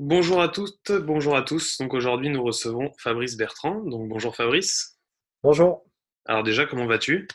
Bonjour 0.00 0.40
à 0.40 0.48
toutes, 0.48 0.92
bonjour 0.92 1.34
à 1.34 1.42
tous. 1.42 1.78
Donc 1.78 1.92
aujourd'hui, 1.92 2.28
nous 2.28 2.44
recevons 2.44 2.92
Fabrice 2.98 3.36
Bertrand. 3.36 3.82
Donc 3.82 4.08
bonjour 4.08 4.36
Fabrice. 4.36 4.96
Bonjour. 5.42 5.84
Alors 6.24 6.44
déjà, 6.44 6.66
comment 6.66 6.86
vas-tu? 6.86 7.26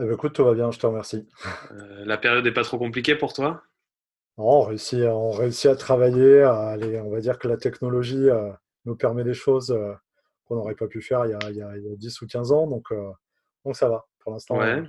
Eh 0.00 0.04
ben, 0.04 0.14
Écoute, 0.14 0.32
tout 0.32 0.44
va 0.44 0.54
bien, 0.54 0.70
je 0.70 0.78
te 0.78 0.86
remercie. 0.86 1.28
Euh, 1.72 2.04
la 2.06 2.16
période 2.16 2.42
n'est 2.42 2.52
pas 2.52 2.64
trop 2.64 2.78
compliquée 2.78 3.16
pour 3.16 3.34
toi? 3.34 3.62
Non, 4.38 4.46
on 4.46 4.60
réussit, 4.62 5.00
on 5.02 5.30
réussit 5.30 5.66
à 5.66 5.76
travailler. 5.76 6.40
À 6.40 6.68
aller, 6.68 6.98
on 7.00 7.10
va 7.10 7.20
dire 7.20 7.38
que 7.38 7.48
la 7.48 7.58
technologie 7.58 8.30
euh, 8.30 8.50
nous 8.86 8.96
permet 8.96 9.22
des 9.22 9.34
choses 9.34 9.70
euh, 9.70 9.92
qu'on 10.46 10.54
n'aurait 10.54 10.76
pas 10.76 10.86
pu 10.86 11.02
faire 11.02 11.26
il 11.26 11.32
y, 11.56 11.62
a, 11.62 11.96
10 11.96 12.22
ou 12.22 12.26
15 12.26 12.52
ans. 12.52 12.66
Donc, 12.66 12.86
donc 13.66 13.76
ça 13.76 13.90
va 13.90 14.06
pour 14.20 14.32
l'instant. 14.32 14.56
Ouais. 14.56 14.82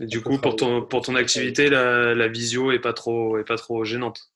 Et 0.00 0.06
du 0.06 0.22
coup, 0.22 0.38
pour 0.38 0.56
ton, 0.56 0.82
pour 0.82 1.02
ton 1.02 1.14
activité, 1.14 1.68
la, 1.68 2.14
la 2.14 2.28
visio 2.28 2.72
n'est 2.72 2.80
pas, 2.80 2.94
trop, 2.94 3.36
est 3.36 3.44
pas 3.44 3.56
trop 3.56 3.84
gênante? 3.84 4.33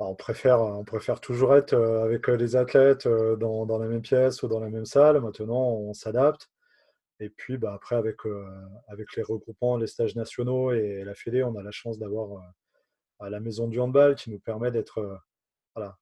On 0.00 0.14
préfère, 0.14 0.60
on 0.60 0.84
préfère 0.84 1.20
toujours 1.20 1.54
être 1.54 1.74
avec 1.74 2.28
les 2.28 2.56
athlètes 2.56 3.06
dans, 3.06 3.78
la 3.78 3.86
même 3.86 4.02
pièce 4.02 4.42
ou 4.42 4.48
dans 4.48 4.60
la 4.60 4.70
même 4.70 4.86
salle. 4.86 5.20
Maintenant, 5.20 5.72
on 5.72 5.92
s'adapte. 5.92 6.48
Et 7.20 7.28
puis, 7.28 7.58
bah, 7.58 7.74
après, 7.74 7.96
avec, 7.96 8.16
les 8.24 9.22
regroupements, 9.22 9.76
les 9.76 9.86
stages 9.86 10.16
nationaux 10.16 10.72
et 10.72 11.04
la 11.04 11.14
Fédé, 11.14 11.44
on 11.44 11.54
a 11.56 11.62
la 11.62 11.70
chance 11.70 11.98
d'avoir 11.98 12.42
la 13.20 13.40
maison 13.40 13.68
du 13.68 13.78
handball 13.78 14.14
qui 14.14 14.30
nous 14.30 14.38
permet 14.38 14.70
d'être 14.70 15.20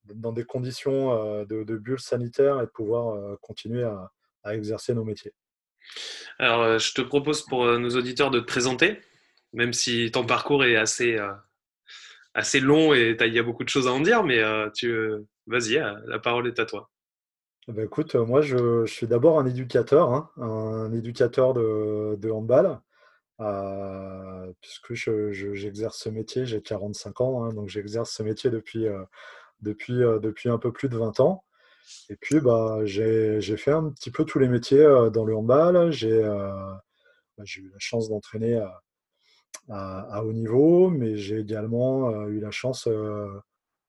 dans 0.05 0.33
des 0.33 0.45
conditions 0.45 1.45
de, 1.45 1.65
de 1.65 1.77
bulles 1.77 2.01
sanitaires 2.01 2.61
et 2.61 2.67
de 2.67 2.71
pouvoir 2.71 3.39
continuer 3.41 3.83
à, 3.83 4.11
exercer 4.51 4.95
nos 4.95 5.05
métiers. 5.05 5.35
Alors, 6.39 6.79
je 6.79 6.95
te 6.95 7.03
propose 7.03 7.45
pour 7.45 7.67
nos 7.79 7.91
auditeurs 7.91 8.31
de 8.31 8.41
te 8.41 8.47
présenter, 8.47 8.99
même 9.53 9.75
si 9.75 10.11
ton 10.11 10.25
parcours 10.25 10.65
est 10.65 10.77
assez 10.77 11.19
assez 12.35 12.61
long 12.61 12.95
et 12.95 13.17
il 13.21 13.35
y 13.35 13.39
a 13.39 13.43
beaucoup 13.43 13.65
de 13.65 13.69
choses 13.69 13.89
à 13.89 13.93
en 13.93 14.01
dire, 14.01 14.23
mais 14.25 14.39
euh, 14.39 14.71
tu, 14.71 14.93
vas-y, 15.47 15.77
euh, 15.77 15.95
la 16.07 16.19
parole 16.19 16.47
est 16.47 16.59
à 16.59 16.67
toi. 16.67 16.91
Eh 17.69 17.73
ben, 17.73 17.85
écoute, 17.85 18.15
euh, 18.15 18.25
moi 18.25 18.41
je, 18.41 18.87
suis 18.87 19.07
d'abord 19.07 19.39
un 19.39 19.47
éducateur, 19.47 20.13
hein, 20.13 20.31
un 20.37 20.93
éducateur 20.93 21.55
de, 21.55 22.31
handball, 22.31 22.81
puisque 24.61 24.95
j'exerce 24.95 25.99
ce 25.99 26.09
métier, 26.09 26.47
j'ai 26.47 26.63
45 26.63 27.21
ans, 27.21 27.45
hein, 27.45 27.53
donc 27.53 27.69
j'exerce 27.69 28.11
ce 28.13 28.23
métier 28.23 28.51
depuis, 28.51 28.87
depuis, 29.61 29.99
depuis 29.99 30.49
un 30.49 30.59
peu 30.59 30.73
plus 30.73 30.89
de 30.89 30.97
20 30.97 31.21
ans. 31.21 31.45
Et 32.11 32.17
puis 32.17 32.41
bah, 32.41 32.81
j'ai 32.85 33.41
fait 33.57 33.73
un 33.73 33.91
petit 33.91 34.11
peu 34.11 34.25
tous 34.25 34.39
les 34.39 34.49
métiers 34.49 34.85
dans 35.13 35.25
le 35.25 35.37
handball. 35.37 35.91
J'ai 35.91 36.23
bah, 36.23 37.45
eu 37.57 37.71
la 37.71 37.79
chance 37.79 38.09
d'entraîner 38.09 38.57
à, 38.57 38.81
haut 39.69 40.33
niveau, 40.33 40.91
mais 40.91 41.17
j'ai 41.17 41.39
également 41.39 42.11
euh, 42.11 42.29
eu 42.29 42.41
la 42.41 42.51
chance 42.51 42.87
euh, 42.87 43.29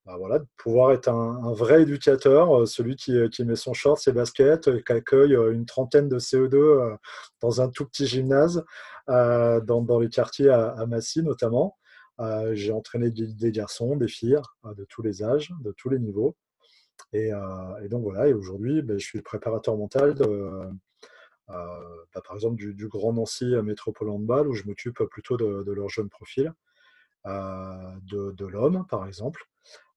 bah 0.05 0.15
voilà, 0.17 0.39
de 0.39 0.45
pouvoir 0.57 0.91
être 0.91 1.07
un, 1.09 1.53
vrai 1.53 1.83
éducateur, 1.83 2.61
euh, 2.61 2.65
celui 2.65 2.95
qui, 2.95 3.13
met 3.45 3.55
son 3.55 3.73
short, 3.73 3.99
ses 3.99 4.11
baskets, 4.11 4.83
qui 4.83 4.91
accueille 4.91 5.33
une 5.33 5.65
trentaine 5.65 6.09
de 6.09 6.19
CE2 6.19 6.97
dans 7.41 7.61
un 7.61 7.69
tout 7.69 7.85
petit 7.85 8.07
gymnase 8.07 8.63
dans, 9.07 9.99
les 9.99 10.09
quartiers 10.09 10.49
à, 10.49 10.85
Massy 10.87 11.23
notamment. 11.23 11.77
j'ai 12.53 12.71
entraîné 12.71 13.11
des, 13.11 13.51
garçons, 13.51 13.95
des 13.95 14.07
filles 14.07 14.39
de 14.65 14.85
tous 14.85 15.01
les 15.01 15.23
âges, 15.23 15.51
de 15.61 15.71
tous 15.77 15.89
les 15.89 15.99
niveaux. 15.99 16.35
Et, 17.13 17.31
donc 17.89 18.03
voilà, 18.03 18.27
et 18.27 18.33
aujourd'hui, 18.33 18.81
ben, 18.81 18.99
je 18.99 19.05
suis 19.05 19.19
le 19.19 19.23
préparateur 19.23 19.77
mental 19.77 20.15
de, 20.15 20.69
bah, 21.49 22.21
par 22.23 22.35
exemple 22.35 22.55
du, 22.55 22.87
Grand 22.87 23.13
Nancy 23.13 23.45
Métropole 23.63 24.09
Handball, 24.09 24.47
où 24.47 24.53
je 24.53 24.63
m'occupe 24.63 25.03
plutôt 25.05 25.37
de, 25.37 25.71
leur 25.71 25.89
jeune 25.89 26.09
profil, 26.09 26.53
euh, 27.25 27.95
de, 28.03 28.45
l'homme 28.45 28.85
par 28.87 29.07
exemple. 29.07 29.45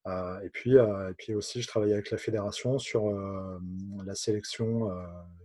Euh, 0.05 0.41
et, 0.41 0.49
puis, 0.49 0.75
et 0.75 1.13
puis 1.17 1.33
aussi, 1.33 1.61
je 1.61 1.67
travaille 1.67 1.93
avec 1.93 2.11
la 2.11 2.17
fédération 2.17 2.77
sur 2.79 3.09
la 4.03 4.15
sélection 4.15 4.89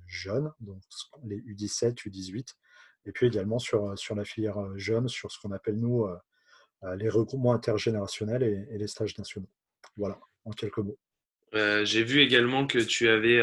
jeune, 0.06 0.52
donc 0.60 0.82
les 1.24 1.38
U17, 1.40 1.94
U18, 2.08 2.54
et 3.06 3.12
puis 3.12 3.26
également 3.26 3.58
sur, 3.58 3.98
sur 3.98 4.14
la 4.14 4.24
filière 4.24 4.58
jeune, 4.76 5.08
sur 5.08 5.30
ce 5.30 5.38
qu'on 5.40 5.52
appelle 5.52 5.78
nous 5.78 6.06
les 6.96 7.08
regroupements 7.08 7.52
intergénérationnels 7.52 8.42
et, 8.42 8.78
les 8.78 8.88
stages 8.88 9.16
nationaux. 9.18 9.48
Voilà, 9.96 10.18
en 10.44 10.52
quelques 10.52 10.78
mots. 10.78 10.98
J'ai 11.52 12.02
vu 12.02 12.20
également 12.20 12.66
que 12.66 12.78
tu 12.78 13.08
avais 13.08 13.42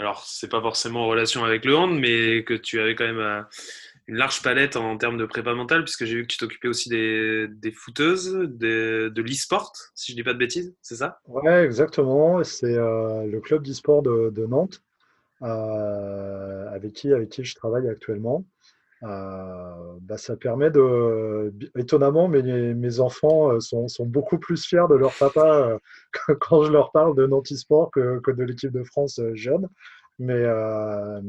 alors 0.00 0.24
c'est 0.26 0.48
pas 0.48 0.62
forcément 0.62 1.04
en 1.04 1.08
relation 1.08 1.44
avec 1.44 1.64
le 1.64 1.76
hand, 1.76 1.98
mais 1.98 2.42
que 2.44 2.54
tu 2.54 2.80
avais 2.80 2.94
quand 2.94 3.04
même 3.04 3.18
euh, 3.18 3.42
une 4.06 4.16
large 4.16 4.42
palette 4.42 4.76
en 4.76 4.96
termes 4.96 5.18
de 5.18 5.26
prépa 5.26 5.52
mentale, 5.54 5.84
puisque 5.84 6.06
j'ai 6.06 6.16
vu 6.16 6.22
que 6.22 6.28
tu 6.28 6.38
t'occupais 6.38 6.68
aussi 6.68 6.88
des, 6.88 7.46
des 7.48 7.70
footeuses, 7.70 8.32
de 8.32 9.12
l'e-sport, 9.14 9.72
si 9.94 10.12
je 10.12 10.16
dis 10.16 10.22
pas 10.22 10.32
de 10.32 10.38
bêtises, 10.38 10.74
c'est 10.80 10.96
ça? 10.96 11.20
Ouais, 11.28 11.64
exactement. 11.64 12.42
C'est 12.42 12.74
euh, 12.74 13.26
le 13.26 13.40
club 13.40 13.62
d'e-sport 13.62 14.02
de, 14.02 14.46
Nantes, 14.46 14.82
euh, 15.42 16.68
avec, 16.70 16.94
qui, 16.94 17.12
avec 17.12 17.28
qui 17.28 17.44
je 17.44 17.54
travaille 17.54 17.88
actuellement. 17.88 18.44
Bah, 19.02 20.16
ça 20.16 20.36
permet 20.36 20.70
de. 20.70 21.52
Étonnamment, 21.76 22.28
mes, 22.28 22.42
mes 22.74 23.00
enfants 23.00 23.58
sont, 23.60 23.88
sont, 23.88 24.06
beaucoup 24.06 24.38
plus 24.38 24.64
fiers 24.64 24.86
de 24.90 24.94
leur 24.94 25.12
papa 25.18 25.78
quand 26.40 26.64
je 26.64 26.72
leur 26.72 26.92
parle 26.92 27.16
de 27.16 27.26
Nantes 27.26 27.52
e-sport 27.52 27.90
que, 27.90 28.20
que, 28.20 28.30
de 28.30 28.44
l'équipe 28.44 28.72
de 28.72 28.84
France 28.84 29.20
jeune. 29.34 29.68
Mais 30.20 30.34
euh, 30.34 31.20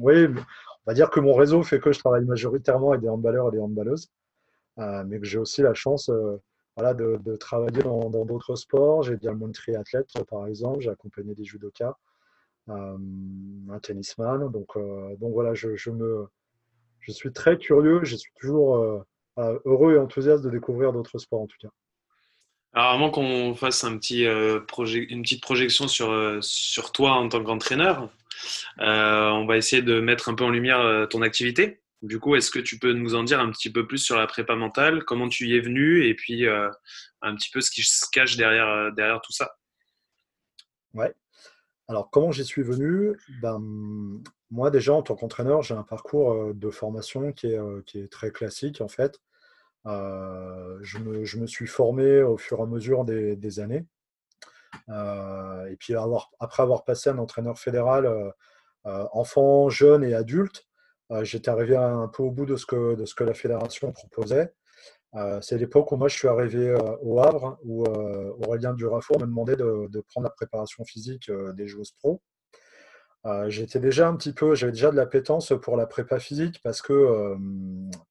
oui, 0.00 0.26
on 0.26 0.90
va 0.90 0.94
dire 0.94 1.10
que 1.10 1.20
mon 1.20 1.34
réseau 1.34 1.62
fait 1.62 1.78
que 1.78 1.92
je 1.92 2.00
travaille 2.00 2.24
majoritairement 2.24 2.90
avec 2.90 3.02
des 3.02 3.08
handballeurs 3.08 3.48
et 3.48 3.52
des 3.52 3.60
handballeuses, 3.60 4.10
euh, 4.80 5.04
mais 5.06 5.20
que 5.20 5.26
j'ai 5.26 5.38
aussi 5.38 5.62
la 5.62 5.74
chance 5.74 6.08
euh, 6.08 6.36
voilà, 6.76 6.92
de, 6.92 7.36
travailler 7.36 7.82
dans 7.84 8.10
d'autres 8.24 8.56
sports. 8.56 9.04
J'ai 9.04 9.14
également 9.14 9.46
une 9.46 9.52
triathlète, 9.52 10.08
par 10.28 10.48
exemple, 10.48 10.80
j'ai 10.80 10.90
accompagné 10.90 11.34
des 11.36 11.44
judokas, 11.44 11.96
un 12.66 12.98
tennisman. 13.80 14.50
Donc, 14.50 14.76
donc 15.18 15.32
voilà, 15.32 15.54
je, 15.54 15.76
je, 15.76 15.90
me, 15.90 16.26
je 17.06 17.12
suis 17.12 17.32
très 17.32 17.56
curieux, 17.56 18.00
je 18.02 18.16
suis 18.16 18.32
toujours 18.40 19.04
heureux 19.36 19.94
et 19.94 19.98
enthousiaste 19.98 20.44
de 20.44 20.50
découvrir 20.50 20.92
d'autres 20.92 21.18
sports 21.18 21.42
en 21.42 21.46
tout 21.46 21.56
cas. 21.60 21.68
Alors, 22.76 22.90
avant 22.90 23.10
qu'on 23.10 23.54
fasse 23.54 23.84
un 23.84 23.96
petit, 23.96 24.26
euh, 24.26 24.60
projet, 24.60 24.98
une 24.98 25.22
petite 25.22 25.40
projection 25.40 25.88
sur, 25.88 26.10
euh, 26.10 26.42
sur 26.42 26.92
toi 26.92 27.12
en 27.12 27.26
tant 27.26 27.42
qu'entraîneur, 27.42 28.10
euh, 28.80 29.30
on 29.30 29.46
va 29.46 29.56
essayer 29.56 29.80
de 29.80 29.98
mettre 29.98 30.28
un 30.28 30.34
peu 30.34 30.44
en 30.44 30.50
lumière 30.50 31.08
ton 31.08 31.22
activité. 31.22 31.80
Du 32.02 32.20
coup, 32.20 32.36
est-ce 32.36 32.50
que 32.50 32.58
tu 32.58 32.78
peux 32.78 32.92
nous 32.92 33.14
en 33.14 33.24
dire 33.24 33.40
un 33.40 33.50
petit 33.50 33.72
peu 33.72 33.86
plus 33.86 33.96
sur 33.96 34.16
la 34.16 34.26
prépa 34.26 34.56
mentale, 34.56 35.04
comment 35.04 35.26
tu 35.30 35.46
y 35.46 35.56
es 35.56 35.60
venu 35.60 36.04
et 36.04 36.14
puis 36.14 36.46
un 36.46 37.34
petit 37.34 37.48
peu 37.50 37.62
ce 37.62 37.70
qui 37.70 37.82
se 37.82 38.04
cache 38.12 38.36
derrière, 38.36 38.92
derrière 38.92 39.22
tout 39.22 39.32
ça? 39.32 39.56
Ouais. 40.92 41.14
Alors, 41.88 42.10
comment 42.10 42.30
j'y 42.30 42.44
suis 42.44 42.62
venu? 42.62 43.16
Ben, 43.40 44.22
Moi, 44.50 44.70
déjà, 44.70 44.94
en 44.94 45.02
tant 45.02 45.16
qu'entraîneur, 45.16 45.62
j'ai 45.62 45.74
un 45.74 45.82
parcours 45.82 46.54
de 46.54 46.70
formation 46.70 47.32
qui 47.32 47.48
est, 47.48 48.10
très 48.10 48.30
classique, 48.30 48.80
en 48.80 48.88
fait. 48.88 49.20
Je 49.84 50.98
me, 50.98 51.46
suis 51.46 51.66
formé 51.66 52.22
au 52.22 52.36
fur 52.36 52.60
et 52.60 52.62
à 52.62 52.66
mesure 52.66 53.04
des, 53.04 53.60
années. 53.60 53.86
Et 54.88 55.76
puis 55.78 55.94
après 55.94 56.62
avoir 56.62 56.84
passé 56.84 57.10
un 57.10 57.18
entraîneur 57.18 57.58
fédéral 57.58 58.32
enfant, 58.84 59.68
jeune 59.68 60.04
et 60.04 60.14
adulte, 60.14 60.66
j'étais 61.22 61.50
arrivé 61.50 61.76
un 61.76 62.08
peu 62.08 62.22
au 62.22 62.30
bout 62.30 62.46
de 62.46 62.56
ce 62.56 62.66
que, 62.66 62.94
de 62.94 63.04
ce 63.04 63.14
que 63.14 63.24
la 63.24 63.34
fédération 63.34 63.92
proposait. 63.92 64.54
c'est 65.40 65.58
l'époque 65.58 65.90
où 65.92 65.96
moi 65.96 66.08
je 66.08 66.16
suis 66.16 66.28
arrivé 66.28 66.72
au 67.02 67.20
Havre, 67.20 67.58
où 67.64 67.84
Aurélien 67.84 68.74
Durafour 68.74 69.18
me 69.20 69.26
demandait 69.26 69.56
de, 69.56 69.88
de, 69.88 70.00
prendre 70.00 70.26
la 70.26 70.30
préparation 70.30 70.84
physique 70.84 71.30
des 71.54 71.66
joueuses 71.66 71.92
pro. 71.92 72.22
Euh, 73.24 73.48
j'étais 73.48 73.80
déjà 73.80 74.08
un 74.08 74.14
petit 74.16 74.32
peu, 74.32 74.54
j'avais 74.54 74.72
déjà 74.72 74.90
de 74.90 74.96
l'appétence 74.96 75.52
pour 75.60 75.76
la 75.76 75.86
prépa 75.86 76.20
physique 76.20 76.60
parce 76.62 76.80
que, 76.80 76.92
euh, 76.92 77.36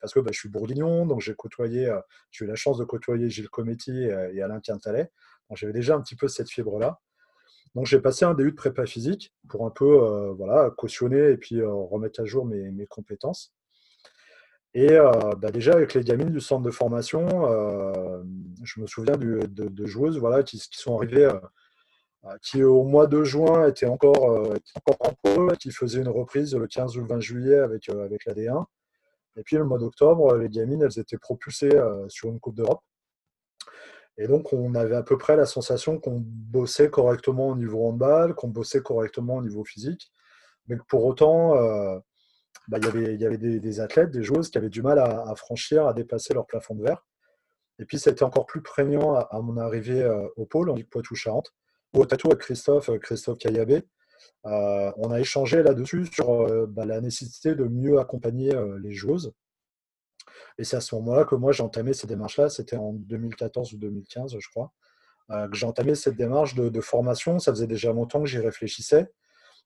parce 0.02 0.14
que 0.14 0.20
bah, 0.20 0.32
je 0.34 0.40
suis 0.40 0.50
bourguignon, 0.50 1.06
donc 1.06 1.22
j'ai 1.22 1.36
côtoyé, 1.36 1.88
euh, 1.88 2.02
j'ai 2.32 2.44
eu 2.44 2.48
la 2.48 2.56
chance 2.56 2.78
de 2.78 2.84
côtoyer 2.84 3.30
Gilles 3.30 3.50
Cometti 3.50 4.04
et, 4.04 4.42
Alain 4.42 4.60
Quintalet. 4.60 5.10
J'avais 5.54 5.74
déjà 5.74 5.96
un 5.96 6.02
petit 6.02 6.16
peu 6.16 6.28
cette 6.28 6.50
fibre-là. 6.50 7.00
Donc 7.76 7.86
j'ai 7.86 8.00
passé 8.00 8.26
un 8.26 8.34
DU 8.34 8.52
de 8.52 8.56
prépa 8.56 8.86
physique 8.86 9.34
pour 9.48 9.66
un 9.66 9.70
peu 9.70 10.32
voilà, 10.38 10.72
cautionner 10.72 11.32
et 11.32 11.38
puis 11.38 11.62
remettre 11.62 12.22
à 12.22 12.26
jour 12.26 12.46
mes, 12.46 12.72
mes 12.72 12.88
compétences. 12.88 13.54
Et 14.74 14.98
bah, 15.38 15.52
déjà 15.52 15.74
avec 15.74 15.94
les 15.94 16.04
gamines 16.04 16.32
du 16.32 16.40
centre 16.40 16.64
de 16.64 16.72
formation, 16.72 17.28
je 18.64 18.82
me 18.82 18.88
souviens 18.88 19.18
de, 19.18 19.86
joueuses 19.86 20.18
voilà, 20.18 20.42
qui 20.44 20.58
sont 20.58 20.98
arrivées 20.98 21.30
qui 22.42 22.64
au 22.64 22.84
mois 22.84 23.08
de 23.08 23.24
juin 23.24 23.68
était 23.68 23.86
encore, 23.86 24.50
encore 24.76 24.98
en 25.00 25.14
pôle, 25.22 25.58
qui 25.58 25.72
faisait 25.72 26.00
une 26.00 26.10
reprise 26.10 26.56
le 26.56 26.68
15 26.68 26.98
ou 26.98 27.02
le 27.02 27.08
20 27.08 27.20
juillet 27.20 27.60
avec, 27.60 27.90
avec 27.90 28.26
la 28.26 28.34
D1. 28.34 28.66
Et 29.38 29.44
puis 29.44 29.58
le 29.58 29.66
mois 29.66 29.78
d'octobre, 29.78 30.36
les 30.38 30.50
gamines, 30.50 30.82
elles 30.82 31.00
étaient 31.00 31.18
propulsées 31.18 31.78
sur 32.08 32.30
une 32.30 32.40
Coupe 32.40 32.56
d'Europe. 32.56 32.82
Et 34.18 34.28
donc, 34.28 34.54
on 34.54 34.76
avait 34.76 34.96
à 34.96 35.04
peu 35.04 35.18
près 35.18 35.36
la 35.36 35.46
sensation 35.46 36.00
qu'on 36.00 36.24
bossait 36.26 36.90
correctement 36.90 37.50
au 37.50 37.56
niveau 37.56 37.86
handball, 37.86 38.34
qu'on 38.34 38.48
bossait 38.48 38.82
correctement 38.82 39.36
au 39.36 39.42
niveau 39.42 39.66
physique, 39.66 40.12
mais 40.68 40.78
que 40.78 40.84
pour 40.88 41.06
autant, 41.06 41.56
bah, 42.68 42.78
y 42.82 42.98
il 42.98 43.22
y 43.22 43.26
avait 43.26 43.38
des, 43.38 43.80
athlètes, 43.82 44.12
des 44.12 44.24
joueuses 44.24 44.50
qui 44.50 44.58
avaient 44.58 44.70
du 44.70 44.82
mal 44.82 45.00
à, 45.00 45.36
franchir, 45.36 45.86
à 45.86 45.94
dépasser 45.94 46.34
leur 46.34 46.46
plafond 46.46 46.76
de 46.76 46.84
verre. 46.84 47.06
Et 47.78 47.86
puis, 47.86 48.00
c'était 48.00 48.24
encore 48.24 48.46
plus 48.46 48.62
prégnant 48.62 49.16
à, 49.16 49.42
mon 49.42 49.58
arrivée 49.58 50.10
au 50.38 50.46
pôle, 50.46 50.70
en 50.70 50.78
Poitou-Charentes, 50.90 51.54
au 51.94 52.06
tatou 52.06 52.28
avec 52.28 52.40
Christophe, 52.40 52.90
euh, 52.90 52.98
Christophe 52.98 53.38
Kayabé. 53.38 53.84
Euh, 54.46 54.92
on 54.98 55.12
a 55.12 55.20
échangé 55.20 55.64
là-dessus 55.64 56.06
sur 56.08 56.30
euh, 56.32 56.66
bah, 56.68 56.86
la 56.86 57.02
nécessité 57.02 57.56
de 57.56 57.66
mieux 57.66 58.00
accompagner 58.00 58.52
les 58.82 58.94
joueuses. 58.94 59.34
Et 60.58 60.64
c'est 60.64 60.78
à 60.78 60.82
ce 60.82 60.96
moment-là 60.96 61.26
que 61.26 61.36
moi 61.36 61.52
j'ai 61.52 61.64
entamé 61.64 61.94
ces 61.94 62.08
démarches-là. 62.08 62.50
C'était 62.50 62.78
en 62.78 62.94
2014 62.94 63.74
ou 63.74 63.78
2015, 63.78 64.38
je 64.40 64.50
crois, 64.50 64.72
que 65.30 65.56
j'ai 65.56 65.66
entamé 65.66 65.96
cette 65.96 66.16
démarche 66.16 66.56
de, 66.56 66.82
formation. 66.82 67.40
Ça 67.40 67.52
faisait 67.52 67.68
déjà 67.68 67.92
longtemps 67.92 68.22
que 68.22 68.28
j'y 68.28 68.40
réfléchissais. 68.40 69.12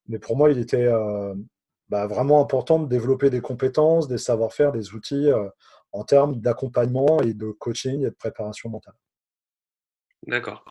Mais 0.07 0.19
pour 0.19 0.35
moi, 0.35 0.51
il 0.51 0.57
était 0.57 0.89
bah, 1.89 2.07
vraiment 2.07 2.41
important 2.41 2.79
de 2.79 2.87
développer 2.87 3.29
des 3.29 3.41
compétences, 3.41 4.07
des 4.07 4.17
savoir-faire, 4.17 4.71
des 4.71 4.93
outils 4.93 5.29
en 5.91 6.03
termes 6.03 6.39
d'accompagnement 6.39 7.21
et 7.21 7.33
de 7.33 7.51
coaching 7.51 8.01
et 8.01 8.09
de 8.09 8.15
préparation 8.15 8.69
mentale. 8.69 8.95
D'accord. 10.27 10.65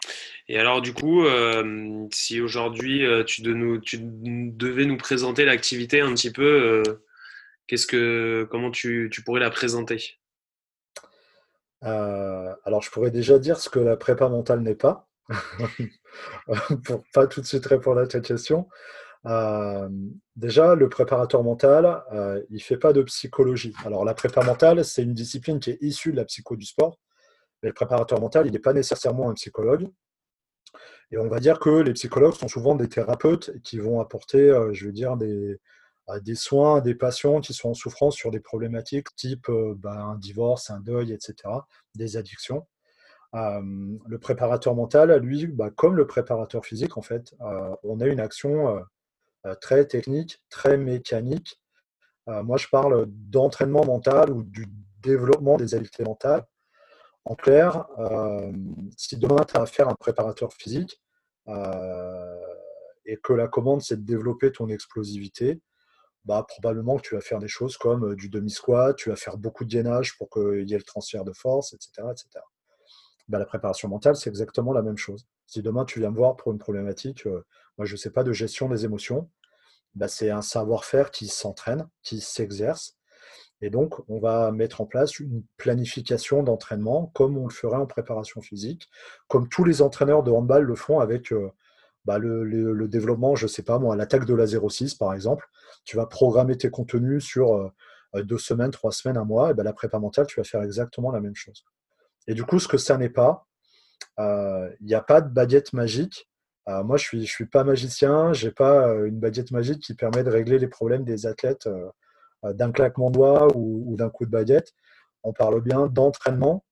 Et 0.48 0.58
alors, 0.58 0.82
du 0.82 0.92
coup, 0.92 1.24
euh, 1.24 2.06
si 2.12 2.40
aujourd'hui 2.40 3.04
euh, 3.04 3.24
tu, 3.24 3.42
devais 3.42 4.84
nous 4.84 4.96
présenter 4.96 5.44
l'activité 5.44 6.00
un 6.00 6.12
petit 6.14 6.30
peu, 6.30 6.82
euh, 6.86 7.04
qu'est-ce 7.66 7.86
que, 7.86 8.46
comment 8.50 8.70
tu, 8.70 9.10
pourrais 9.24 9.40
la 9.40 9.50
présenter? 9.50 10.18
Alors, 11.80 12.82
je 12.82 12.90
pourrais 12.90 13.10
déjà 13.10 13.38
dire 13.38 13.58
ce 13.58 13.70
que 13.70 13.78
la 13.78 13.96
prépa 13.96 14.28
mentale 14.28 14.60
n'est 14.60 14.74
pas, 14.74 15.08
pour 16.84 17.04
pas 17.12 17.26
tout 17.26 17.40
de 17.40 17.46
suite 17.46 17.66
répondre 17.66 18.00
à 18.00 18.08
cette 18.08 18.26
question. 18.26 18.68
déjà, 20.36 20.74
le 20.74 20.88
préparateur 20.88 21.42
mental, 21.42 22.02
il 22.50 22.56
ne 22.56 22.62
fait 22.62 22.76
pas 22.78 22.92
de 22.92 23.02
psychologie. 23.02 23.74
Alors, 23.84 24.04
la 24.04 24.14
prépa 24.14 24.44
mentale, 24.44 24.84
c'est 24.84 25.02
une 25.02 25.14
discipline 25.14 25.60
qui 25.60 25.70
est 25.70 25.78
issue 25.80 26.12
de 26.12 26.16
la 26.16 26.24
psycho 26.24 26.56
du 26.56 26.66
sport 26.66 26.98
le 27.62 27.72
préparateur 27.72 28.20
mental, 28.20 28.46
il 28.46 28.52
n'est 28.52 28.58
pas 28.58 28.72
nécessairement 28.72 29.30
un 29.30 29.34
psychologue. 29.34 29.88
Et 31.10 31.18
on 31.18 31.28
va 31.28 31.40
dire 31.40 31.58
que 31.58 31.70
les 31.70 31.92
psychologues 31.94 32.34
sont 32.34 32.48
souvent 32.48 32.74
des 32.74 32.88
thérapeutes 32.88 33.62
qui 33.62 33.78
vont 33.78 34.00
apporter, 34.00 34.50
euh, 34.50 34.72
je 34.74 34.86
veux 34.86 34.92
dire, 34.92 35.16
des, 35.16 35.58
euh, 36.10 36.34
soins 36.34 36.76
à 36.76 36.80
des 36.80 36.94
patients 36.94 37.40
qui 37.40 37.54
sont 37.54 37.70
en 37.70 37.74
souffrance 37.74 38.14
sur 38.14 38.30
des 38.30 38.40
problématiques 38.40 39.14
type 39.16 39.48
euh, 39.48 39.74
ben, 39.76 39.92
un 39.92 40.16
divorce, 40.16 40.70
un 40.70 40.80
deuil, 40.80 41.12
etc., 41.12 41.34
des 41.94 42.16
addictions. 42.16 42.66
le 43.32 44.18
préparateur 44.18 44.74
mental, 44.74 45.16
lui, 45.18 45.46
bah, 45.46 45.70
comme 45.70 45.96
le 45.96 46.06
préparateur 46.06 46.64
physique, 46.64 46.96
en 46.96 47.02
fait, 47.02 47.34
on 47.82 48.00
a 48.00 48.06
une 48.06 48.20
action 48.20 48.82
très 49.60 49.86
technique, 49.86 50.42
très 50.50 50.78
mécanique. 50.78 51.60
moi, 52.26 52.56
je 52.56 52.68
parle 52.68 53.06
d'entraînement 53.08 53.84
mental 53.84 54.30
ou 54.30 54.42
du 54.44 54.66
développement 55.02 55.56
des 55.58 55.74
habiletés 55.74 56.04
mentales 56.04 56.44
en 57.28 57.34
clair, 57.34 57.84
euh, 57.98 58.50
si 58.96 59.18
demain 59.18 59.44
tu 59.44 59.54
as 59.54 59.60
affaire 59.60 59.88
à 59.88 59.92
un 59.92 59.94
préparateur 59.94 60.50
physique 60.54 60.98
euh, 61.48 62.40
et 63.04 63.18
que 63.18 63.34
la 63.34 63.48
commande 63.48 63.82
c'est 63.82 63.96
de 63.96 64.06
développer 64.06 64.50
ton 64.50 64.68
explosivité, 64.70 65.60
bah, 66.24 66.46
probablement 66.48 66.98
tu 66.98 67.14
vas 67.14 67.20
faire 67.20 67.38
des 67.38 67.48
choses 67.48 67.76
comme 67.76 68.12
euh, 68.12 68.16
du 68.16 68.30
demi-squat, 68.30 68.96
tu 68.96 69.10
vas 69.10 69.16
faire 69.16 69.36
beaucoup 69.36 69.66
de 69.66 69.70
gainage 69.70 70.16
pour 70.16 70.30
qu'il 70.30 70.66
y 70.70 70.72
ait 70.72 70.78
le 70.78 70.82
transfert 70.82 71.24
de 71.24 71.34
force, 71.34 71.74
etc. 71.74 72.08
etc. 72.10 72.42
Bah, 73.28 73.38
la 73.38 73.44
préparation 73.44 73.88
mentale, 73.90 74.16
c'est 74.16 74.30
exactement 74.30 74.72
la 74.72 74.80
même 74.80 74.96
chose. 74.96 75.26
Si 75.46 75.60
demain 75.60 75.84
tu 75.84 76.00
viens 76.00 76.10
me 76.10 76.16
voir 76.16 76.34
pour 76.34 76.52
une 76.52 76.58
problématique, 76.58 77.26
moi 77.26 77.84
je 77.84 77.92
ne 77.92 77.98
sais 77.98 78.10
pas, 78.10 78.24
de 78.24 78.32
gestion 78.32 78.70
des 78.70 78.86
émotions, 78.86 79.30
bah, 79.94 80.08
c'est 80.08 80.30
un 80.30 80.42
savoir-faire 80.42 81.10
qui 81.10 81.28
s'entraîne, 81.28 81.86
qui 82.02 82.22
s'exerce, 82.22 82.97
et 83.60 83.70
donc, 83.70 83.96
on 84.08 84.20
va 84.20 84.52
mettre 84.52 84.80
en 84.80 84.86
place 84.86 85.18
une 85.18 85.42
planification 85.56 86.42
d'entraînement 86.42 87.10
comme 87.14 87.36
on 87.36 87.46
le 87.46 87.52
ferait 87.52 87.76
en 87.76 87.86
préparation 87.86 88.40
physique, 88.40 88.88
comme 89.26 89.48
tous 89.48 89.64
les 89.64 89.82
entraîneurs 89.82 90.22
de 90.22 90.30
handball 90.30 90.62
le 90.62 90.74
font 90.76 91.00
avec 91.00 91.32
euh, 91.32 91.50
bah, 92.04 92.18
le, 92.18 92.86
développement, 92.86 93.34
je 93.34 93.46
ne 93.46 93.48
sais 93.48 93.62
pas 93.62 93.78
moi, 93.78 93.96
l'attaque 93.96 94.26
de 94.26 94.34
la 94.34 94.46
06 94.46 94.94
par 94.94 95.12
exemple. 95.12 95.48
Tu 95.84 95.96
vas 95.96 96.06
programmer 96.06 96.56
tes 96.56 96.70
contenus 96.70 97.24
sur 97.24 97.54
euh, 97.54 97.72
euh, 98.14 98.22
deux 98.22 98.38
semaines, 98.38 98.70
trois 98.70 98.92
semaines, 98.92 99.16
un 99.16 99.24
mois, 99.24 99.50
et 99.50 99.54
ben, 99.54 99.64
la 99.64 99.72
prépa 99.72 99.98
mentale, 99.98 100.26
tu 100.26 100.38
vas 100.38 100.44
faire 100.44 100.62
exactement 100.62 101.10
la 101.10 101.20
même 101.20 101.34
chose. 101.34 101.64
Et 102.28 102.34
du 102.34 102.44
coup, 102.44 102.60
ce 102.60 102.68
que 102.68 102.78
ça 102.78 102.96
n'est 102.96 103.08
pas, 103.08 103.46
il 104.18 104.86
n'y 104.86 104.94
a 104.94 105.00
pas 105.00 105.20
de 105.20 105.28
baguette 105.28 105.72
magique. 105.72 106.28
moi, 106.66 106.96
je 106.96 107.16
ne 107.16 107.22
suis, 107.22 107.26
suis 107.26 107.46
pas 107.46 107.64
magicien, 107.64 108.32
je 108.32 108.46
n'ai 108.46 108.52
pas 108.52 108.92
une 109.06 109.18
baguette 109.18 109.50
magique 109.50 109.80
qui 109.80 109.94
permet 109.94 110.22
de 110.22 110.30
régler 110.30 110.58
les 110.58 110.68
problèmes 110.68 111.04
des 111.04 111.26
athlètes 111.26 111.66
euh, 111.66 111.88
d'un 112.42 112.72
claquement 112.72 113.10
de 113.10 113.14
doigts 113.14 113.48
ou, 113.56 113.96
d'un 113.96 114.10
coup 114.10 114.24
de 114.24 114.30
baguette. 114.30 114.72
On 115.22 115.32
parle 115.32 115.60
bien 115.62 115.86
d'entraînement. 115.86 116.64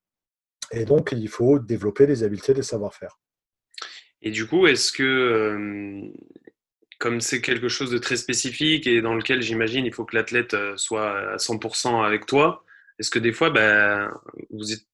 Et 0.73 0.85
donc, 0.85 1.13
il 1.13 1.29
faut 1.29 1.59
développer 1.59 2.07
des 2.07 2.23
habiletés, 2.23 2.55
des 2.55 2.63
savoir-faire. 2.63 3.19
Et 4.23 4.31
du 4.31 4.47
coup, 4.47 4.67
est-ce 4.67 4.93
que, 4.93 5.03
euh, 5.03 6.03
comme 6.99 7.21
c'est 7.21 7.41
quelque 7.41 7.69
chose 7.69 7.91
de 7.91 7.99
très 7.99 8.17
spécifique 8.17 8.87
et 8.87 9.01
dans 9.03 9.15
lequel 9.15 9.43
j'imagine 9.43 9.85
il 9.85 9.93
faut 9.93 10.05
que 10.05 10.17
l'athlète 10.17 10.55
euh, 10.55 10.77
soit 10.77 11.35
à 11.35 11.37
100% 11.37 12.05
avec 12.05 12.27
toi, 12.27 12.65
est-ce 12.99 13.11
que 13.11 13.19
des 13.19 13.33
fois, 13.33 13.51
ben, 13.51 14.11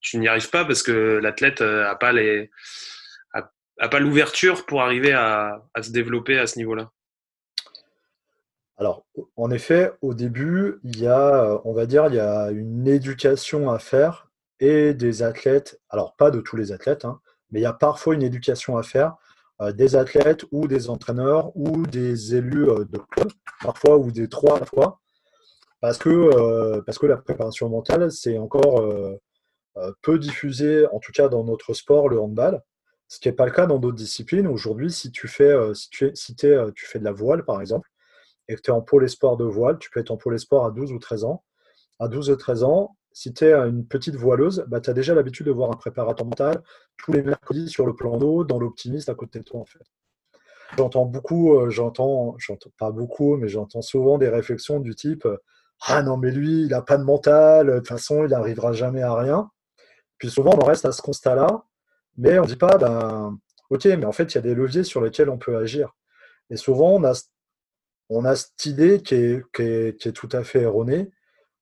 tu 0.00 0.18
n'y 0.18 0.26
arrives 0.26 0.50
pas 0.50 0.64
parce 0.64 0.82
que 0.82 1.20
l'athlète 1.22 1.60
n'a 1.60 1.94
pas 1.94 2.12
les 2.12 2.50
pas 3.88 4.00
l'ouverture 4.00 4.66
pour 4.66 4.82
arriver 4.82 5.12
à, 5.12 5.62
se 5.80 5.90
développer 5.90 6.38
à 6.38 6.46
ce 6.46 6.58
niveau-là? 6.58 6.90
Alors, 8.78 9.04
en 9.36 9.50
effet, 9.50 9.92
au 10.00 10.14
début, 10.14 10.80
il 10.82 10.98
y 10.98 11.06
a, 11.06 11.60
on 11.64 11.72
va 11.72 11.86
dire, 11.86 12.06
il 12.06 12.14
y 12.14 12.20
a 12.20 12.50
une 12.50 12.88
éducation 12.88 13.70
à 13.70 13.78
faire 13.78 14.30
et 14.60 14.94
des 14.94 15.22
athlètes, 15.22 15.80
alors 15.90 16.14
pas 16.16 16.30
de 16.30 16.40
tous 16.40 16.56
les 16.56 16.72
athlètes, 16.72 17.04
hein, 17.04 17.20
mais 17.50 17.60
il 17.60 17.62
y 17.62 17.66
a 17.66 17.72
parfois 17.72 18.14
une 18.14 18.22
éducation 18.22 18.78
à 18.78 18.82
faire 18.82 19.16
euh, 19.60 19.72
des 19.72 19.96
athlètes 19.96 20.44
ou 20.50 20.66
des 20.66 20.88
entraîneurs 20.88 21.54
ou 21.56 21.86
des 21.86 22.34
élus 22.34 22.68
euh, 22.68 22.84
de 22.84 22.98
club, 22.98 23.30
parfois 23.60 23.98
ou 23.98 24.10
des 24.10 24.28
trois 24.28 24.58
à 24.58 24.64
euh, 26.06 26.82
parce 26.82 26.98
que 26.98 27.06
la 27.06 27.16
préparation 27.16 27.68
mentale, 27.68 28.10
c'est 28.12 28.38
encore 28.38 28.88
peu 30.02 30.18
diffusé, 30.18 30.86
en 30.86 31.00
tout 31.00 31.12
cas 31.12 31.28
dans 31.28 31.44
notre 31.44 31.74
sport, 31.74 32.08
le 32.08 32.20
handball, 32.20 32.62
ce 33.08 33.18
qui 33.18 33.28
n'est 33.28 33.34
pas 33.34 33.46
le 33.46 33.52
cas 33.52 33.66
dans 33.66 33.78
d'autres 33.78 33.96
disciplines. 33.96 34.46
Aujourd'hui, 34.46 34.92
si 34.92 35.10
tu 35.10 35.26
fais, 35.28 35.52
si 35.74 35.90
tu, 35.90 36.10
si 36.14 36.36
tu 36.36 36.86
fais 36.86 36.98
de 37.00 37.04
la 37.04 37.12
voile, 37.12 37.44
par 37.44 37.60
exemple, 37.60 37.88
et 38.48 38.56
que 38.56 38.60
tu 38.60 38.70
es 38.70 38.74
en 38.74 38.82
pôle 38.82 39.04
espoir 39.04 39.36
de 39.36 39.44
voile, 39.44 39.78
tu 39.78 39.90
peux 39.90 40.00
être 40.00 40.10
en 40.10 40.16
pôle 40.16 40.34
espoir 40.34 40.64
à 40.64 40.70
12 40.70 40.92
ou 40.92 40.98
13 40.98 41.24
ans. 41.24 41.44
À 41.98 42.08
12 42.08 42.30
ou 42.30 42.36
13 42.36 42.64
ans, 42.64 42.96
si 43.12 43.32
tu 43.32 43.44
es 43.44 43.52
une 43.52 43.86
petite 43.86 44.16
voileuse, 44.16 44.64
bah, 44.68 44.80
tu 44.80 44.90
as 44.90 44.92
déjà 44.92 45.14
l'habitude 45.14 45.46
de 45.46 45.52
voir 45.52 45.70
un 45.70 45.76
préparateur 45.76 46.26
mental 46.26 46.62
tous 46.96 47.12
les 47.12 47.22
mercredis 47.22 47.68
sur 47.68 47.86
le 47.86 47.94
plan 47.94 48.16
d'eau, 48.16 48.44
dans 48.44 48.58
l'optimiste 48.58 49.08
à 49.08 49.14
côté 49.14 49.38
de 49.38 49.44
toi 49.44 49.60
en 49.60 49.64
fait. 49.64 49.84
J'entends 50.76 51.04
beaucoup, 51.04 51.54
euh, 51.54 51.70
j'entends, 51.70 52.34
j'entends 52.38 52.70
pas 52.78 52.90
beaucoup, 52.90 53.36
mais 53.36 53.48
j'entends 53.48 53.82
souvent 53.82 54.16
des 54.16 54.28
réflexions 54.28 54.80
du 54.80 54.94
type 54.94 55.28
Ah 55.86 56.02
non, 56.02 56.16
mais 56.16 56.30
lui, 56.30 56.62
il 56.62 56.68
n'a 56.68 56.80
pas 56.80 56.96
de 56.96 57.04
mental, 57.04 57.66
de 57.66 57.76
toute 57.78 57.88
façon, 57.88 58.24
il 58.24 58.30
n'arrivera 58.30 58.72
jamais 58.72 59.02
à 59.02 59.14
rien. 59.14 59.50
Puis 60.18 60.30
souvent, 60.30 60.52
on 60.54 60.64
reste 60.64 60.86
à 60.86 60.92
ce 60.92 61.02
constat-là, 61.02 61.64
mais 62.16 62.38
on 62.38 62.42
ne 62.42 62.48
dit 62.48 62.56
pas 62.56 62.78
ben, 62.78 63.38
Ok, 63.70 63.84
mais 63.86 64.04
en 64.04 64.12
fait, 64.12 64.32
il 64.32 64.36
y 64.36 64.38
a 64.38 64.42
des 64.42 64.54
leviers 64.54 64.84
sur 64.84 65.00
lesquels 65.00 65.28
on 65.28 65.38
peut 65.38 65.56
agir. 65.56 65.94
Et 66.50 66.56
souvent, 66.56 66.92
on 66.92 67.04
a 67.04 67.12
on 68.08 68.24
a 68.24 68.36
cette 68.36 68.66
idée 68.66 69.02
qui 69.02 69.14
est, 69.14 70.12
tout 70.14 70.28
à 70.32 70.44
fait 70.44 70.62
erronée, 70.62 71.10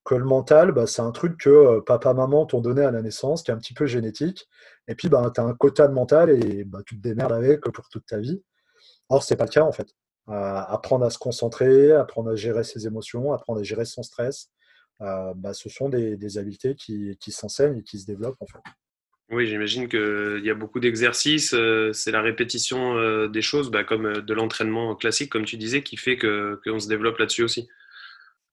que 0.04 0.14
le 0.14 0.24
mental, 0.24 0.72
bah, 0.72 0.86
c'est 0.86 1.02
un 1.02 1.12
truc 1.12 1.38
que 1.38 1.50
euh, 1.50 1.80
papa, 1.80 2.14
maman 2.14 2.46
t'ont 2.46 2.60
donné 2.60 2.82
à 2.82 2.90
la 2.90 3.02
naissance, 3.02 3.42
qui 3.42 3.50
est 3.50 3.54
un 3.54 3.58
petit 3.58 3.74
peu 3.74 3.86
génétique. 3.86 4.48
Et 4.88 4.94
puis, 4.94 5.08
bah, 5.08 5.30
tu 5.34 5.40
as 5.40 5.44
un 5.44 5.54
quota 5.54 5.86
de 5.88 5.92
mental 5.92 6.30
et 6.30 6.64
bah, 6.64 6.80
tu 6.86 6.96
te 6.96 7.02
démerdes 7.02 7.32
avec 7.32 7.60
pour 7.60 7.88
toute 7.88 8.06
ta 8.06 8.18
vie. 8.18 8.42
Or, 9.08 9.22
ce 9.22 9.32
n'est 9.32 9.38
pas 9.38 9.44
le 9.44 9.50
cas, 9.50 9.62
en 9.62 9.72
fait. 9.72 9.88
Euh, 10.28 10.32
apprendre 10.32 11.04
à 11.04 11.10
se 11.10 11.18
concentrer, 11.18 11.92
apprendre 11.92 12.30
à 12.30 12.36
gérer 12.36 12.64
ses 12.64 12.86
émotions, 12.86 13.32
apprendre 13.32 13.60
à 13.60 13.62
gérer 13.62 13.84
son 13.84 14.02
stress, 14.02 14.48
euh, 15.02 15.32
ce 15.52 15.68
sont 15.68 15.88
des, 15.88 16.38
habiletés 16.38 16.74
qui, 16.74 17.16
qui 17.20 17.32
s'enseignent 17.32 17.78
et 17.78 17.82
qui 17.82 17.98
se 17.98 18.06
développent, 18.06 18.40
en 18.40 18.46
fait. 18.46 18.60
Oui, 19.30 19.46
j'imagine 19.46 19.88
qu'il 19.88 20.42
y 20.44 20.50
a 20.50 20.54
beaucoup 20.54 20.80
d'exercices. 20.80 21.54
Euh, 21.54 21.92
c'est 21.92 22.10
la 22.10 22.20
répétition 22.20 22.96
euh, 22.98 23.28
des 23.28 23.42
choses, 23.42 23.70
bah, 23.70 23.84
comme 23.84 24.06
euh, 24.06 24.20
de 24.20 24.34
l'entraînement 24.34 24.96
classique, 24.96 25.30
comme 25.30 25.44
tu 25.44 25.56
disais, 25.56 25.84
qui 25.84 25.96
fait 25.96 26.16
qu'on 26.18 26.80
se 26.80 26.88
développe 26.88 27.18
là-dessus 27.18 27.44
aussi. 27.44 27.68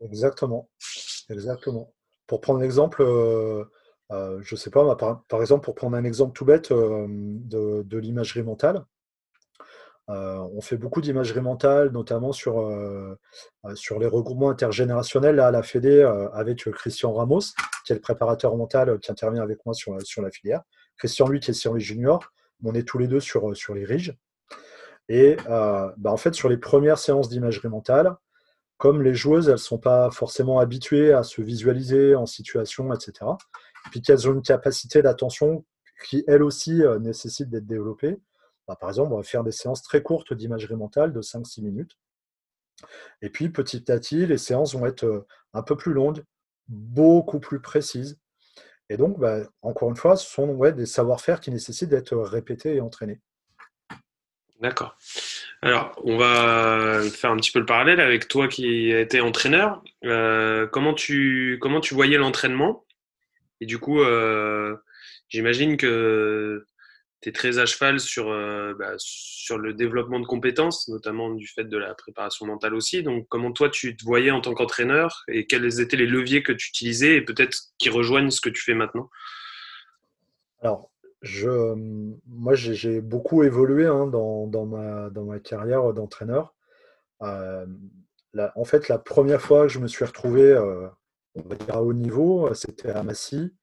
Exactement. 0.01 0.69
Exactement. 1.31 1.96
Pour 2.27 2.41
prendre 2.41 2.60
l'exemple, 2.60 3.03
je 4.12 4.53
ne 4.53 4.55
sais 4.55 4.69
pas, 4.69 4.96
par, 4.96 5.41
exemple, 5.41 5.65
pour 5.65 5.74
prendre 5.74 5.98
un 5.98 6.03
exemple 6.03 6.34
tout 6.34 6.46
bête 6.46 6.72
de, 6.72 7.98
l'imagerie 7.98 8.43
mentale, 8.43 8.86
on 10.08 10.62
fait 10.62 10.78
beaucoup 10.78 11.02
d'imagerie 11.02 11.42
mentale, 11.42 11.92
notamment 11.92 12.32
sur, 12.32 12.72
sur 13.76 14.00
les 14.00 14.08
regroupements 14.08 14.50
intergénérationnels 14.50 15.40
à 15.40 15.52
la 15.52 15.64
Fédé 15.64 16.02
avec 16.34 16.70
Christian 16.72 17.14
Ramos, 17.14 17.42
qui 17.86 17.92
est 17.92 17.96
le 17.96 18.02
préparateur 18.02 18.56
mental 18.56 19.00
qui 19.00 19.12
intervient 19.12 19.44
avec 19.44 19.66
moi 19.66 19.74
sur, 19.74 20.22
la 20.22 20.32
filière. 20.32 20.62
Christian, 20.98 21.28
lui, 21.28 21.40
qui 21.40 21.52
est 21.52 21.54
sur 21.54 21.74
les 21.74 21.82
juniors. 21.82 22.32
On 22.64 22.74
est 22.74 22.88
tous 22.88 22.98
les 22.98 23.08
deux 23.08 23.20
sur, 23.20 23.56
sur 23.56 23.74
les 23.74 23.84
RIGE. 23.84 24.16
Et 25.10 25.36
bah, 25.46 25.94
en 26.06 26.18
fait, 26.18 26.34
sur 26.34 26.48
les 26.48 26.58
premières 26.58 27.00
séances 27.00 27.28
d'imagerie 27.28 27.68
mentale, 27.68 28.16
comme 28.78 29.02
les 29.02 29.16
joueuses, 29.16 29.48
elles 29.48 29.54
ne 29.54 29.58
sont 29.58 29.80
pas 29.80 30.12
forcément 30.12 30.60
habituées 30.60 31.12
à 31.12 31.24
se 31.24 31.42
visualiser 31.42 32.16
en 32.16 32.26
situation, 32.26 32.94
etc. 32.94 33.12
Et 33.88 33.90
puis 33.90 34.02
qu'elles 34.02 34.30
ont 34.30 34.34
une 34.34 34.44
capacité 34.44 35.02
d'attention 35.02 35.66
qui, 36.06 36.24
elle 36.28 36.44
aussi, 36.44 36.84
euh, 36.84 37.00
nécessite 37.00 37.50
d'être 37.50 37.66
développée. 37.66 38.20
Bah, 38.68 38.76
par 38.76 38.90
exemple, 38.90 39.14
on 39.14 39.18
va 39.18 39.24
faire 39.24 39.44
des 39.44 39.52
séances 39.52 39.82
très 39.82 40.02
courtes 40.02 40.34
d'imagerie 40.34 40.76
mentale 40.76 41.14
de 41.14 41.22
5-6 41.22 41.62
minutes. 41.62 41.98
Et 43.22 43.30
puis, 43.30 43.50
petit 43.50 43.92
à 43.92 44.00
petit, 44.00 44.26
les 44.26 44.38
séances 44.38 44.76
vont 44.76 44.86
être 44.86 45.26
un 45.54 45.64
peu 45.64 45.76
plus 45.76 45.94
longues, 45.94 46.24
beaucoup 46.68 47.40
plus 47.40 47.60
précises. 47.60 48.20
Et 48.90 48.98
donc, 48.98 49.20
bah, 49.20 49.40
encore 49.62 49.90
une 49.90 49.96
fois, 49.96 50.16
ce 50.16 50.30
sont 50.30 50.56
des 50.72 50.86
savoir-faire 50.86 51.40
qui 51.40 51.52
nécessitent 51.52 51.90
d'être 51.90 52.16
répétés 52.16 52.76
et 52.76 52.82
entraînés. 52.82 53.20
D'accord. 54.62 54.98
Alors, 55.62 56.00
on 56.04 56.18
va 56.18 57.02
faire 57.10 57.32
un 57.32 57.38
petit 57.38 57.52
peu 57.52 57.60
le 57.60 57.66
parallèle 57.66 58.00
avec 58.00 58.28
toi 58.28 58.48
qui 58.48 58.92
été 58.92 59.22
entraîneur. 59.22 59.84
Euh, 60.04 60.68
comment, 60.68 60.94
tu, 60.94 61.60
voyais 61.92 62.18
l'entraînement? 62.18 62.86
Et 63.60 63.66
du 63.66 63.78
coup, 63.80 64.02
j'imagine 65.30 65.78
que 65.78 66.66
tu 67.22 67.30
es 67.30 67.32
très 67.32 67.58
à 67.58 67.66
cheval 67.66 68.00
sur, 68.00 68.30
euh, 68.30 68.74
bah, 68.78 68.94
sur 68.98 69.58
le 69.58 69.74
développement 69.74 70.20
de 70.20 70.26
compétences, 70.26 70.88
notamment 70.88 71.32
du 71.32 71.48
fait 71.48 71.66
de 71.66 71.78
la 71.78 71.94
préparation 71.96 72.46
mentale 72.46 72.74
aussi. 72.74 73.04
Donc, 73.04 73.28
comment 73.30 73.52
toi, 73.52 73.70
tu 73.70 73.96
te 73.96 74.04
voyais 74.04 74.32
en 74.32 74.42
tant 74.42 74.54
qu'entraîneur 74.54 75.24
et 75.28 75.48
quels 75.48 75.80
étaient 75.80 75.98
les 75.98 76.06
leviers 76.06 76.44
que 76.44 76.52
tu 76.52 76.70
utilisais 76.70 77.16
et 77.16 77.22
peut-être 77.22 77.58
qui 77.78 77.90
rejoignent 77.90 78.32
ce 78.32 78.42
que 78.42 78.50
tu 78.50 78.62
fais 78.64 78.76
maintenant? 78.76 79.10
Alors, 80.62 80.92
je, 81.22 81.74
moi, 82.28 82.56
j'ai 82.56 83.02
beaucoup 83.02 83.44
évolué 83.44 83.88
hein, 83.88 84.08
dans, 84.08 84.48
dans, 84.48 84.66
ma, 84.66 85.10
dans, 85.10 85.24
ma, 85.24 85.40
carrière 85.40 85.94
d'entraîneur. 85.94 86.54
Euh, 87.24 87.66
en 88.56 88.66
fait, 88.66 88.88
la 88.88 89.00
première 89.00 89.42
fois 89.42 89.64
que 89.64 89.74
je 89.74 89.80
me 89.80 89.88
suis 89.88 90.06
retrouvé 90.06 90.44
euh, 90.44 90.88
on 91.38 91.50
va 91.50 91.56
dire 91.56 91.76
à 91.76 91.84
haut 91.84 91.94
niveau, 91.94 92.54
c'était 92.54 92.90
à 92.90 93.04
Massy. 93.04 93.54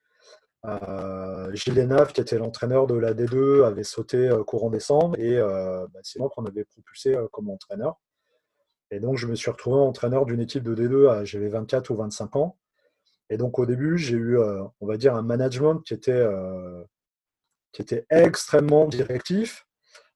Euh, 0.65 1.53
Gilles 1.55 1.75
Lénave, 1.75 2.13
qui 2.13 2.21
était 2.21 2.39
l'entraîneur 2.39 2.87
de 2.87 2.95
la 2.95 3.13
D2, 3.15 3.65
avait 3.65 3.85
sauté 3.85 4.31
courant 4.47 4.71
décembre 4.71 5.19
et 5.19 5.39
bah, 5.39 6.01
c'est 6.03 6.19
moi 6.19 6.31
qu'on 6.31 6.47
avait 6.47 6.65
propulsé 6.65 7.17
comme 7.33 7.51
entraîneur. 7.51 8.01
Et 8.91 9.01
donc, 9.01 9.17
je 9.17 9.27
me 9.27 9.35
suis 9.35 9.51
retrouvé 9.51 9.77
entraîneur 9.77 10.25
d'une 10.27 10.41
équipe 10.41 10.63
de 10.63 10.75
D2, 10.75 11.25
j'avais 11.25 11.49
24 11.49 11.91
ou 11.91 11.97
25 11.97 12.37
ans. 12.37 12.59
Et 13.31 13.37
donc, 13.37 13.59
au 13.59 13.67
début, 13.67 13.99
j'ai 13.99 14.17
eu, 14.17 14.39
on 14.39 14.87
va 14.87 14.97
dire, 14.97 15.15
un 15.15 15.23
management 15.23 15.81
qui 15.81 15.95
était 15.95 16.25
qui 17.75 17.83
était 17.83 18.07
extrêmement 18.09 18.87
directif 18.87 19.67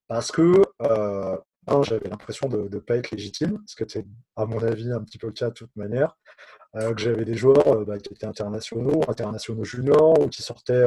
parce 0.06 0.32
que 0.32 0.62
euh, 0.82 1.36
j'avais 1.82 2.08
l'impression 2.08 2.48
de 2.48 2.68
ne 2.72 2.78
pas 2.78 2.96
être 2.96 3.10
légitime, 3.10 3.62
ce 3.66 3.76
qui 3.76 3.82
était 3.82 4.06
à 4.36 4.46
mon 4.46 4.62
avis 4.62 4.90
un 4.90 5.02
petit 5.02 5.18
peu 5.18 5.26
le 5.26 5.32
cas 5.34 5.48
de 5.48 5.54
toute 5.54 5.74
manière, 5.76 6.16
euh, 6.67 6.67
que 6.75 6.98
j'avais 6.98 7.25
des 7.25 7.34
joueurs 7.34 7.66
euh, 7.68 7.84
bah, 7.84 7.98
qui 7.98 8.12
étaient 8.12 8.26
internationaux, 8.26 9.00
internationaux 9.08 9.64
juniors, 9.64 10.20
ou 10.20 10.28
qui 10.28 10.42
sortaient 10.42 10.84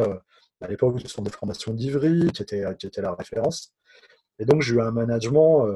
à 0.61 0.67
l'époque 0.67 0.99
ce 1.01 1.07
sont 1.07 1.23
des 1.23 1.31
formations 1.31 1.73
d'Ivry, 1.73 2.31
qui 2.31 2.43
étaient, 2.43 2.63
qui 2.77 2.87
étaient 2.87 3.01
la 3.01 3.13
référence. 3.13 3.73
Et 4.39 4.45
donc 4.45 4.61
j'ai 4.61 4.75
eu 4.75 4.81
un 4.81 4.91
management, 4.91 5.67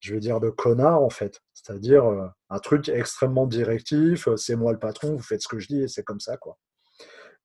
je 0.00 0.14
vais 0.14 0.20
dire, 0.20 0.40
de 0.40 0.50
connard 0.50 1.02
en 1.02 1.10
fait, 1.10 1.40
c'est-à-dire 1.54 2.04
un 2.50 2.58
truc 2.58 2.88
extrêmement 2.88 3.46
directif, 3.46 4.28
c'est 4.36 4.56
moi 4.56 4.72
le 4.72 4.78
patron, 4.78 5.16
vous 5.16 5.22
faites 5.22 5.42
ce 5.42 5.48
que 5.48 5.58
je 5.58 5.68
dis 5.68 5.82
et 5.82 5.88
c'est 5.88 6.04
comme 6.04 6.20
ça. 6.20 6.36
quoi. 6.36 6.58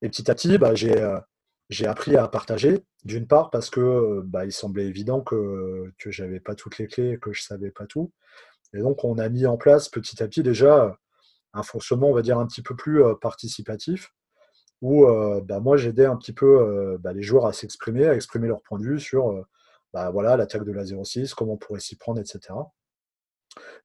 Et 0.01 0.09
petit 0.09 0.29
à 0.29 0.35
petit, 0.35 0.57
bah, 0.57 0.73
j'ai 0.75 1.87
appris 1.87 2.15
à 2.15 2.27
partager, 2.27 2.83
d'une 3.03 3.27
part 3.27 3.49
parce 3.49 3.69
que 3.69 4.21
bah, 4.25 4.45
il 4.45 4.51
semblait 4.51 4.85
évident 4.85 5.21
que, 5.21 5.91
que 5.97 6.11
je 6.11 6.23
n'avais 6.23 6.39
pas 6.39 6.55
toutes 6.55 6.77
les 6.77 6.87
clés 6.87 7.17
que 7.19 7.33
je 7.33 7.41
ne 7.41 7.45
savais 7.45 7.71
pas 7.71 7.85
tout. 7.85 8.11
Et 8.73 8.79
donc, 8.79 9.03
on 9.03 9.17
a 9.17 9.29
mis 9.29 9.45
en 9.45 9.57
place 9.57 9.89
petit 9.89 10.21
à 10.23 10.27
petit 10.27 10.43
déjà 10.43 10.97
un 11.53 11.63
fonctionnement, 11.63 12.09
on 12.09 12.13
va 12.13 12.21
dire, 12.21 12.39
un 12.39 12.47
petit 12.47 12.61
peu 12.61 12.75
plus 12.75 13.03
participatif, 13.21 14.13
où 14.81 15.05
bah, 15.43 15.59
moi, 15.59 15.77
j'aidais 15.77 16.05
un 16.05 16.17
petit 16.17 16.33
peu 16.33 16.97
bah, 16.99 17.13
les 17.13 17.21
joueurs 17.21 17.45
à 17.45 17.53
s'exprimer, 17.53 18.07
à 18.07 18.15
exprimer 18.15 18.47
leur 18.47 18.61
point 18.61 18.79
de 18.79 18.83
vue 18.83 18.99
sur 18.99 19.45
bah, 19.93 20.09
voilà, 20.11 20.37
l'attaque 20.37 20.63
de 20.63 20.71
la 20.71 20.85
06, 20.85 21.33
comment 21.33 21.53
on 21.53 21.57
pourrait 21.57 21.79
s'y 21.79 21.97
prendre, 21.97 22.19
etc. 22.19 22.53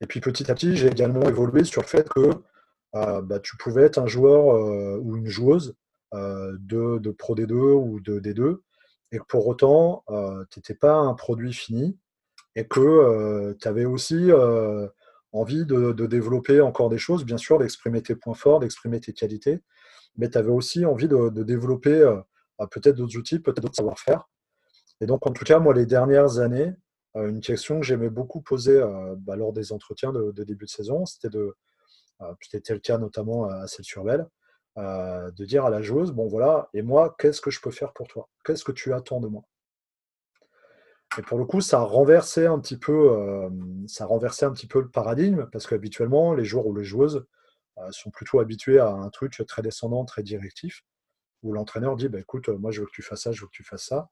Et 0.01 0.07
puis 0.07 0.21
petit 0.21 0.51
à 0.51 0.55
petit, 0.55 0.77
j'ai 0.77 0.89
également 0.89 1.29
évolué 1.29 1.65
sur 1.65 1.83
le 1.83 1.89
fait 1.89 2.09
que 2.09 2.31
bah, 2.93 3.41
tu 3.43 3.57
pouvais 3.57 3.83
être 3.83 3.99
un 3.99 4.07
joueur 4.07 5.01
ou 5.03 5.17
une 5.17 5.29
joueuse 5.29 5.75
euh, 6.15 6.57
de, 6.61 7.11
Pro 7.11 7.35
D2 7.35 7.53
ou 7.53 8.01
de 8.01 8.21
D2, 8.21 8.59
et 9.13 9.19
que 9.19 9.25
pour 9.25 9.47
autant, 9.49 10.05
euh, 10.09 10.45
tu 10.51 10.59
n'étais 10.59 10.75
pas 10.75 10.95
un 10.95 11.15
produit 11.15 11.53
fini, 11.53 11.99
et 12.55 12.67
que 12.67 12.81
euh, 12.81 13.55
tu 13.61 13.69
avais 13.69 13.85
aussi 13.85 14.31
envie 15.37 15.65
de, 15.67 15.93
développer 16.07 16.61
encore 16.61 16.89
des 16.89 16.99
choses, 16.99 17.25
bien 17.25 17.37
sûr, 17.37 17.59
d'exprimer 17.59 18.03
tes 18.03 18.15
points 18.15 18.35
forts, 18.35 18.61
d'exprimer 18.61 19.01
tes 19.01 19.13
qualités, 19.13 19.61
mais 20.17 20.31
tu 20.31 20.39
avais 20.39 20.51
aussi 20.51 20.85
envie 20.85 21.09
de, 21.09 21.43
développer 21.43 22.03
peut-être 22.71 22.97
d'autres 22.97 23.17
outils, 23.17 23.39
peut-être 23.39 23.63
d'autres 23.63 23.77
savoir-faire. 23.77 24.29
Et 25.01 25.07
donc, 25.07 25.27
en 25.27 25.33
tout 25.33 25.45
cas, 25.45 25.59
moi, 25.59 25.75
les 25.75 25.87
dernières 25.87 26.39
années, 26.39 26.73
une 27.15 27.41
question 27.41 27.81
que 27.81 27.87
j'aimais 27.87 28.11
beaucoup 28.11 28.41
poser 28.41 28.83
bah, 29.19 29.37
lors 29.37 29.53
des 29.53 29.73
entretiens 29.73 30.13
de, 30.13 30.43
début 30.45 30.65
de 30.65 30.71
saison, 30.71 31.05
c'était 31.07 31.31
de, 31.31 31.55
c'était 32.41 32.75
le 32.75 32.81
cas 32.81 32.99
notamment 32.99 33.47
à 33.47 33.67
Celle-sur-Belle, 33.67 34.27
euh, 34.79 35.31
de 35.31 35.47
dire 35.47 35.65
à 35.65 35.71
la 35.71 35.81
joueuse, 35.81 36.13
bon 36.13 36.27
voilà, 36.29 36.69
et 36.75 36.83
moi, 36.83 37.17
qu'est-ce 37.19 37.41
que 37.41 37.51
je 37.51 37.63
peux 37.63 37.71
faire 37.71 37.95
pour 37.95 38.09
toi? 38.09 38.29
Qu'est-ce 38.45 38.63
que 38.63 38.73
tu 38.73 38.93
attends 38.93 39.21
de 39.21 39.27
moi? 39.27 39.43
Et 41.19 41.23
pour 41.23 41.39
le 41.39 41.45
coup, 41.45 41.61
ça 41.61 41.81
renversait 41.81 42.47
un 42.47 42.59
petit 42.59 42.77
peu, 42.77 43.11
euh, 43.13 43.49
ça 43.87 44.07
un 44.07 44.53
petit 44.53 44.67
peu 44.67 44.81
le 44.81 44.89
paradigme, 44.89 45.47
parce 45.53 45.67
qu'habituellement, 45.67 46.35
les 46.35 46.45
joueurs 46.45 46.67
ou 46.67 46.75
les 46.75 46.85
joueuses 46.85 47.27
euh, 47.79 47.91
sont 47.91 48.11
plutôt 48.11 48.41
habitués 48.41 48.79
à 48.79 48.89
un 48.89 49.09
truc 49.11 49.43
très 49.47 49.63
descendant, 49.63 50.05
très 50.05 50.23
directif, 50.23 50.83
où 51.43 51.53
l'entraîneur 51.53 51.97
dit, 51.97 52.09
bah, 52.09 52.21
écoute, 52.21 52.49
moi 52.49 52.71
je 52.71 52.81
veux 52.81 52.87
que 52.87 52.93
tu 52.93 53.03
fasses 53.03 53.23
ça, 53.23 53.33
je 53.33 53.41
veux 53.41 53.47
que 53.47 53.53
tu 53.53 53.65
fasses 53.65 53.87
ça. 53.87 54.11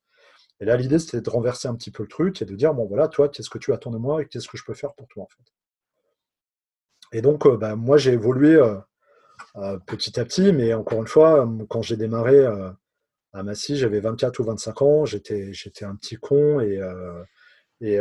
Et 0.61 0.65
là, 0.65 0.77
l'idée, 0.77 0.99
c'était 0.99 1.21
de 1.21 1.31
renverser 1.31 1.69
un 1.69 1.75
petit 1.75 1.91
peu 1.91 2.03
le 2.03 2.09
truc 2.09 2.41
et 2.41 2.45
de 2.45 2.55
dire, 2.55 2.75
bon 2.75 2.87
voilà, 2.87 3.09
toi, 3.09 3.29
qu'est-ce 3.29 3.51
que 3.51 3.59
tu 3.59 3.73
attends 3.73 3.91
de 3.91 3.99
moi 3.99 4.23
et 4.23 4.27
qu'est-ce 4.27 4.49
que 4.49 4.57
je 4.57 4.65
peux 4.65 4.75
faire 4.75 4.95
pour 4.95 5.09
toi, 5.09 5.25
en 5.25 5.29
fait. 5.29 7.19
Et 7.19 7.23
donc, 7.23 7.49
bah, 7.59 7.77
moi, 7.77 7.97
j'ai 7.97 8.13
évolué 8.13 8.61
euh, 9.57 9.79
petit 9.87 10.19
à 10.19 10.25
petit. 10.25 10.53
Mais 10.53 10.75
encore 10.75 11.01
une 11.01 11.07
fois, 11.07 11.49
quand 11.69 11.83
j'ai 11.83 11.97
démarré 11.97 12.37
euh, 12.39 12.71
à 13.35 13.43
Massy, 13.43 13.77
j'avais 13.77 14.01
24 14.01 14.39
ou 14.41 14.45
25 14.45 14.83
ans, 14.83 15.05
j'étais, 15.05 15.53
j'étais 15.53 15.85
un 15.85 15.97
petit 15.97 16.17
con 16.17 16.61
et, 16.61 16.79
euh, 16.79 17.23
et, 17.81 17.99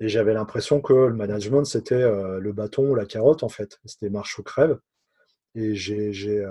et 0.00 0.08
j'avais 0.08 0.34
l'impression 0.34 0.80
que 0.80 0.92
le 0.92 1.14
management, 1.14 1.64
c'était 1.64 2.02
le 2.02 2.52
bâton 2.52 2.90
ou 2.90 2.94
la 2.94 3.06
carotte, 3.06 3.42
en 3.42 3.48
fait. 3.48 3.78
C'était 3.84 4.10
marche 4.10 4.38
ou 4.38 4.42
crève. 4.42 4.78
Et 5.54 5.74
j'ai, 5.74 6.12
j'ai 6.12 6.44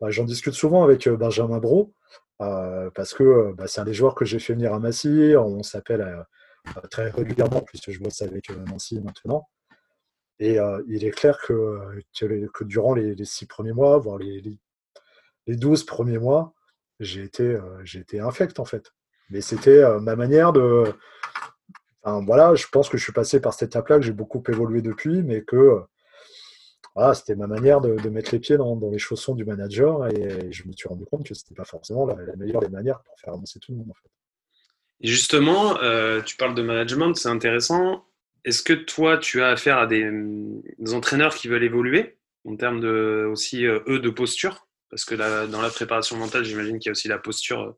bah, 0.00 0.10
j'en 0.10 0.24
discute 0.24 0.54
souvent 0.54 0.84
avec 0.84 1.08
Benjamin 1.08 1.58
Bro, 1.58 1.94
parce 2.38 3.14
que 3.14 3.52
bah, 3.52 3.66
c'est 3.66 3.80
un 3.80 3.84
des 3.84 3.94
joueurs 3.94 4.14
que 4.14 4.24
j'ai 4.24 4.38
fait 4.38 4.54
venir 4.54 4.74
à 4.74 4.80
Massy. 4.80 5.34
On 5.36 5.62
s'appelle 5.62 6.24
très 6.90 7.10
régulièrement, 7.10 7.60
puisque 7.60 7.90
je 7.90 8.00
bosse 8.00 8.22
avec 8.22 8.50
Nancy 8.50 9.00
maintenant. 9.00 9.48
Et 10.38 10.58
euh, 10.58 10.82
il 10.88 11.04
est 11.04 11.10
clair 11.10 11.38
que, 11.46 12.02
que, 12.18 12.64
durant 12.64 12.94
les, 12.94 13.24
six 13.24 13.46
premiers 13.46 13.72
mois, 13.72 13.98
voire 13.98 14.18
les, 14.18 14.40
les, 15.46 15.56
12 15.56 15.84
premiers 15.84 16.18
mois, 16.18 16.54
j'ai 17.00 17.22
été, 17.22 17.42
euh, 17.42 17.84
été 17.94 18.20
infect 18.20 18.58
en 18.58 18.64
fait. 18.64 18.92
Mais 19.30 19.40
c'était 19.40 19.82
euh, 19.82 20.00
ma 20.00 20.16
manière 20.16 20.52
de. 20.52 20.84
Enfin, 22.02 22.24
voilà, 22.24 22.54
je 22.54 22.66
pense 22.70 22.88
que 22.88 22.98
je 22.98 23.02
suis 23.02 23.12
passé 23.12 23.40
par 23.40 23.54
cette 23.54 23.70
étape-là, 23.70 23.96
que 23.96 24.04
j'ai 24.04 24.12
beaucoup 24.12 24.42
évolué 24.48 24.82
depuis, 24.82 25.22
mais 25.22 25.42
que 25.42 25.80
voilà, 26.94 27.14
c'était 27.14 27.34
ma 27.34 27.46
manière 27.46 27.80
de, 27.80 28.08
mettre 28.08 28.32
les 28.32 28.38
pieds 28.38 28.58
dans, 28.58 28.78
les 28.90 28.98
chaussons 28.98 29.34
du 29.34 29.44
manager 29.44 30.06
et, 30.08 30.52
je 30.52 30.68
me 30.68 30.72
suis 30.72 30.88
rendu 30.88 31.06
compte 31.06 31.26
que 31.26 31.34
ce 31.34 31.42
n'était 31.42 31.54
pas 31.54 31.64
forcément 31.64 32.06
la, 32.06 32.14
meilleure 32.36 32.60
des 32.60 32.68
manières 32.68 33.00
pour 33.00 33.18
faire 33.18 33.32
avancer 33.32 33.58
tout 33.58 33.72
le 33.72 33.78
monde. 33.78 33.92
Et 35.00 35.08
justement, 35.08 35.74
tu 36.24 36.36
parles 36.36 36.54
de 36.54 36.62
management, 36.62 37.14
c'est 37.14 37.30
intéressant. 37.30 38.04
Est-ce 38.44 38.62
que 38.62 38.74
toi, 38.74 39.16
tu 39.16 39.42
as 39.42 39.48
affaire 39.48 39.78
à 39.78 39.86
des, 39.86 40.10
entraîneurs 40.92 41.34
qui 41.34 41.48
veulent 41.48 41.64
évoluer 41.64 42.18
en 42.44 42.56
termes 42.56 42.80
de, 42.80 43.26
aussi, 43.30 43.66
euh, 43.66 43.80
eux, 43.88 44.00
de 44.00 44.10
posture? 44.10 44.66
Parce 44.90 45.04
que 45.04 45.14
dans 45.46 45.62
la 45.62 45.70
préparation 45.70 46.16
mentale, 46.16 46.44
j'imagine 46.44 46.78
qu'il 46.78 46.88
y 46.88 46.90
a 46.90 46.92
aussi 46.92 47.08
la 47.08 47.18
posture 47.18 47.62
euh, 47.62 47.72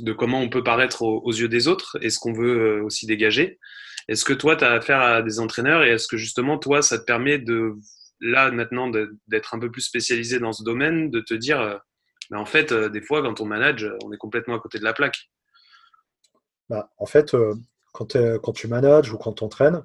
de 0.00 0.12
comment 0.12 0.40
on 0.40 0.48
peut 0.48 0.62
paraître 0.62 1.02
aux, 1.02 1.32
yeux 1.32 1.48
des 1.48 1.66
autres 1.68 1.98
et 2.00 2.10
ce 2.10 2.18
qu'on 2.18 2.32
veut 2.32 2.78
euh, 2.78 2.84
aussi 2.84 3.06
dégager. 3.06 3.58
Est-ce 4.08 4.24
que 4.24 4.32
toi, 4.32 4.56
tu 4.56 4.64
as 4.64 4.72
affaire 4.72 5.00
à 5.00 5.22
des 5.22 5.40
entraîneurs 5.40 5.82
et 5.82 5.90
est-ce 5.90 6.06
que 6.06 6.16
justement, 6.16 6.58
toi, 6.58 6.82
ça 6.82 6.98
te 6.98 7.04
permet 7.04 7.38
de, 7.38 7.74
là, 8.20 8.50
maintenant, 8.50 8.90
d'être 9.26 9.54
un 9.54 9.58
peu 9.58 9.70
plus 9.70 9.82
spécialisé 9.82 10.38
dans 10.38 10.52
ce 10.52 10.62
domaine, 10.62 11.10
de 11.10 11.20
te 11.20 11.34
dire, 11.34 11.80
mais 12.30 12.36
en 12.36 12.44
fait, 12.44 12.72
des 12.72 13.00
fois, 13.00 13.22
quand 13.22 13.40
on 13.40 13.46
manage, 13.46 13.90
on 14.04 14.12
est 14.12 14.18
complètement 14.18 14.54
à 14.54 14.60
côté 14.60 14.78
de 14.78 14.84
la 14.84 14.92
plaque? 14.92 15.30
Bah, 16.68 16.92
En 16.98 17.06
fait, 17.06 17.34
quand, 17.92 18.16
quand 18.42 18.52
tu 18.52 18.68
manages 18.68 19.10
ou 19.10 19.16
quand 19.16 19.32
tu 19.32 19.44
entraînes, 19.44 19.82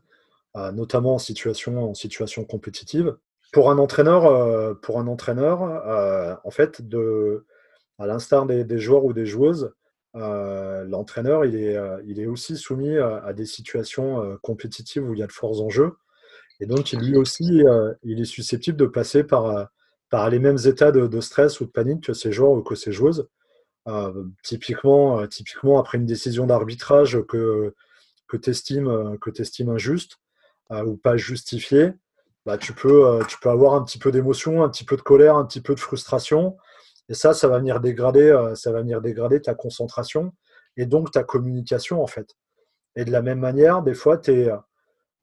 notamment 0.55 1.15
en 1.15 1.19
situation, 1.19 1.91
en 1.91 1.93
situation 1.93 2.43
compétitive. 2.43 3.15
Pour 3.51 3.71
un 3.71 3.77
entraîneur, 3.77 4.79
pour 4.81 4.99
un 4.99 5.07
entraîneur 5.07 5.61
en 6.43 6.51
fait, 6.51 6.81
à 7.97 8.07
l'instar 8.07 8.45
des, 8.45 8.79
joueurs 8.79 9.05
ou 9.05 9.13
des 9.13 9.25
joueuses, 9.25 9.73
l'entraîneur, 10.13 11.45
il 11.45 11.55
est, 11.55 11.77
il 12.05 12.19
est 12.19 12.27
aussi 12.27 12.57
soumis 12.57 12.97
à, 12.97 13.33
des 13.33 13.45
situations 13.45 14.37
compétitives 14.41 15.07
où 15.07 15.13
il 15.13 15.19
y 15.19 15.23
a 15.23 15.27
de 15.27 15.31
forts 15.31 15.61
enjeux. 15.61 15.93
Et 16.59 16.65
donc, 16.65 16.91
lui 16.91 17.15
aussi, 17.15 17.63
il 18.03 18.21
est 18.21 18.25
susceptible 18.25 18.77
de 18.77 18.85
passer 18.85 19.23
par, 19.23 19.69
par 20.09 20.29
les 20.29 20.39
mêmes 20.39 20.59
états 20.65 20.91
de, 20.91 21.19
stress 21.21 21.59
ou 21.59 21.65
de 21.65 21.71
panique 21.71 22.05
que 22.05 22.13
ses 22.13 22.31
joueurs 22.31 22.51
ou 22.51 22.61
que 22.61 22.75
ses 22.75 22.91
joueuses. 22.91 23.27
typiquement, 24.43 25.25
typiquement, 25.27 25.79
après 25.79 25.97
une 25.97 26.05
décision 26.05 26.45
d'arbitrage 26.45 27.19
que, 27.27 27.73
que 28.27 28.37
tu 28.37 28.49
estimes, 28.51 29.17
injuste 29.69 30.17
ou 30.71 30.97
pas 30.97 31.17
justifiée, 31.17 31.93
bah, 32.45 32.57
tu, 32.57 32.73
peux, 32.73 33.19
tu 33.27 33.37
peux 33.39 33.49
avoir 33.49 33.73
un 33.73 33.83
petit 33.83 33.99
peu 33.99 34.11
d'émotion, 34.11 34.63
un 34.63 34.69
petit 34.69 34.85
peu 34.85 34.95
de 34.95 35.01
colère, 35.01 35.35
un 35.35 35.45
petit 35.45 35.61
peu 35.61 35.75
de 35.75 35.79
frustration. 35.79 36.57
Et 37.09 37.15
ça, 37.15 37.33
ça 37.33 37.47
va 37.47 37.57
venir 37.57 37.79
dégrader, 37.79 38.29
euh, 38.29 38.55
ça 38.55 38.71
va 38.71 38.81
venir 38.81 39.01
dégrader 39.01 39.41
ta 39.41 39.55
concentration 39.55 40.31
et 40.77 40.85
donc 40.85 41.11
ta 41.11 41.23
communication 41.23 42.01
en 42.03 42.07
fait. 42.07 42.35
Et 42.95 43.03
de 43.03 43.11
la 43.11 43.21
même 43.21 43.39
manière, 43.39 43.81
des 43.81 43.95
fois, 43.95 44.17
tes, 44.17 44.53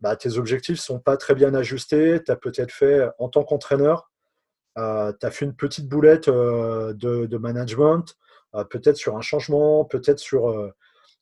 bah, 0.00 0.16
tes 0.16 0.36
objectifs 0.36 0.80
sont 0.80 0.98
pas 0.98 1.16
très 1.16 1.34
bien 1.34 1.54
ajustés. 1.54 2.22
Tu 2.24 2.30
as 2.30 2.36
peut-être 2.36 2.72
fait, 2.72 3.08
en 3.18 3.28
tant 3.28 3.44
qu'entraîneur, 3.44 4.10
euh, 4.78 5.12
tu 5.18 5.26
as 5.26 5.30
fait 5.30 5.44
une 5.44 5.54
petite 5.54 5.88
boulette 5.88 6.28
euh, 6.28 6.92
de, 6.94 7.36
management, 7.36 8.16
peut-être 8.70 8.96
sur 8.96 9.16
un 9.16 9.20
changement, 9.20 9.84
peut-être 9.84 10.18
sur 10.18 10.72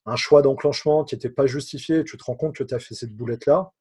un 0.07 0.17
choix 0.17 0.41
d'enclenchement 0.41 1.05
qui 1.05 1.15
n'était 1.15 1.31
pas 1.31 1.47
justifié. 1.47 2.05
tu 2.05 2.17
te 2.17 2.25
rends 2.25 2.37
compte 2.37 2.55
que 2.55 2.63
tu 2.63 2.75
as 2.75 2.79
fait 2.79 2.95
cette 2.95 3.13
boulette-là. 3.13 3.73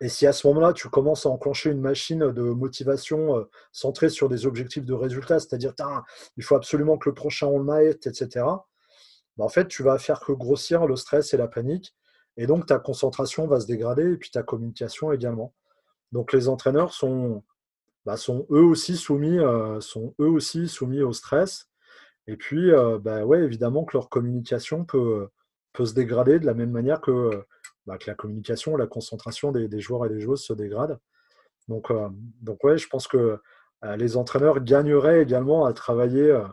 Et 0.00 0.08
si 0.08 0.26
à 0.26 0.32
ce 0.32 0.46
moment-là, 0.46 0.72
tu 0.72 0.88
commences 0.88 1.26
à 1.26 1.28
enclencher 1.28 1.70
une 1.70 1.80
machine 1.80 2.32
de 2.32 2.42
motivation 2.42 3.36
euh, 3.36 3.50
centrée 3.70 4.08
sur 4.08 4.28
des 4.28 4.46
objectifs 4.46 4.86
de 4.86 4.94
résultats, 4.94 5.38
c'est-à-dire, 5.38 5.74
il 6.36 6.42
faut 6.42 6.56
absolument 6.56 6.96
que 6.96 7.10
le 7.10 7.14
prochain 7.14 7.46
on 7.48 7.58
le 7.58 7.64
mette, 7.64 8.06
etc., 8.06 8.46
bah, 9.36 9.44
en 9.44 9.48
fait, 9.48 9.68
tu 9.68 9.82
vas 9.82 9.98
faire 9.98 10.20
que 10.20 10.32
grossir 10.32 10.86
le 10.86 10.96
stress 10.96 11.34
et 11.34 11.36
la 11.36 11.48
panique. 11.48 11.94
Et 12.36 12.46
donc, 12.46 12.66
ta 12.66 12.78
concentration 12.78 13.46
va 13.46 13.60
se 13.60 13.66
dégrader 13.66 14.12
et 14.12 14.16
puis 14.16 14.30
ta 14.30 14.42
communication 14.42 15.12
également. 15.12 15.54
Donc, 16.12 16.32
les 16.32 16.48
entraîneurs 16.48 16.92
sont, 16.92 17.44
bah, 18.06 18.16
eux, 18.28 18.64
aussi 18.64 18.96
soumis, 18.96 19.38
euh, 19.38 19.80
sont 19.80 20.14
eux 20.20 20.28
aussi 20.28 20.68
soumis 20.68 21.02
au 21.02 21.12
stress. 21.12 21.68
Et 22.26 22.36
puis, 22.36 22.72
euh, 22.72 22.98
bah, 22.98 23.24
ouais, 23.24 23.40
évidemment 23.40 23.84
que 23.84 23.96
leur 23.96 24.08
communication 24.08 24.84
peut 24.84 25.28
se 25.78 25.94
dégrader 25.94 26.38
de 26.38 26.46
la 26.46 26.54
même 26.54 26.70
manière 26.70 27.00
que 27.00 27.44
bah, 27.86 27.98
que 27.98 28.08
la 28.08 28.14
communication, 28.14 28.76
la 28.76 28.86
concentration 28.86 29.52
des, 29.52 29.80
joueurs 29.80 30.06
et 30.06 30.08
des 30.08 30.20
joueuses 30.20 30.42
se 30.42 30.52
dégrade. 30.52 30.98
Donc, 31.68 31.90
euh, 31.90 32.08
donc 32.40 32.62
ouais, 32.64 32.78
je 32.78 32.88
pense 32.88 33.06
que 33.08 33.40
euh, 33.84 33.96
les 33.96 34.16
entraîneurs 34.16 34.60
gagneraient 34.60 35.22
également 35.22 35.64
à 35.64 35.72
travailler 35.72 36.30
euh, 36.30 36.44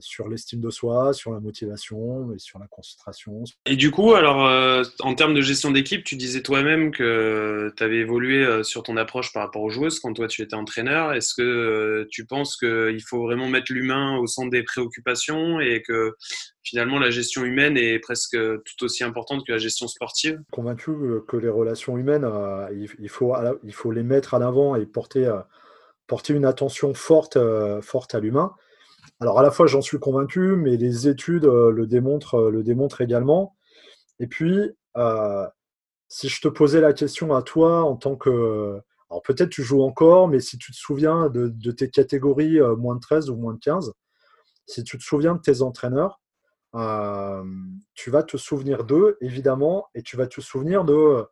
sur 0.00 0.28
l'estime 0.28 0.60
de 0.60 0.70
soi, 0.70 1.12
sur 1.12 1.32
la 1.32 1.40
motivation 1.40 2.32
et 2.32 2.38
sur 2.38 2.58
la 2.58 2.66
concentration. 2.66 3.44
Et 3.66 3.76
du 3.76 3.90
coup, 3.90 4.14
alors, 4.14 4.46
euh, 4.46 4.82
en 5.00 5.14
termes 5.14 5.34
de 5.34 5.40
gestion 5.40 5.70
d'équipe, 5.70 6.04
tu 6.04 6.16
disais 6.16 6.42
toi-même 6.42 6.90
que 6.90 7.72
tu 7.76 7.82
avais 7.82 7.98
évolué 7.98 8.44
euh, 8.44 8.62
sur 8.62 8.82
ton 8.82 8.96
approche 8.96 9.32
par 9.32 9.42
rapport 9.42 9.62
aux 9.62 9.70
joueuses 9.70 10.00
quand 10.00 10.12
toi 10.12 10.28
tu 10.28 10.42
étais 10.42 10.54
entraîneur. 10.54 11.12
Est-ce 11.12 11.34
que 11.34 11.42
euh, 11.42 12.08
tu 12.10 12.26
penses 12.26 12.56
qu'il 12.56 13.02
faut 13.02 13.22
vraiment 13.22 13.48
mettre 13.48 13.72
l'humain 13.72 14.16
au 14.18 14.26
centre 14.26 14.50
des 14.50 14.62
préoccupations 14.62 15.60
et 15.60 15.82
que 15.82 16.14
finalement 16.62 16.98
la 16.98 17.10
gestion 17.10 17.44
humaine 17.44 17.76
est 17.76 17.98
presque 17.98 18.36
tout 18.36 18.84
aussi 18.84 19.04
importante 19.04 19.46
que 19.46 19.52
la 19.52 19.58
gestion 19.58 19.88
sportive? 19.88 20.40
Convaincu 20.50 20.92
que 21.26 21.36
les 21.36 21.48
relations 21.48 21.96
humaines, 21.96 22.26
il, 22.72 23.08
faut, 23.08 23.34
il 23.64 23.72
faut 23.72 23.90
les 23.90 24.02
mettre 24.02 24.34
à 24.34 24.38
l'avant 24.38 24.76
et 24.76 24.84
porter, 24.84 25.30
porter 26.06 26.34
une 26.34 26.44
attention 26.44 26.92
forte, 26.92 27.38
forte 27.80 28.14
à 28.14 28.20
l'humain. 28.20 28.52
Alors 29.20 29.38
à 29.40 29.42
la 29.42 29.50
fois 29.50 29.66
j'en 29.66 29.82
suis 29.82 29.98
convaincu, 29.98 30.54
mais 30.56 30.76
les 30.76 31.08
études 31.08 31.44
euh, 31.44 31.70
le, 31.70 31.86
démontrent, 31.86 32.36
euh, 32.36 32.50
le 32.50 32.62
démontrent 32.62 33.00
également. 33.00 33.56
Et 34.20 34.28
puis, 34.28 34.70
euh, 34.96 35.46
si 36.08 36.28
je 36.28 36.40
te 36.40 36.48
posais 36.48 36.80
la 36.80 36.92
question 36.92 37.34
à 37.34 37.42
toi 37.42 37.82
en 37.82 37.96
tant 37.96 38.16
que... 38.16 38.80
Alors 39.10 39.22
peut-être 39.22 39.50
tu 39.50 39.62
joues 39.62 39.82
encore, 39.82 40.28
mais 40.28 40.40
si 40.40 40.58
tu 40.58 40.72
te 40.72 40.76
souviens 40.76 41.30
de, 41.30 41.70
tes 41.72 41.88
catégories 41.88 42.60
moins 42.76 42.94
de 42.94 43.00
13 43.00 43.30
ou 43.30 43.36
moins 43.36 43.54
de 43.54 43.58
15, 43.58 43.92
si 44.66 44.84
tu 44.84 44.98
te 44.98 45.02
souviens 45.02 45.34
de 45.34 45.40
tes 45.40 45.62
entraîneurs, 45.62 46.20
tu 47.94 48.10
vas 48.10 48.22
te 48.22 48.36
souvenir 48.36 48.84
d'eux, 48.84 49.16
évidemment, 49.22 49.86
et 49.94 50.02
tu 50.02 50.18
vas 50.18 50.26
te 50.26 50.42
souvenir 50.42 50.84
de, 50.84 51.24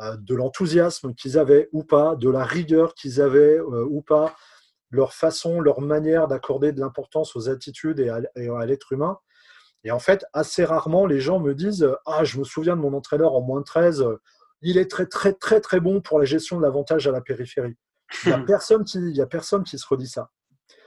de 0.00 0.34
l'enthousiasme 0.34 1.14
qu'ils 1.14 1.36
avaient 1.36 1.68
ou 1.72 1.84
pas, 1.84 2.16
de 2.16 2.30
la 2.30 2.44
rigueur 2.44 2.94
qu'ils 2.94 3.20
avaient 3.20 3.60
ou 3.60 4.00
pas, 4.00 4.34
leur 4.90 5.12
façon, 5.12 5.60
leur 5.60 5.80
manière 5.80 6.28
d'accorder 6.28 6.72
de 6.72 6.80
l'importance 6.80 7.36
aux 7.36 7.48
attitudes 7.48 8.00
et 8.00 8.08
à, 8.08 8.66
l'être 8.66 8.92
humain. 8.92 9.18
Et 9.84 9.90
en 9.90 9.98
fait, 9.98 10.24
assez 10.32 10.64
rarement, 10.64 11.06
les 11.06 11.20
gens 11.20 11.38
me 11.40 11.54
disent 11.54 11.88
Ah, 12.06 12.24
je 12.24 12.38
me 12.38 12.44
souviens 12.44 12.76
de 12.76 12.80
mon 12.80 12.94
entraîneur 12.94 13.34
en 13.34 13.40
moins 13.40 13.60
de 13.60 13.64
13, 13.64 14.04
il 14.62 14.78
est 14.78 14.90
très, 14.90 15.06
très, 15.06 15.32
très, 15.32 15.60
très 15.60 15.80
bon 15.80 16.00
pour 16.00 16.18
la 16.18 16.24
gestion 16.24 16.56
de 16.56 16.62
l'avantage 16.62 17.06
à 17.06 17.12
la 17.12 17.20
périphérie. 17.20 17.76
Il 18.24 18.28
n'y 18.28 18.34
a, 18.34 18.38
personne 18.46 18.84
qui, 18.84 18.98
il 18.98 19.20
a 19.20 19.26
personne 19.26 19.62
qui 19.62 19.78
se 19.78 19.86
redit 19.86 20.08
ça. 20.08 20.30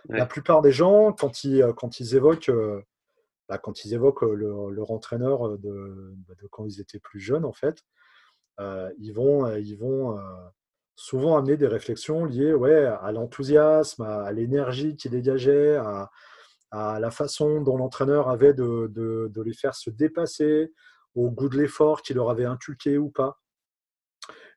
La 0.10 0.26
plupart 0.26 0.62
des 0.62 0.72
gens, 0.72 1.14
quand 1.14 1.44
ils, 1.44 1.66
quand 1.78 2.00
ils 2.00 2.16
évoquent, 2.16 2.52
bah, 3.48 3.60
quand 3.60 3.86
ils 3.86 3.94
évoquent 3.94 4.24
leur, 4.24 4.92
entraîneur 4.92 5.58
de, 5.60 6.16
de, 6.28 6.48
quand 6.50 6.66
ils 6.66 6.82
étaient 6.82 7.00
plus 7.00 7.20
jeunes, 7.20 7.46
en 7.46 7.54
fait, 7.54 7.84
euh, 8.60 8.92
ils 8.98 9.14
vont, 9.14 9.56
ils 9.56 9.76
vont 9.76 10.18
euh, 10.18 10.22
souvent 11.02 11.36
amener 11.36 11.58
des 11.58 11.68
réflexions 11.68 12.26
liées 12.26 12.54
ouais, 12.54 12.86
à 12.86 13.12
l'enthousiasme, 13.12 14.04
à, 14.04 14.32
l'énergie 14.32 14.96
qu'il 14.96 15.10
dégageait, 15.12 15.76
à, 15.76 16.10
la 16.72 17.12
façon 17.12 17.60
dont 17.62 17.76
l'entraîneur 17.76 18.30
avait 18.30 18.54
de, 18.54 19.32
les 19.44 19.54
faire 19.54 19.74
se 19.76 19.90
dépasser, 19.90 20.72
au 21.16 21.32
goût 21.32 21.50
de 21.50 21.58
l'effort 21.58 22.04
qu'il 22.04 22.18
leur 22.18 22.30
avait 22.30 22.46
inculqué 22.46 23.00
ou 23.00 23.10
pas. 23.10 23.40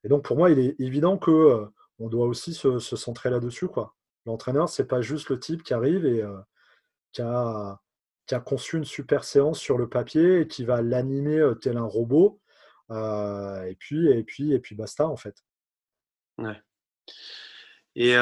Et 0.05 0.09
donc 0.09 0.23
pour 0.23 0.37
moi, 0.37 0.51
il 0.51 0.59
est 0.59 0.79
évident 0.79 1.17
que 1.17 1.31
euh, 1.31 1.67
on 1.99 2.09
doit 2.09 2.27
aussi 2.27 2.53
se, 2.53 2.79
centrer 2.79 3.31
là-dessus. 3.31 3.67
L'entraîneur, 4.27 4.69
ce 4.69 4.83
n'est 4.83 4.89
pas 4.89 5.01
juste 5.01 5.31
le 5.31 5.41
type 5.41 5.63
qui 5.63 5.73
arrive 5.73 6.05
et 6.05 6.23
euh, 6.23 6.39
qui, 7.13 7.23
a, 7.23 7.81
qui, 8.27 8.35
a, 8.35 8.41
conçu 8.41 8.77
une 8.77 8.85
super 8.85 9.25
séance 9.25 9.59
sur 9.59 9.79
le 9.79 9.89
papier 9.89 10.41
et 10.41 10.47
qui 10.47 10.65
va 10.65 10.83
l'animer 10.83 11.39
euh, 11.39 11.55
tel 11.55 11.79
un 11.79 11.87
robot. 11.87 12.39
et, 12.91 13.77
puis, 13.81 14.09
et, 14.11 14.23
puis, 14.23 14.53
et 14.53 14.61
puis 14.61 14.77
basta 14.77 15.09
en 15.09 15.17
fait. 15.17 15.43
Ouais. 16.39 16.61
Et 17.97 18.15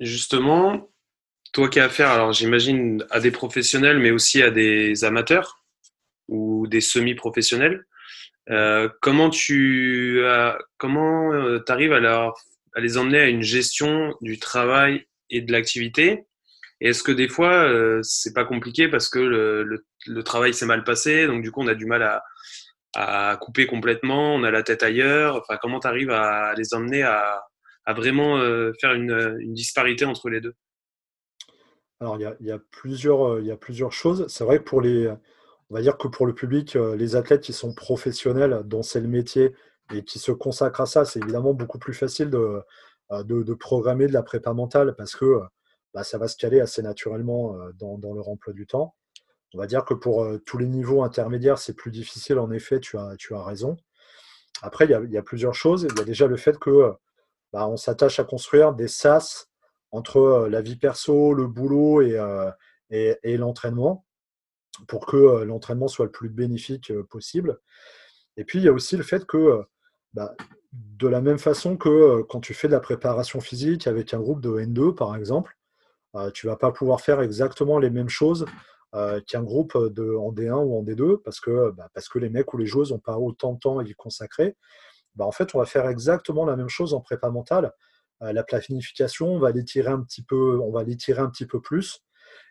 justement, 0.00 0.90
toi 1.52 1.68
qui 1.68 1.80
as 1.80 1.84
affaire, 1.84 2.10
alors 2.10 2.32
j'imagine 2.32 3.04
à 3.10 3.20
des 3.20 3.30
professionnels, 3.30 3.98
mais 3.98 4.10
aussi 4.10 4.42
à 4.42 4.50
des 4.50 5.04
amateurs 5.04 5.64
ou 6.28 6.66
des 6.66 6.80
semi-professionnels, 6.80 7.86
euh, 8.50 8.88
comment 9.00 9.28
tu 9.30 10.22
comment 10.76 11.32
arrives 11.68 11.92
à, 11.92 12.32
à 12.74 12.80
les 12.80 12.96
emmener 12.96 13.18
à 13.18 13.28
une 13.28 13.42
gestion 13.42 14.14
du 14.20 14.38
travail 14.38 15.06
et 15.30 15.40
de 15.40 15.52
l'activité? 15.52 16.24
Est-ce 16.80 17.02
que 17.02 17.12
des 17.12 17.28
fois 17.28 17.68
c'est 18.02 18.34
pas 18.34 18.44
compliqué 18.44 18.88
parce 18.88 19.08
que 19.08 19.18
le 19.18 20.22
travail 20.22 20.54
s'est 20.54 20.66
mal 20.66 20.84
passé, 20.84 21.26
donc 21.26 21.42
du 21.42 21.50
coup 21.50 21.62
on 21.62 21.66
a 21.66 21.74
du 21.74 21.86
mal 21.86 22.02
à, 22.04 22.22
à 22.94 23.36
couper 23.40 23.66
complètement, 23.66 24.34
on 24.34 24.42
a 24.44 24.50
la 24.50 24.62
tête 24.62 24.82
ailleurs. 24.82 25.36
Enfin, 25.36 25.58
comment 25.60 25.80
tu 25.80 25.86
arrives 25.86 26.10
à 26.10 26.54
les 26.54 26.74
emmener 26.74 27.02
à, 27.02 27.42
vraiment 27.88 28.38
euh, 28.38 28.72
faire 28.80 28.92
une, 28.92 29.38
disparité 29.52 30.04
entre 30.04 30.28
les 30.30 30.40
deux? 30.40 30.54
Alors, 32.00 32.16
il 32.16 32.46
y 32.46 32.52
a, 32.52 32.58
plusieurs, 32.70 33.26
euh, 33.26 33.40
il 33.40 33.46
y 33.46 33.50
a 33.50 33.56
plusieurs 33.56 33.92
choses. 33.92 34.26
C'est 34.28 34.44
vrai 34.44 34.58
que 34.58 34.64
pour 34.64 34.80
les, 34.80 35.12
va 35.70 35.80
dire 35.80 35.96
que 35.98 36.08
pour 36.08 36.26
le 36.26 36.34
public, 36.34 36.76
euh, 36.76 36.96
les 36.96 37.16
athlètes 37.16 37.42
qui 37.42 37.52
sont 37.52 37.74
professionnels, 37.74 38.62
dont 38.64 38.82
c'est 38.82 39.00
le 39.00 39.08
métier 39.08 39.54
et 39.92 40.04
qui 40.04 40.18
se 40.18 40.32
consacrent 40.32 40.82
à 40.82 40.86
ça, 40.86 41.04
c'est 41.04 41.20
évidemment 41.20 41.54
beaucoup 41.54 41.78
plus 41.78 41.94
facile 41.94 42.30
de, 42.30 43.54
programmer 43.54 44.06
de 44.06 44.12
la 44.12 44.22
prépa 44.22 44.52
mentale 44.52 44.94
parce 44.96 45.16
que 45.16 45.40
bah, 45.94 46.04
ça 46.04 46.18
va 46.18 46.28
se 46.28 46.36
caler 46.36 46.60
assez 46.60 46.82
naturellement 46.82 47.56
dans 47.74 48.14
leur 48.14 48.28
emploi 48.28 48.52
du 48.52 48.66
temps. 48.66 48.94
On 49.54 49.58
va 49.58 49.66
dire 49.66 49.84
que 49.84 49.94
pour 49.94 50.22
euh, 50.22 50.38
tous 50.44 50.58
les 50.58 50.66
niveaux 50.66 51.02
intermédiaires, 51.02 51.58
c'est 51.58 51.74
plus 51.74 51.90
difficile, 51.90 52.38
en 52.38 52.50
effet, 52.50 52.80
tu 52.80 52.98
as, 52.98 53.16
tu 53.16 53.34
as 53.34 53.42
raison. 53.42 53.76
Après, 54.62 54.84
il 54.84 55.10
y, 55.10 55.16
a, 55.16 55.22
plusieurs 55.22 55.54
choses. 55.54 55.86
Il 55.88 55.96
y 55.96 56.00
a 56.00 56.04
déjà 56.04 56.26
le 56.26 56.36
fait 56.36 56.58
que 56.58 56.92
bah, 57.52 57.68
on 57.68 57.76
s'attache 57.76 58.18
à 58.18 58.24
construire 58.24 58.74
des 58.74 58.88
sas 58.88 59.48
entre 59.90 60.18
euh, 60.18 60.48
la 60.48 60.60
vie 60.60 60.76
perso, 60.76 61.32
le 61.32 61.46
boulot 61.46 62.02
et, 62.02 62.18
euh, 62.18 62.50
et, 62.90 63.36
l'entraînement 63.36 64.04
pour 64.86 65.06
que 65.06 65.42
l'entraînement 65.44 65.88
soit 65.88 66.04
le 66.04 66.10
plus 66.10 66.28
bénéfique 66.28 66.92
possible. 67.04 67.58
Et 68.36 68.44
puis, 68.44 68.58
il 68.58 68.64
y 68.64 68.68
a 68.68 68.72
aussi 68.72 68.96
le 68.96 69.02
fait 69.02 69.24
que, 69.24 69.64
bah, 70.12 70.34
de 70.72 71.08
la 71.08 71.20
même 71.20 71.38
façon 71.38 71.76
que 71.76 72.22
quand 72.22 72.40
tu 72.40 72.54
fais 72.54 72.68
de 72.68 72.72
la 72.72 72.80
préparation 72.80 73.40
physique 73.40 73.86
avec 73.86 74.14
un 74.14 74.20
groupe 74.20 74.40
de 74.40 74.50
N2, 74.50 74.94
par 74.94 75.16
exemple, 75.16 75.56
tu 76.32 76.46
ne 76.46 76.52
vas 76.52 76.56
pas 76.56 76.70
pouvoir 76.70 77.00
faire 77.00 77.20
exactement 77.22 77.78
les 77.78 77.90
mêmes 77.90 78.08
choses 78.08 78.46
qui 78.92 79.36
est 79.36 79.38
un 79.38 79.42
groupe 79.42 79.76
de, 79.76 80.14
en 80.14 80.32
D1 80.32 80.64
ou 80.64 80.78
en 80.78 80.82
D2 80.82 81.22
parce 81.22 81.40
que, 81.40 81.70
bah, 81.72 81.88
parce 81.94 82.08
que 82.08 82.18
les 82.18 82.30
mecs 82.30 82.52
ou 82.54 82.58
les 82.58 82.66
joueuses 82.66 82.92
n'ont 82.92 82.98
pas 82.98 83.18
autant 83.18 83.52
de 83.52 83.58
temps 83.58 83.78
à 83.78 83.84
y 83.84 83.92
consacrer. 83.94 84.56
Bah, 85.14 85.26
en 85.26 85.32
fait, 85.32 85.54
on 85.54 85.58
va 85.58 85.66
faire 85.66 85.88
exactement 85.88 86.44
la 86.44 86.56
même 86.56 86.68
chose 86.68 86.94
en 86.94 87.00
prépa 87.00 87.30
mentale. 87.30 87.72
la 88.20 88.42
planification, 88.42 89.34
on 89.34 89.38
va 89.38 89.52
l'étirer 89.52 89.90
un 89.90 90.00
petit 90.00 90.22
peu, 90.22 90.58
on 90.60 90.70
va 90.70 90.84
l'étirer 90.84 91.20
un 91.20 91.28
petit 91.28 91.46
peu 91.46 91.60
plus 91.60 92.00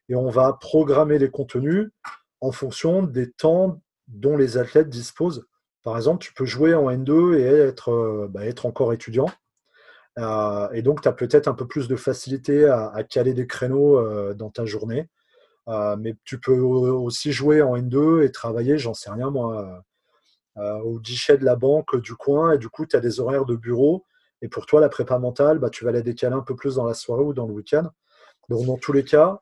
et 0.10 0.15
on 0.15 0.30
va 0.30 0.54
programmer 0.54 1.17
les 1.17 1.30
contenus 1.30 1.89
en 2.41 2.52
fonction 2.52 3.04
des 3.04 3.32
temps 3.32 3.82
dont 4.08 4.38
les 4.38 4.58
athlètes 4.58 4.89
disposent. 4.89 5.45
Par 5.84 5.97
exemple, 5.97 6.23
tu 6.23 6.34
peux 6.34 6.45
jouer 6.45 6.73
en 6.73 6.89
N2 6.89 7.36
et 7.36 7.43
être, 7.43 8.28
bah, 8.30 8.45
être 8.45 8.65
encore 8.65 8.93
étudiant. 8.93 9.30
Euh, 10.17 10.69
et 10.71 10.82
donc, 10.82 11.02
tu 11.02 11.08
as 11.08 11.13
peut-être 11.13 11.47
un 11.47 11.54
peu 11.54 11.67
plus 11.67 11.88
de 11.88 11.95
facilité 11.95 12.65
à, 12.65 13.04
caler 13.04 13.34
des 13.34 13.47
créneaux 13.47 13.97
euh, 13.97 14.34
dans 14.34 14.50
ta 14.50 14.65
journée. 14.65 15.10
Euh, 15.67 15.97
mais 15.97 16.15
tu 16.23 16.39
peux 16.39 16.58
aussi 16.60 17.32
jouer 17.32 17.62
en 17.62 17.75
N2 17.75 18.23
et 18.23 18.32
travailler, 18.32 18.77
j'en 18.77 18.93
sais 18.93 19.10
rien 19.10 19.30
moi, 19.30 19.84
au 20.56 20.99
guichet 20.99 21.38
de 21.38 21.45
la 21.45 21.56
banque 21.56 21.95
du 21.97 22.15
coin. 22.15 22.53
Et 22.53 22.58
du 22.58 22.69
coup, 22.69 22.86
tu 22.86 22.95
as 22.95 22.99
des 22.99 23.19
horaires 23.19 23.45
de 23.45 23.56
bureau. 23.56 24.06
Et 24.41 24.47
pour 24.47 24.65
toi, 24.65 24.82
la 24.82 24.89
prépa 24.89 25.19
mentale, 25.19 25.60
bah, 25.60 25.69
tu 25.69 25.86
vas 25.86 25.91
la 25.91 26.01
décaler 26.01 26.36
un 26.36 26.41
peu 26.41 26.56
plus 26.56 26.75
dans 26.75 26.86
la 26.86 26.93
soirée 26.93 27.23
ou 27.23 27.34
dans 27.34 27.47
le 27.47 27.53
week-end. 27.53 27.89
Donc, 28.49 28.65
dans 28.65 28.77
tous 28.77 28.93
les 28.93 29.03
cas, 29.03 29.41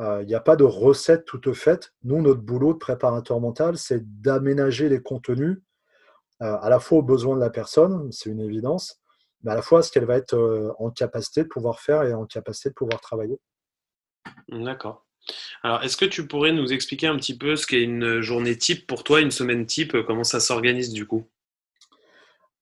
il 0.00 0.26
n'y 0.26 0.34
a 0.34 0.40
pas 0.40 0.56
de 0.56 0.64
recette 0.64 1.24
toute 1.24 1.52
faite. 1.52 1.92
Nous, 2.02 2.22
notre 2.22 2.40
boulot 2.40 2.72
de 2.72 2.78
préparateur 2.78 3.40
mental, 3.40 3.76
c'est 3.78 4.20
d'aménager 4.20 4.88
les 4.88 5.02
contenus 5.02 5.58
à 6.40 6.68
la 6.68 6.78
fois 6.78 6.98
aux 6.98 7.02
besoins 7.02 7.34
de 7.34 7.40
la 7.40 7.50
personne, 7.50 8.10
c'est 8.12 8.30
une 8.30 8.40
évidence, 8.40 9.00
mais 9.42 9.52
à 9.52 9.54
la 9.54 9.62
fois 9.62 9.82
ce 9.82 9.90
qu'elle 9.90 10.04
va 10.04 10.16
être 10.16 10.34
euh, 10.34 10.72
en 10.78 10.90
capacité 10.90 11.42
de 11.42 11.48
pouvoir 11.48 11.80
faire 11.80 12.02
et 12.04 12.14
en 12.14 12.26
capacité 12.26 12.70
de 12.70 12.74
pouvoir 12.74 13.00
travailler. 13.00 13.40
D'accord. 14.48 15.06
Alors, 15.62 15.82
est-ce 15.82 15.96
que 15.96 16.04
tu 16.04 16.26
pourrais 16.26 16.52
nous 16.52 16.72
expliquer 16.72 17.06
un 17.06 17.16
petit 17.16 17.36
peu 17.36 17.56
ce 17.56 17.66
qu'est 17.66 17.82
une 17.82 18.20
journée 18.20 18.56
type 18.56 18.86
pour 18.86 19.04
toi, 19.04 19.20
une 19.20 19.30
semaine 19.30 19.66
type, 19.66 19.96
comment 20.06 20.24
ça 20.24 20.40
s'organise 20.40 20.92
du 20.92 21.06
coup? 21.06 21.26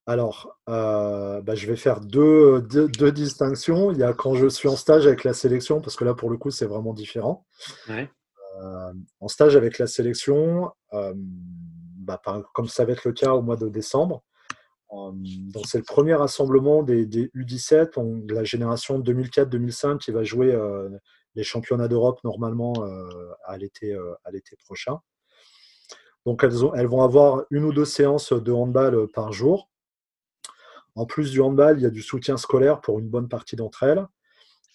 Alors, 0.07 0.57
euh, 0.69 1.41
bah, 1.43 1.55
je 1.57 1.67
vais 1.67 1.77
faire 1.77 2.01
deux, 2.01 2.61
deux, 2.61 3.13
distinctions. 3.13 3.91
Il 3.91 3.99
y 3.99 4.05
a 4.05 4.13
quand 4.13 4.37
je 4.37 4.47
suis 4.47 4.69
en 4.69 4.77
stage 4.77 5.07
avec 5.07 5.25
la 5.25 5.33
sélection, 5.33 5.81
parce 5.81 5.97
que 5.97 6.05
là, 6.05 6.15
pour 6.15 6.31
le 6.31 6.37
coup, 6.37 6.51
c'est 6.51 6.67
vraiment 6.67 6.95
différent. 6.95 7.45
Euh, 7.89 8.93
en 9.21 9.29
stage 9.29 9.57
avec 9.57 9.79
la 9.79 9.87
sélection, 9.87 10.71
bah, 10.93 12.23
comme 12.55 12.69
ça 12.69 12.85
va 12.85 12.93
être 12.93 13.05
le 13.05 13.13
cas 13.13 13.33
au 13.33 13.43
mois 13.43 13.57
de 13.57 13.69
décembre, 13.69 14.23
donc 14.91 15.67
c'est 15.67 15.79
le 15.79 15.85
premier 15.85 16.15
rassemblement 16.15 16.83
des, 16.83 17.07
U17, 17.07 18.27
de 18.27 18.35
la 18.35 18.45
génération 18.45 19.01
2004-2005 19.01 19.99
qui 19.99 20.11
va 20.11 20.23
jouer 20.23 20.53
euh, 20.53 20.89
les 21.37 21.45
championnats 21.45 21.89
d'Europe 21.89 22.19
normalement 22.25 22.75
euh, 22.81 23.33
à 23.45 23.57
l'été 23.57 23.95
euh, 23.95 24.15
prochain. 24.65 24.99
Donc 26.25 26.43
elles, 26.43 26.87
vont 26.87 27.03
avoir 27.03 27.45
une 27.51 27.65
ou 27.65 27.73
deux 27.73 27.85
séances 27.85 28.33
de 28.33 28.51
handball 28.51 29.07
par 29.15 29.33
jour. 29.33 29.71
En 30.97 31.07
plus 31.07 31.31
du 31.31 31.41
handball, 31.41 31.79
il 31.79 31.83
y 31.83 31.87
a 31.87 31.91
du 31.91 32.03
soutien 32.03 32.37
scolaire 32.37 32.81
pour 32.81 32.99
une 32.99 33.09
bonne 33.09 33.29
partie 33.29 33.55
d'entre 33.55 33.85
elles. 33.85 34.05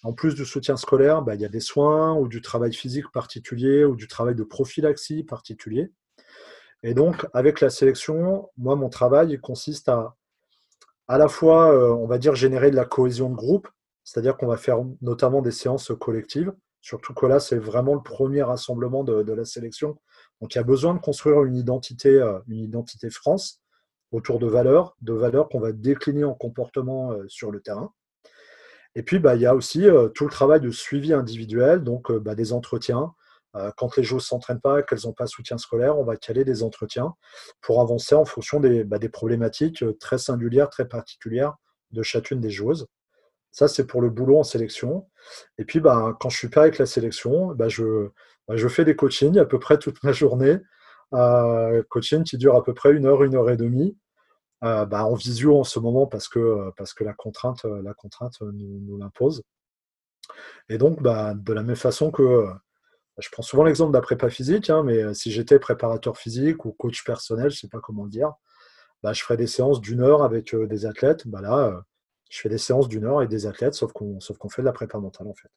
En 0.02 0.14
plus 0.14 0.34
du 0.34 0.46
soutien 0.46 0.76
scolaire, 0.76 1.20
bah, 1.20 1.34
il 1.34 1.42
y 1.42 1.44
a 1.44 1.50
des 1.50 1.60
soins 1.60 2.14
ou 2.14 2.26
du 2.26 2.40
travail 2.40 2.72
physique 2.72 3.10
particulier 3.12 3.84
ou 3.84 3.96
du 3.96 4.08
travail 4.08 4.34
de 4.34 4.44
prophylaxie 4.44 5.24
particulier. 5.24 5.92
Et 6.82 6.94
donc, 6.94 7.26
avec 7.34 7.60
la 7.60 7.70
sélection, 7.70 8.48
moi, 8.56 8.74
mon 8.74 8.88
travail 8.88 9.38
consiste 9.38 9.88
à 9.88 10.16
à 11.08 11.18
la 11.18 11.28
fois, 11.28 11.72
euh, 11.74 11.90
on 11.90 12.06
va 12.06 12.18
dire, 12.18 12.34
générer 12.34 12.70
de 12.70 12.76
la 12.76 12.84
cohésion 12.84 13.28
de 13.28 13.34
groupe, 13.34 13.68
c'est-à-dire 14.04 14.36
qu'on 14.36 14.46
va 14.46 14.56
faire 14.56 14.78
notamment 15.00 15.42
des 15.42 15.50
séances 15.50 15.92
collectives, 15.98 16.52
surtout 16.80 17.14
que 17.14 17.26
là, 17.26 17.40
c'est 17.40 17.58
vraiment 17.58 17.94
le 17.94 18.02
premier 18.02 18.42
rassemblement 18.42 19.04
de, 19.04 19.32
la 19.32 19.44
sélection. 19.44 19.98
Donc, 20.40 20.54
il 20.54 20.58
y 20.58 20.60
a 20.60 20.64
besoin 20.64 20.94
de 20.94 20.98
construire 20.98 21.44
une 21.44 21.56
identité, 21.56 22.10
euh, 22.10 22.38
une 22.48 22.58
identité 22.58 23.10
France 23.10 23.60
autour 24.10 24.38
de 24.38 24.46
valeurs, 24.46 24.96
de 25.00 25.12
valeurs 25.12 25.48
qu'on 25.48 25.60
va 25.60 25.72
décliner 25.72 26.24
en 26.24 26.34
comportement 26.34 27.12
euh, 27.12 27.24
sur 27.28 27.50
le 27.50 27.60
terrain. 27.60 27.92
Et 28.94 29.02
puis, 29.02 29.18
bah, 29.18 29.36
il 29.36 29.40
y 29.40 29.46
a 29.46 29.54
aussi 29.54 29.86
tout 30.14 30.24
le 30.24 30.30
travail 30.30 30.60
de 30.60 30.70
suivi 30.70 31.14
individuel, 31.14 31.82
donc 31.82 32.12
bah, 32.12 32.34
des 32.34 32.52
entretiens, 32.52 33.14
euh, 33.56 33.70
quand 33.76 33.96
les 33.96 34.02
joueuses 34.02 34.22
ne 34.22 34.26
s'entraînent 34.26 34.60
pas, 34.60 34.82
qu'elles 34.82 35.00
n'ont 35.04 35.12
pas 35.12 35.26
soutien 35.26 35.58
scolaire, 35.58 35.98
on 35.98 36.04
va 36.04 36.16
caler 36.16 36.44
des 36.44 36.62
entretiens 36.62 37.14
pour 37.60 37.80
avancer 37.80 38.14
en 38.14 38.24
fonction 38.24 38.60
des, 38.60 38.84
bah, 38.84 38.98
problématiques 39.12 39.82
euh, 39.82 39.96
très 39.98 40.18
singulières, 40.18 40.70
très 40.70 40.88
particulières 40.88 41.56
de 41.90 42.02
chacune 42.02 42.40
des 42.40 42.50
joueuses. 42.50 42.86
Ça, 43.52 43.68
c'est 43.68 43.86
pour 43.86 44.00
le 44.00 44.10
boulot 44.10 44.38
en 44.38 44.42
sélection. 44.42 45.08
Et 45.58 45.64
puis, 45.64 45.80
bah, 45.80 46.16
quand 46.20 46.30
je 46.30 46.38
suis 46.38 46.48
pas 46.48 46.62
avec 46.62 46.78
la 46.78 46.86
sélection, 46.86 47.54
bah, 47.54 47.68
je, 47.68 48.08
je 48.50 48.68
fais 48.68 48.84
des 48.84 48.96
coachings 48.96 49.38
à 49.38 49.44
peu 49.44 49.58
près 49.58 49.78
toute 49.78 50.02
ma 50.02 50.12
journée. 50.12 50.58
Euh, 51.14 51.82
coaching 51.90 52.24
qui 52.24 52.38
dure 52.38 52.56
à 52.56 52.64
peu 52.64 52.74
près 52.74 52.92
une 52.92 53.06
heure, 53.06 53.22
une 53.22 53.34
heure 53.36 53.50
et 53.50 53.56
demie. 53.56 53.96
en 54.62 55.14
visio 55.14 55.58
en 55.58 55.64
ce 55.64 55.78
moment 55.78 56.06
parce 56.06 56.28
que, 56.28 56.72
la 57.00 57.12
contrainte, 57.14 57.64
la 57.64 57.94
contrainte 57.94 58.40
nous, 58.40 58.96
l'impose. 58.98 59.42
Et 60.68 60.78
donc, 60.78 61.02
de 61.02 61.52
la 61.52 61.62
même 61.62 61.76
façon 61.76 62.10
que 62.10 62.46
je 63.18 63.28
prends 63.30 63.42
souvent 63.42 63.64
l'exemple 63.64 63.92
d'un 63.92 64.00
prépa 64.00 64.30
physique, 64.30 64.70
hein, 64.70 64.82
mais 64.82 65.02
euh, 65.02 65.14
si 65.14 65.30
j'étais 65.30 65.58
préparateur 65.58 66.16
physique 66.16 66.64
ou 66.64 66.72
coach 66.72 67.04
personnel, 67.04 67.50
je 67.50 67.56
ne 67.56 67.60
sais 67.60 67.68
pas 67.68 67.80
comment 67.80 68.04
le 68.04 68.10
dire, 68.10 68.32
bah, 69.02 69.12
je 69.12 69.22
ferais 69.22 69.36
des 69.36 69.46
séances 69.46 69.80
d'une 69.80 70.00
heure 70.00 70.22
avec 70.22 70.54
euh, 70.54 70.66
des 70.66 70.86
athlètes. 70.86 71.26
Bah, 71.28 71.40
là, 71.40 71.68
euh, 71.68 71.80
je 72.32 72.40
fais 72.40 72.48
des 72.48 72.58
séances 72.58 72.88
d'une 72.88 73.04
heure 73.04 73.18
avec 73.18 73.28
des 73.28 73.46
athlètes, 73.46 73.74
sauf 73.74 73.92
qu'on 73.92 74.18
fait 74.48 74.62
de 74.62 74.66
la 74.66 74.72
prépa 74.72 74.98
mentale 74.98 75.26
en 75.26 75.34
fait. 75.34 75.48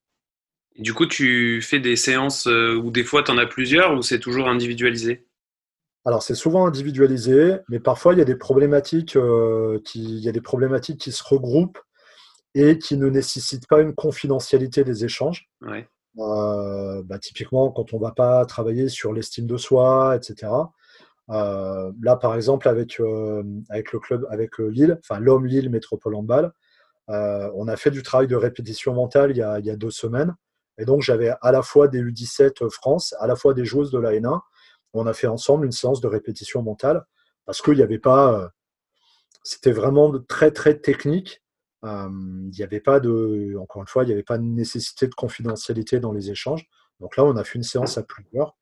Du 0.78 0.94
coup, 0.94 1.06
tu 1.06 1.62
fais 1.62 1.80
des 1.80 1.96
séances 1.96 2.48
où 2.48 2.92
des 2.92 3.06
fois 3.06 3.24
tu 3.24 3.32
en 3.32 3.38
as 3.38 3.46
plusieurs 3.46 3.96
ou 3.96 4.02
c'est 4.02 4.20
toujours 4.20 4.50
individualisé? 4.50 5.26
Alors 6.04 6.22
c'est 6.22 6.36
souvent 6.36 6.68
individualisé, 6.68 7.60
mais 7.70 7.80
parfois 7.80 8.14
il 8.14 8.20
y 8.20 8.22
a 8.22 8.26
des 8.26 8.36
problématiques, 8.36 9.18
qui, 9.86 10.04
il 10.04 10.20
y 10.20 10.28
a 10.28 10.34
des 10.34 10.42
problématiques 10.42 11.00
qui 11.00 11.14
se 11.14 11.24
regroupent 11.24 11.80
et 12.56 12.78
qui 12.78 12.98
ne 12.98 13.08
nécessitent 13.10 13.68
pas 13.68 13.82
une 13.82 13.96
confidentialité 13.96 14.84
des 14.84 15.06
échanges. 15.06 15.50
Ouais. 15.62 15.88
Euh, 16.20 17.04
bah, 17.04 17.20
typiquement, 17.20 17.72
quand 17.72 17.94
on 17.94 17.98
ne 17.98 18.02
va 18.02 18.12
pas 18.12 18.46
travailler 18.46 18.90
sur 18.90 19.14
l'estime 19.14 19.48
de 19.48 19.58
soi, 19.58 20.16
etc. 20.16 20.52
Euh, 21.30 21.92
là, 22.02 22.16
par 22.16 22.36
exemple, 22.36 22.70
avec, 22.70 23.00
euh, 23.00 23.44
avec 23.70 23.92
le 23.92 24.00
club, 24.00 24.26
avec 24.30 24.58
Lille, 24.60 24.98
enfin 25.02 25.20
l'homme 25.20 25.46
Lille 25.46 25.70
Métropole 25.70 26.16
Handball, 27.08 27.52
on 27.56 27.68
a 27.68 27.76
fait 27.76 27.92
du 27.92 28.04
travail 28.04 28.28
de 28.28 28.36
répétition 28.36 28.94
mentale 28.94 29.32
il 29.32 29.38
y 29.38 29.42
a, 29.42 29.60
il 29.60 29.66
y 29.66 29.70
a 29.70 29.76
deux 29.76 29.92
semaines. 29.92 30.36
Et 30.78 30.86
donc, 30.86 31.02
j'avais 31.02 31.34
à 31.42 31.52
la 31.52 31.62
fois 31.62 31.88
des 31.88 32.02
U17 32.02 32.70
France, 32.70 33.16
à 33.20 33.28
la 33.28 33.36
fois 33.36 33.54
des 33.54 33.66
joueuses 33.66 33.92
de 33.92 34.00
la 34.00 34.12
N1. 34.12 34.42
On 34.94 35.08
a 35.08 35.14
fait 35.14 35.28
ensemble 35.28 35.66
une 35.66 35.72
séance 35.72 36.02
de 36.02 36.08
répétition 36.08 36.62
mentale 36.62 37.06
parce 37.46 37.62
qu'il 37.62 37.76
n'y 37.76 37.82
avait 37.82 38.00
pas. 38.00 38.52
C'était 39.44 39.72
vraiment 39.72 40.12
très, 40.28 40.52
très 40.52 40.78
technique 40.80 41.42
il 41.86 42.52
n'y 42.52 42.64
avait 42.64 42.80
pas 42.80 43.00
de, 43.00 43.56
encore 43.60 43.82
une 43.82 43.88
fois, 43.88 44.04
il 44.04 44.08
n'y 44.08 44.14
avait 44.14 44.24
pas 44.24 44.38
de 44.38 44.44
nécessité 44.44 45.08
de 45.08 45.14
confidentialité 45.14 46.00
dans 46.00 46.12
les 46.12 46.32
échanges. 46.32 46.68
Donc 47.00 47.18
là, 47.18 47.24
on 47.26 47.36
a 47.36 47.44
fait 47.44 47.56
une 47.56 47.64
séance 47.64 47.98
à 47.98 48.04
plusieurs. 48.04 48.56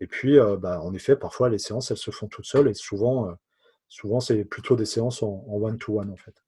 Et 0.00 0.06
puis, 0.06 0.38
bah, 0.58 0.80
en 0.80 0.92
effet, 0.94 1.16
parfois, 1.16 1.48
les 1.48 1.58
séances, 1.58 1.90
elles 1.90 1.96
se 1.96 2.10
font 2.10 2.26
toutes 2.28 2.46
seules. 2.46 2.68
Et 2.68 2.74
souvent, 2.74 3.32
souvent 3.88 4.20
c'est 4.20 4.44
plutôt 4.44 4.76
des 4.76 4.86
séances 4.86 5.22
en 5.22 5.44
one-to-one, 5.48 6.10
en 6.10 6.16
fait. 6.16 6.43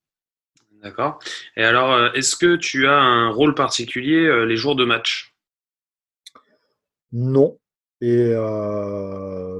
D'accord. 0.82 1.18
Et 1.56 1.64
alors, 1.64 2.14
est-ce 2.14 2.36
que 2.36 2.56
tu 2.56 2.86
as 2.86 2.98
un 2.98 3.30
rôle 3.30 3.54
particulier 3.54 4.46
les 4.46 4.56
jours 4.56 4.76
de 4.76 4.84
match? 4.84 5.34
Non. 7.12 7.58
Et 8.00 8.32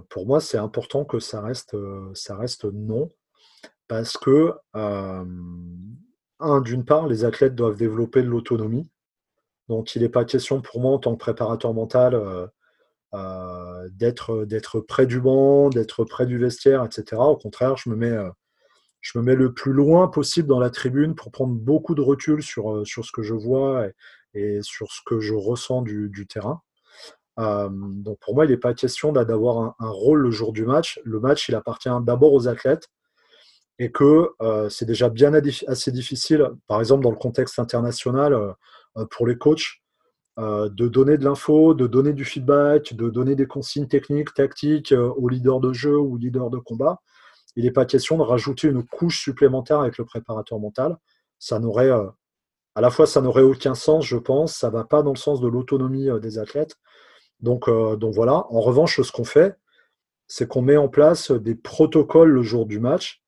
pour 0.09 0.27
moi, 0.27 0.41
c'est 0.41 0.59
important 0.59 1.05
que 1.05 1.19
ça 1.19 1.41
reste, 1.41 1.77
ça 2.15 2.37
reste 2.37 2.65
non. 2.65 3.11
Parce 3.89 4.17
que 4.17 4.53
un, 6.41 6.61
d'une 6.61 6.85
part, 6.85 7.07
les 7.07 7.25
athlètes 7.25 7.55
doivent 7.55 7.77
développer 7.77 8.23
de 8.23 8.29
l'autonomie. 8.29 8.91
Donc, 9.69 9.95
il 9.97 10.03
n'est 10.03 10.09
pas 10.09 10.25
question 10.25 10.61
pour 10.61 10.81
moi, 10.81 10.93
en 10.93 10.99
tant 10.99 11.13
que 11.15 11.19
préparateur 11.19 11.75
mental, 11.75 12.15
euh, 12.15 12.47
euh, 13.15 13.89
d'être, 13.91 14.81
près 14.81 15.07
du 15.07 15.21
banc, 15.21 15.71
d'être 15.71 16.05
près 16.05 16.27
du 16.27 16.39
vestiaire, 16.39 16.85
etc. 16.85 17.17
Au 17.17 17.37
contraire, 17.37 17.77
je 17.77 17.91
me 17.91 17.97
mets, 17.97 18.11
euh, 18.11 18.31
je 19.07 19.19
me 19.19 19.23
mets 19.23 19.37
le 19.37 19.53
plus 19.53 19.73
loin 19.73 20.09
possible 20.09 20.49
dans 20.49 20.59
la 20.59 20.71
tribune 20.71 21.15
pour 21.15 21.31
prendre 21.31 21.55
beaucoup 21.55 21.95
de 21.95 22.01
recul 22.01 22.43
sur, 22.43 22.85
sur 22.85 23.05
ce 23.05 23.13
que 23.13 23.23
je 23.23 23.35
vois 23.35 23.87
et, 24.35 24.61
sur 24.63 24.91
ce 24.91 25.01
que 25.07 25.21
je 25.21 25.33
ressens 25.33 25.83
du, 25.83 26.27
terrain. 26.29 26.61
donc, 27.39 28.19
pour 28.21 28.35
moi, 28.35 28.47
il 28.47 28.51
n'est 28.51 28.57
pas 28.57 28.75
question 28.75 29.13
d'avoir 29.13 29.77
un, 29.79 29.89
rôle 29.91 30.23
le 30.23 30.31
jour 30.33 30.53
du 30.53 30.67
match. 30.67 31.01
Le 31.05 31.21
match, 31.21 31.49
il 31.49 31.55
appartient 31.55 31.89
d'abord 32.05 32.33
aux 32.33 32.49
athlètes 32.49 32.89
et 33.79 33.93
que 33.93 34.31
euh, 34.43 34.69
c'est 34.71 34.87
déjà 34.87 35.09
bien 35.09 35.33
assez 35.69 35.93
difficile, 35.93 36.51
par 36.67 36.81
exemple 36.81 37.05
dans 37.05 37.11
le 37.11 37.17
contexte 37.17 37.61
international, 37.61 38.33
euh, 38.33 38.53
euh, 38.97 39.07
pour 39.11 39.27
les 39.27 39.37
coachs, 39.37 39.81
de 40.39 40.89
donner 40.89 41.17
de 41.17 41.25
l'info, 41.25 41.73
de 41.73 41.87
donner 41.87 42.13
du 42.13 42.27
feedback, 42.27 42.93
de 42.93 43.09
donner 43.09 43.37
des 43.37 43.47
consignes 43.47 43.89
techniques, 43.89 44.35
tactiques 44.35 44.93
aux 44.93 45.31
leaders 45.31 45.61
de 45.61 45.73
jeu 45.73 45.97
ou 45.97 46.19
leaders 46.19 46.51
de 46.51 46.59
combat. 46.59 47.01
Il 47.57 47.65
n'est 47.65 47.71
pas 47.71 47.87
question 47.87 48.19
de 48.19 48.23
rajouter 48.23 48.69
une 48.69 48.85
couche 48.85 49.23
supplémentaire 49.23 49.81
avec 49.81 49.99
le 49.99 50.05
préparateur 50.05 50.59
mental. 50.59 50.97
Ça 51.39 51.59
n'aurait, 51.59 51.91
à 51.91 52.81
la 52.81 52.91
fois, 52.91 53.07
ça 53.07 53.21
n'aurait 53.21 53.43
aucun 53.43 53.75
sens, 53.75 54.05
je 54.05 54.17
pense. 54.17 54.55
Ça 54.55 54.69
ne 54.69 54.73
va 54.75 54.85
pas 54.85 55.03
dans 55.03 55.13
le 55.13 55.19
sens 55.19 55.41
de 55.41 55.49
l'autonomie 55.49 56.09
des 56.21 56.39
athlètes. 56.39 56.77
Donc, 57.41 57.69
donc 57.69 58.15
voilà. 58.15 58.47
En 58.51 58.61
revanche, 58.61 59.01
ce 59.01 59.11
qu'on 59.13 59.25
fait, 59.25 59.57
c'est 60.29 60.49
qu'on 60.49 60.63
met 60.63 60.77
en 60.77 60.89
place 60.89 61.31
des 61.31 61.55
protocoles 61.55 62.31
le 62.31 62.43
jour 62.43 62.67
du 62.67 62.81
match, 62.81 63.23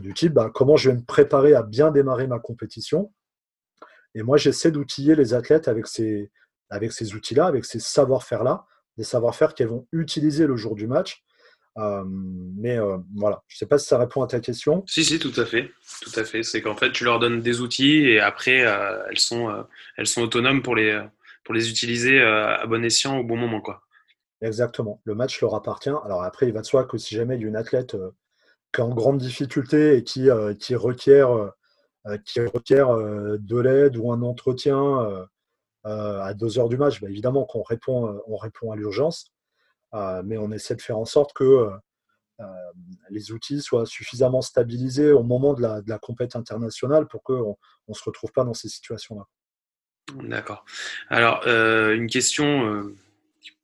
du 0.00 0.14
type 0.14 0.32
bah, 0.32 0.50
comment 0.52 0.76
je 0.76 0.90
vais 0.90 0.96
me 0.96 1.04
préparer 1.04 1.54
à 1.54 1.62
bien 1.62 1.90
démarrer 1.90 2.26
ma 2.26 2.38
compétition. 2.38 3.12
Et 4.14 4.22
moi, 4.22 4.36
j'essaie 4.36 4.70
d'outiller 4.70 5.14
les 5.14 5.34
athlètes 5.34 5.68
avec 5.68 5.86
ces, 5.86 6.30
avec 6.70 6.92
ces 6.92 7.14
outils-là, 7.14 7.46
avec 7.46 7.64
ces 7.64 7.78
savoir-faire-là, 7.78 8.66
des 8.96 9.04
savoir-faire 9.04 9.54
qu'elles 9.54 9.68
vont 9.68 9.86
utiliser 9.92 10.46
le 10.46 10.56
jour 10.56 10.74
du 10.74 10.86
match. 10.86 11.24
Euh, 11.78 12.02
mais 12.06 12.76
euh, 12.76 12.98
voilà, 13.14 13.42
je 13.46 13.54
ne 13.54 13.58
sais 13.58 13.66
pas 13.66 13.78
si 13.78 13.86
ça 13.86 13.98
répond 13.98 14.22
à 14.22 14.26
ta 14.26 14.40
question. 14.40 14.82
Si, 14.86 15.04
si, 15.04 15.18
tout 15.18 15.32
à 15.36 15.44
fait. 15.44 15.70
Tout 16.02 16.18
à 16.18 16.24
fait. 16.24 16.42
C'est 16.42 16.60
qu'en 16.60 16.74
fait, 16.74 16.90
tu 16.90 17.04
leur 17.04 17.20
donnes 17.20 17.40
des 17.40 17.60
outils 17.60 18.08
et 18.08 18.20
après, 18.20 18.66
euh, 18.66 19.00
elles, 19.08 19.18
sont, 19.18 19.64
elles 19.96 20.06
sont 20.06 20.22
autonomes 20.22 20.62
pour 20.62 20.74
les, 20.74 21.00
pour 21.44 21.54
les 21.54 21.70
utiliser 21.70 22.20
à 22.20 22.66
bon 22.66 22.84
escient 22.84 23.18
au 23.18 23.24
bon 23.24 23.36
moment. 23.36 23.60
Quoi. 23.60 23.82
Exactement. 24.40 25.00
Le 25.04 25.14
match 25.14 25.40
leur 25.40 25.54
appartient. 25.54 25.90
Alors 26.04 26.22
après, 26.22 26.48
il 26.48 26.52
va 26.52 26.62
de 26.62 26.66
soi 26.66 26.84
que 26.84 26.98
si 26.98 27.14
jamais 27.14 27.36
il 27.36 27.42
y 27.42 27.44
a 27.44 27.48
une 27.48 27.56
athlète 27.56 27.96
qui 28.72 28.80
est 28.80 28.84
en 28.84 28.94
grande 28.94 29.18
difficulté 29.18 29.96
et 29.96 30.04
qui, 30.04 30.28
qui 30.58 30.74
requiert, 30.74 31.52
qui 32.24 32.40
requiert 32.40 32.96
de 32.96 33.58
l'aide 33.58 33.96
ou 33.96 34.10
un 34.10 34.22
entretien 34.22 35.28
à 35.84 36.34
2 36.34 36.58
heures 36.58 36.68
du 36.68 36.76
match, 36.76 37.00
bah, 37.00 37.08
évidemment 37.08 37.44
qu'on 37.44 37.62
répond, 37.62 38.20
on 38.26 38.36
répond 38.36 38.72
à 38.72 38.76
l'urgence, 38.76 39.32
mais 39.92 40.36
on 40.38 40.50
essaie 40.52 40.74
de 40.74 40.82
faire 40.82 40.98
en 40.98 41.04
sorte 41.04 41.32
que 41.32 41.70
les 43.10 43.32
outils 43.32 43.60
soient 43.60 43.86
suffisamment 43.86 44.42
stabilisés 44.42 45.10
au 45.10 45.22
moment 45.22 45.54
de 45.54 45.62
la, 45.62 45.80
de 45.80 45.96
compétition 45.96 46.40
internationale 46.40 47.08
pour 47.08 47.22
qu'on 47.22 47.56
ne 47.88 47.94
se 47.94 48.04
retrouve 48.04 48.32
pas 48.32 48.44
dans 48.44 48.54
ces 48.54 48.68
situations-là. 48.68 49.24
D'accord. 50.22 50.64
Alors, 51.08 51.46
une 51.46 52.06
question 52.06 52.94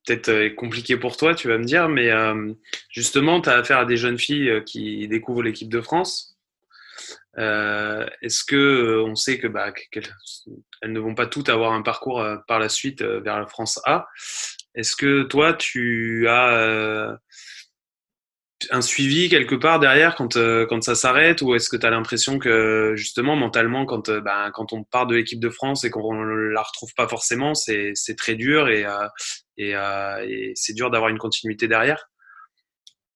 peut-être 0.06 0.54
compliquée 0.56 0.96
pour 0.96 1.16
toi, 1.16 1.34
tu 1.34 1.48
vas 1.48 1.58
me 1.58 1.64
dire, 1.64 1.88
mais 1.88 2.10
justement, 2.90 3.40
tu 3.40 3.48
as 3.48 3.56
affaire 3.56 3.78
à 3.78 3.84
des 3.84 3.96
jeunes 3.96 4.18
filles 4.18 4.62
qui 4.64 5.06
découvrent 5.08 5.42
l'équipe 5.42 5.68
de 5.68 5.80
France. 5.80 6.34
Euh, 7.38 8.06
est-ce 8.22 8.44
que 8.44 8.56
euh, 8.56 9.04
on 9.04 9.16
sait 9.16 9.38
que 9.38 9.46
bah, 9.46 9.72
qu'elles 9.72 10.12
ne 10.84 11.00
vont 11.00 11.14
pas 11.14 11.26
toutes 11.26 11.48
avoir 11.48 11.72
un 11.72 11.82
parcours 11.82 12.20
euh, 12.20 12.36
par 12.46 12.58
la 12.58 12.68
suite 12.68 13.02
vers 13.02 13.40
la 13.40 13.46
France 13.46 13.80
A? 13.84 14.06
Est-ce 14.74 14.96
que 14.96 15.22
toi 15.22 15.54
tu 15.54 16.26
as 16.28 17.18
un 18.70 18.80
suivi 18.80 19.28
quelque 19.28 19.54
part 19.54 19.78
derrière 19.78 20.14
quand, 20.14 20.34
quand 20.68 20.82
ça 20.82 20.94
s'arrête 20.94 21.42
ou 21.42 21.54
est-ce 21.54 21.68
que 21.68 21.76
tu 21.76 21.84
as 21.84 21.90
l'impression 21.90 22.38
que 22.38 22.94
justement 22.96 23.36
mentalement 23.36 23.84
quand, 23.84 24.10
bah, 24.10 24.50
quand 24.52 24.72
on 24.72 24.84
part 24.84 25.06
de 25.06 25.14
l'équipe 25.16 25.40
de 25.40 25.50
France 25.50 25.84
et 25.84 25.90
qu'on 25.90 26.14
ne 26.14 26.48
la 26.50 26.62
retrouve 26.62 26.94
pas 26.96 27.08
forcément 27.08 27.54
c'est 27.54 27.94
très 28.16 28.36
dur 28.36 28.68
et, 28.68 28.86
et, 29.58 29.72
et 29.72 30.52
c'est 30.54 30.72
dur 30.72 30.90
d'avoir 30.90 31.10
une 31.10 31.18
continuité 31.18 31.68
derrière? 31.68 32.08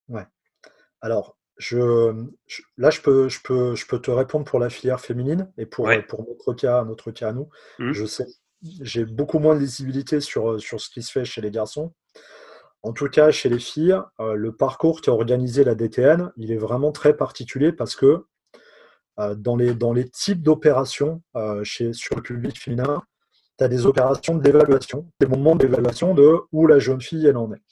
Ouais. 0.09 0.27
Alors, 1.01 1.39
je, 1.59 2.13
là, 2.77 2.91
je 2.91 3.01
peux, 3.01 3.29
je, 3.29 3.41
peux, 3.43 3.75
je 3.75 3.87
peux 3.87 4.01
te 4.01 4.11
répondre 4.11 4.45
pour 4.45 4.59
la 4.59 4.71
filière 4.71 5.01
féminine 5.01 5.53
et 5.59 5.67
pour, 5.67 5.91
pour 6.09 6.27
notre, 6.27 6.55
cas, 6.55 6.85
notre 6.85 7.11
cas 7.11 7.29
à 7.29 7.33
nous. 7.33 7.49
Mmh. 7.79 7.93
Je 7.93 8.05
sais, 8.05 8.27
j'ai 8.63 9.05
beaucoup 9.05 9.39
moins 9.39 9.55
de 9.55 9.61
visibilité 9.61 10.21
sur, 10.21 10.61
sur 10.61 10.81
ce 10.81 10.91
qui 10.91 11.03
se 11.03 11.13
fait 11.13 11.25
chez 11.25 11.41
les 11.41 11.51
garçons. 11.51 11.93
En 12.83 12.93
tout 12.93 13.09
cas, 13.09 13.31
chez 13.31 13.49
les 13.49 13.59
filles, 13.59 13.99
euh, 14.21 14.35
le 14.35 14.55
parcours 14.55 15.01
qui 15.01 15.11
a 15.11 15.13
organisé 15.13 15.65
la 15.65 15.75
DTN, 15.75 16.33
il 16.37 16.53
est 16.53 16.57
vraiment 16.57 16.93
très 16.93 17.17
particulier 17.17 17.73
parce 17.73 17.97
que 17.97 18.25
euh, 19.19 19.35
dans, 19.35 19.57
les, 19.57 19.75
dans 19.75 19.93
les 19.93 20.09
types 20.09 20.43
d'opérations 20.43 21.23
euh, 21.37 21.65
sur 21.65 22.17
le 22.17 22.23
public 22.23 22.59
féminin, 22.59 23.03
tu 23.59 23.65
as 23.65 23.69
des 23.69 23.85
opérations 23.87 24.37
d'évaluation, 24.37 25.11
des 25.21 25.27
moments 25.27 25.57
d'évaluation 25.57 26.15
de 26.15 26.39
où 26.53 26.67
la 26.69 26.79
jeune 26.79 27.01
fille 27.01 27.27
elle 27.27 27.37
en 27.37 27.53
est. 27.53 27.63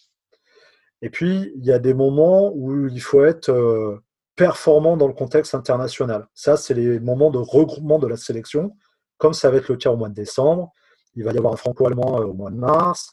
Et 1.03 1.11
puis, 1.11 1.53
il 1.57 1.65
y 1.65 1.73
a 1.73 1.79
des 1.79 1.95
moments 1.95 2.53
où 2.53 2.89
il 2.89 3.01
faut 3.01 3.25
être 3.25 3.51
euh, 3.51 4.03
performant 4.35 4.97
dans 4.97 5.07
le 5.07 5.15
contexte 5.15 5.55
international. 5.55 6.27
Ça, 6.35 6.57
c'est 6.57 6.75
les 6.75 6.99
moments 6.99 7.31
de 7.31 7.39
regroupement 7.39 7.99
de 8.01 8.09
la 8.09 8.17
sélection, 8.17 8.77
comme 9.19 9.33
ça 9.33 9.51
va 9.51 9.59
être 9.59 9.69
le 9.69 9.77
cas 9.77 9.91
au 9.91 9.97
mois 9.97 10.09
de 10.09 10.15
décembre. 10.15 10.73
Il 11.15 11.25
va 11.25 11.33
y 11.33 11.39
avoir 11.39 11.53
un 11.53 11.57
franco-allemand 11.57 12.21
euh, 12.21 12.25
au 12.25 12.35
mois 12.35 12.51
de 12.51 12.57
mars. 12.57 13.13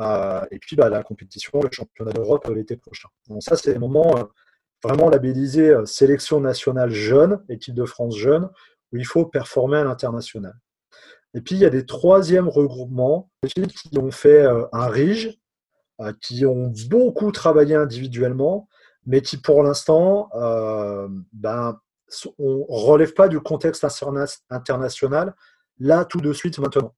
Euh, 0.00 0.44
et 0.50 0.58
puis, 0.58 0.76
bah, 0.76 0.88
la 0.88 1.02
compétition, 1.02 1.60
le 1.60 1.68
championnat 1.70 2.12
d'Europe 2.12 2.48
l'été 2.48 2.76
prochain. 2.76 3.08
Donc, 3.28 3.42
ça, 3.42 3.56
c'est 3.56 3.72
des 3.72 3.78
moments 3.78 4.14
vraiment 4.82 5.08
labellisés 5.08 5.72
sélection 5.86 6.40
nationale 6.40 6.90
jeune, 6.90 7.42
équipe 7.48 7.74
de 7.74 7.84
France 7.84 8.16
jeune, 8.16 8.50
où 8.92 8.96
il 8.96 9.06
faut 9.06 9.24
performer 9.24 9.78
à 9.78 9.84
l'international. 9.84 10.54
Et 11.32 11.40
puis, 11.40 11.54
il 11.54 11.60
y 11.60 11.64
a 11.64 11.70
des 11.70 11.86
troisièmes 11.86 12.48
regroupements, 12.48 13.30
des 13.42 13.48
filles 13.48 13.68
qui 13.68 13.98
ont 13.98 14.10
fait 14.10 14.44
un 14.72 14.86
RIGE, 14.86 15.38
euh, 16.00 16.12
qui 16.20 16.44
ont 16.44 16.72
beaucoup 16.90 17.30
travaillé 17.30 17.76
individuellement, 17.76 18.68
mais 19.06 19.20
qui 19.22 19.36
pour 19.36 19.62
l'instant 19.62 20.28
euh, 20.34 21.06
ben, 21.32 21.78
on 22.38 22.64
relève 22.68 23.14
pas 23.14 23.28
du 23.28 23.40
contexte 23.40 23.84
international 24.50 25.34
là 25.78 26.04
tout 26.04 26.20
de 26.20 26.32
suite 26.32 26.58
maintenant. 26.58 26.94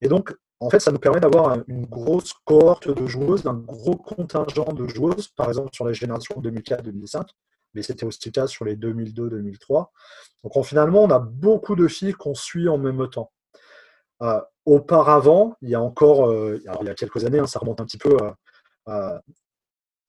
Et 0.00 0.08
donc, 0.08 0.34
en 0.60 0.70
fait, 0.70 0.80
ça 0.80 0.90
nous 0.90 0.98
permet 0.98 1.20
d'avoir 1.20 1.58
une 1.66 1.84
grosse 1.84 2.32
cohorte 2.44 2.88
de 2.88 3.06
joueuses, 3.06 3.46
un 3.46 3.54
gros 3.54 3.96
contingent 3.96 4.72
de 4.72 4.86
joueuses, 4.86 5.28
par 5.28 5.48
exemple 5.48 5.70
sur 5.72 5.84
la 5.84 5.92
génération 5.92 6.40
2004-2005, 6.40 7.28
mais 7.74 7.82
c'était 7.82 8.06
aussi 8.06 8.20
le 8.26 8.30
cas 8.32 8.46
sur 8.46 8.64
les 8.64 8.76
2002-2003. 8.76 9.88
Donc, 10.44 10.64
finalement, 10.64 11.02
on 11.02 11.10
a 11.10 11.18
beaucoup 11.18 11.76
de 11.76 11.88
filles 11.88 12.14
qu'on 12.14 12.34
suit 12.34 12.68
en 12.68 12.78
même 12.78 13.08
temps. 13.10 13.32
Euh, 14.22 14.40
auparavant, 14.64 15.56
il 15.60 15.68
y 15.68 15.74
a 15.74 15.80
encore, 15.80 16.30
euh, 16.30 16.58
il 16.58 16.86
y 16.86 16.88
a 16.88 16.94
quelques 16.94 17.24
années, 17.26 17.38
hein, 17.38 17.46
ça 17.46 17.58
remonte 17.58 17.80
un 17.80 17.84
petit 17.84 17.98
peu. 17.98 18.16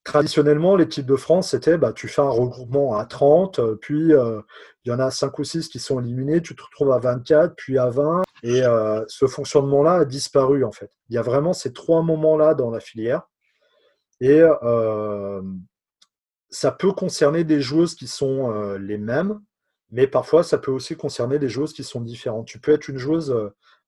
Traditionnellement, 0.08 0.76
l'équipe 0.76 1.06
de 1.06 1.16
France, 1.16 1.52
c'était 1.52 1.78
bah, 1.78 1.94
tu 1.94 2.08
fais 2.08 2.22
un 2.22 2.30
regroupement 2.30 2.98
à 2.98 3.06
30, 3.06 3.76
puis 3.82 4.12
il 4.12 4.90
y 4.90 4.92
en 4.92 5.00
a 5.00 5.12
5 5.12 5.38
ou 5.38 5.44
6 5.44 5.68
qui 5.68 5.80
sont 5.80 6.00
éliminés, 6.00 6.42
tu 6.42 6.56
te 6.56 6.64
retrouves 6.64 6.92
à 6.92 7.00
24, 7.00 7.56
puis 7.56 7.78
à 7.78 7.90
20. 7.90 8.24
Et 8.44 8.62
ce 9.08 9.28
fonctionnement-là 9.28 9.96
a 9.96 10.06
disparu 10.06 10.64
en 10.64 10.72
fait. 10.72 10.92
Il 11.10 11.16
y 11.16 11.18
a 11.18 11.22
vraiment 11.22 11.54
ces 11.54 11.74
trois 11.74 12.02
moments-là 12.04 12.54
dans 12.54 12.72
la 12.72 12.80
filière. 12.80 13.24
Et 14.22 14.42
ça 16.50 16.72
peut 16.72 16.94
concerner 16.94 17.44
des 17.44 17.62
joueuses 17.62 17.96
qui 17.96 18.08
sont 18.08 18.78
les 18.78 18.98
mêmes, 18.98 19.42
mais 19.92 20.08
parfois 20.08 20.44
ça 20.44 20.58
peut 20.58 20.72
aussi 20.72 20.96
concerner 20.96 21.38
des 21.38 21.50
joueuses 21.50 21.74
qui 21.74 21.84
sont 21.84 22.02
différentes. 22.02 22.48
Tu 22.48 22.60
peux 22.60 22.72
être 22.72 22.88
une 22.88 22.98
joueuse 22.98 23.36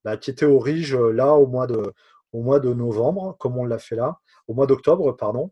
bah, 0.03 0.17
qui 0.17 0.31
était 0.31 0.45
au 0.45 0.59
RIGE 0.59 0.95
euh, 0.95 1.11
là 1.11 1.33
au 1.33 1.47
mois 1.47 1.67
de 1.67 2.73
novembre, 2.73 3.35
comme 3.39 3.57
on 3.57 3.65
l'a 3.65 3.79
fait 3.79 3.95
là, 3.95 4.19
au 4.47 4.53
mois 4.53 4.65
d'octobre, 4.65 5.15
pardon, 5.15 5.51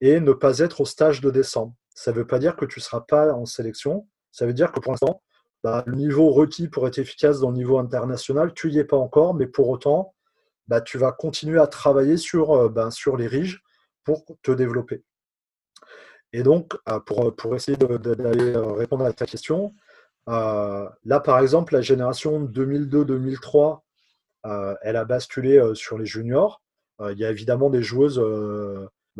et 0.00 0.20
ne 0.20 0.32
pas 0.32 0.58
être 0.58 0.80
au 0.80 0.84
stage 0.84 1.20
de 1.20 1.30
décembre. 1.30 1.74
Ça 1.94 2.12
ne 2.12 2.16
veut 2.16 2.26
pas 2.26 2.38
dire 2.38 2.56
que 2.56 2.64
tu 2.64 2.78
ne 2.78 2.82
seras 2.82 3.00
pas 3.00 3.32
en 3.32 3.46
sélection, 3.46 4.06
ça 4.32 4.46
veut 4.46 4.54
dire 4.54 4.72
que 4.72 4.80
pour 4.80 4.92
l'instant, 4.92 5.22
bah, 5.62 5.82
le 5.86 5.96
niveau 5.96 6.30
requis 6.30 6.68
pour 6.68 6.86
être 6.88 6.98
efficace 6.98 7.40
dans 7.40 7.50
le 7.50 7.56
niveau 7.56 7.78
international, 7.78 8.54
tu 8.54 8.70
n'y 8.70 8.78
es 8.78 8.84
pas 8.84 8.96
encore, 8.96 9.34
mais 9.34 9.46
pour 9.46 9.68
autant, 9.68 10.14
bah, 10.68 10.80
tu 10.80 10.96
vas 10.98 11.12
continuer 11.12 11.60
à 11.60 11.66
travailler 11.66 12.16
sur, 12.16 12.52
euh, 12.52 12.68
ben, 12.68 12.90
sur 12.90 13.16
les 13.16 13.26
RIGE 13.26 13.62
pour 14.04 14.24
te 14.42 14.52
développer. 14.52 15.04
Et 16.32 16.42
donc, 16.42 16.76
euh, 16.88 17.00
pour, 17.00 17.54
essayer 17.54 17.76
d'aller 17.76 18.56
répondre 18.56 19.04
à 19.04 19.12
ta 19.12 19.26
question, 19.26 19.74
euh, 20.28 20.88
là, 21.04 21.20
par 21.20 21.38
exemple, 21.40 21.74
la 21.74 21.80
génération 21.80 22.40
2002-2003, 22.40 23.80
euh, 24.46 24.74
elle 24.82 24.96
a 24.96 25.04
basculé 25.04 25.58
euh, 25.58 25.74
sur 25.74 25.98
les 25.98 26.06
juniors. 26.06 26.62
Il 27.12 27.18
y 27.18 27.24
a 27.24 27.30
évidemment 27.30 27.70
des 27.70 27.82
joueuses 27.82 28.22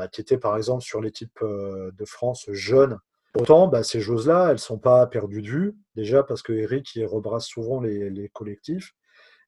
bah, 0.01 0.09
qui 0.09 0.21
étaient, 0.21 0.39
par 0.39 0.57
exemple, 0.57 0.83
sur 0.83 1.01
l'équipe 1.01 1.39
de 1.43 2.05
France 2.05 2.47
jeune. 2.51 2.99
Pourtant, 3.33 3.69
bah, 3.69 3.83
ces 3.83 4.01
joueuses-là, 4.01 4.47
elles 4.47 4.55
ne 4.55 4.59
sont 4.59 4.79
pas 4.79 5.07
perdues 5.07 5.43
de 5.43 5.49
vue. 5.49 5.77
Déjà 5.95 6.23
parce 6.23 6.43
que 6.43 6.53
Eric, 6.53 6.95
il 6.97 7.07
rebrasse 7.07 7.47
souvent 7.47 7.81
les, 7.81 8.31
collectifs. 8.33 8.95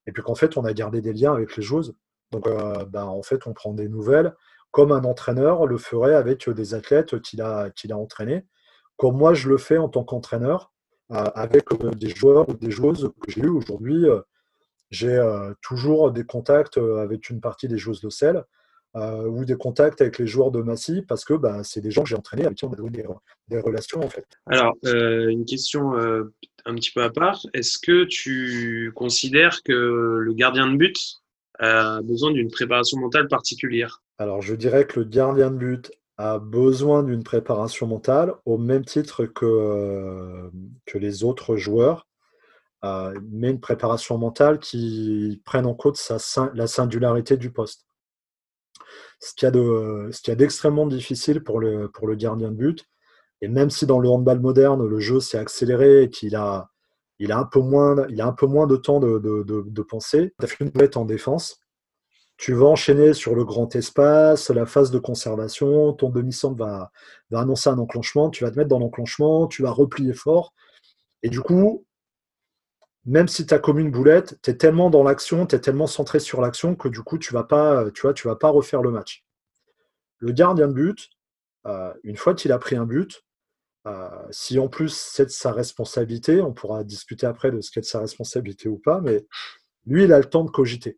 Et 0.07 0.11
puis 0.11 0.23
qu'en 0.23 0.35
fait, 0.35 0.57
on 0.57 0.65
a 0.65 0.73
gardé 0.73 1.01
des 1.01 1.13
liens 1.13 1.33
avec 1.33 1.57
les 1.57 1.63
joueuses. 1.63 1.95
Donc, 2.31 2.47
bah, 2.89 3.05
en 3.05 3.23
fait, 3.23 3.45
on 3.47 3.53
prend 3.53 3.73
des 3.73 3.89
nouvelles 3.89 4.33
comme 4.73 4.91
un 4.91 5.03
entraîneur 5.03 5.67
le 5.67 5.77
ferait 5.77 6.15
avec 6.15 6.49
des 6.49 6.73
athlètes 6.73 7.21
qu'il 7.21 7.41
a, 7.41 7.71
entraînés. 7.91 8.43
Comme 8.97 9.15
moi, 9.15 9.35
je 9.35 9.47
le 9.47 9.57
fais 9.57 9.77
en 9.77 9.87
tant 9.87 10.03
qu'entraîneur 10.03 10.73
avec 11.09 11.71
euh, 11.73 11.91
des 11.91 12.09
joueurs 12.09 12.49
ou 12.49 12.53
des 12.53 12.71
joueuses 12.71 13.11
que 13.21 13.31
j'ai 13.31 13.41
eu 13.41 13.49
aujourd'hui. 13.49 14.09
Euh, 14.09 14.21
j'ai 14.89 15.15
euh, 15.15 15.53
toujours 15.61 16.11
des 16.11 16.23
contacts 16.25 16.77
avec 16.77 17.29
une 17.29 17.39
partie 17.39 17.67
des 17.67 17.77
joueuses 17.77 18.01
de 18.01 18.09
sel. 18.09 18.43
Ou 18.95 19.43
des 19.45 19.55
contacts 19.55 20.01
avec 20.01 20.19
les 20.19 20.27
joueurs 20.27 20.51
de 20.51 20.61
Massy 20.61 21.01
parce 21.01 21.25
que 21.25 21.33
bah, 21.33 21.63
c'est 21.63 21.81
des 21.81 21.91
gens 21.91 22.03
que 22.03 22.09
j'ai 22.09 22.15
entraînés 22.15 22.45
avec 22.45 22.57
qui 22.57 22.65
on 22.65 22.73
a 22.73 22.75
des, 22.75 23.05
des 23.47 23.59
relations 23.59 24.01
en 24.01 24.09
fait. 24.09 24.25
Alors, 24.45 24.75
une 24.83 25.45
question 25.45 25.93
un 26.65 26.75
petit 26.75 26.91
peu 26.91 27.03
à 27.03 27.09
part. 27.09 27.41
Est-ce 27.53 27.77
que 27.79 28.05
tu 28.05 28.91
considères 28.95 29.63
que 29.63 29.73
le 29.73 30.33
gardien 30.33 30.71
de 30.71 30.77
but 30.77 31.21
a 31.59 32.01
besoin 32.01 32.31
d'une 32.31 32.51
préparation 32.51 32.99
mentale 32.99 33.27
particulière? 33.27 34.01
Alors, 34.17 34.41
je 34.41 34.55
dirais 34.55 34.85
que 34.85 34.99
le 34.99 35.05
gardien 35.05 35.51
de 35.51 35.57
but 35.57 35.91
a 36.17 36.39
besoin 36.39 37.03
d'une 37.03 37.23
préparation 37.23 37.87
mentale 37.87 38.33
au 38.45 38.57
même 38.57 38.85
titre 38.85 39.25
que, 39.25 39.45
euh, 39.45 40.49
que 40.85 40.97
les 40.97 41.23
autres 41.23 41.55
joueurs, 41.55 42.07
euh, 42.83 43.19
mais 43.31 43.49
une 43.49 43.59
préparation 43.59 44.17
mentale 44.17 44.59
qui 44.59 45.41
prenne 45.45 45.65
en 45.65 45.73
compte 45.73 45.97
sa, 45.97 46.17
la 46.53 46.67
singularité 46.67 47.37
du 47.37 47.51
poste. 47.51 47.85
Ce 49.19 49.33
qu'il 49.33 49.47
y 49.47 50.31
a 50.31 50.35
d'extrêmement 50.35 50.87
difficile 50.87 51.43
pour 51.43 51.59
le, 51.59 51.89
gardien 52.15 52.51
de 52.51 52.55
but. 52.55 52.85
Et 53.41 53.47
même 53.47 53.69
si 53.69 53.85
dans 53.85 53.99
le 53.99 54.09
handball 54.09 54.39
moderne, 54.39 54.85
le 54.85 54.99
jeu 54.99 55.19
s'est 55.19 55.37
accéléré 55.37 56.03
et 56.03 56.09
qu'il 56.09 56.35
a, 56.35 56.69
il 57.19 57.31
a, 57.31 57.37
un 57.37 57.45
peu 57.45 57.59
moins, 57.59 57.95
de 57.95 58.75
temps 58.75 58.99
de, 58.99 59.19
de, 59.19 59.43
de, 59.43 59.81
penser, 59.81 60.33
tu 60.39 60.45
as 60.45 60.47
fait 60.47 60.63
une 60.63 60.69
boulette 60.69 60.97
en 60.97 61.05
défense, 61.05 61.59
tu 62.37 62.53
vas 62.53 62.65
enchaîner 62.65 63.13
sur 63.13 63.35
le 63.35 63.45
grand 63.45 63.75
espace, 63.75 64.49
la 64.49 64.65
phase 64.65 64.91
de 64.91 64.99
conservation, 64.99 65.93
ton 65.93 66.09
demi-centre 66.09 66.57
va, 66.57 66.91
va 67.31 67.39
annoncer 67.39 67.69
un 67.69 67.77
enclenchement, 67.77 68.29
tu 68.29 68.43
vas 68.43 68.51
te 68.51 68.57
mettre 68.57 68.69
dans 68.69 68.79
l'enclenchement, 68.79 69.47
tu 69.47 69.61
vas 69.61 69.71
replier 69.71 70.13
fort. 70.13 70.53
Et 71.21 71.29
du 71.29 71.41
coup, 71.41 71.85
même 73.05 73.27
si 73.27 73.45
tu 73.45 73.53
as 73.53 73.59
comme 73.59 73.79
une 73.79 73.91
boulette, 73.91 74.39
tu 74.41 74.51
es 74.51 74.55
tellement 74.55 74.89
dans 74.89 75.03
l'action, 75.03 75.45
tu 75.45 75.55
es 75.55 75.59
tellement 75.59 75.87
centré 75.87 76.19
sur 76.19 76.41
l'action 76.41 76.75
que 76.75 76.87
du 76.87 77.01
coup, 77.01 77.17
tu 77.17 77.33
vas 77.33 77.43
pas, 77.43 77.89
tu 77.91 78.01
vois, 78.01 78.13
tu 78.13 78.27
vas 78.27 78.35
pas 78.35 78.49
refaire 78.49 78.81
le 78.81 78.91
match. 78.91 79.25
Le 80.19 80.31
gardien 80.31 80.67
de 80.67 80.73
but, 80.73 81.09
euh, 81.65 81.93
une 82.03 82.15
fois 82.15 82.33
qu'il 82.33 82.51
a 82.51 82.59
pris 82.59 82.75
un 82.75 82.85
but, 82.85 83.23
euh, 83.85 84.09
si 84.31 84.59
en 84.59 84.69
plus 84.69 84.95
c'est 84.95 85.25
de 85.25 85.31
sa 85.31 85.51
responsabilité, 85.51 86.41
on 86.41 86.53
pourra 86.53 86.85
discuter 86.85 87.25
après 87.25 87.51
de 87.51 87.59
ce 87.59 87.71
qu'est 87.71 87.81
de 87.81 87.85
sa 87.85 87.99
responsabilité 87.99 88.69
ou 88.69 88.77
pas, 88.77 89.01
mais 89.01 89.25
lui, 89.85 90.05
il 90.05 90.13
a 90.13 90.19
le 90.19 90.25
temps 90.25 90.45
de 90.45 90.49
cogiter. 90.49 90.97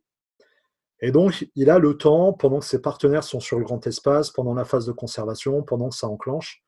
Et 1.02 1.12
donc, 1.12 1.48
il 1.56 1.70
a 1.70 1.80
le 1.80 1.98
temps, 1.98 2.34
pendant 2.34 2.60
que 2.60 2.66
ses 2.66 2.82
partenaires 2.82 3.24
sont 3.24 3.40
sur 3.40 3.60
le 3.60 3.66
grand 3.66 3.86
espace, 3.86 4.30
pendant 4.30 4.54
la 4.54 4.66
phase 4.66 4.86
de 4.86 4.92
conservation, 4.92 5.64
pendant 5.64 5.90
que 5.90 5.96
ça 5.96 6.08
enclenche, 6.08 6.64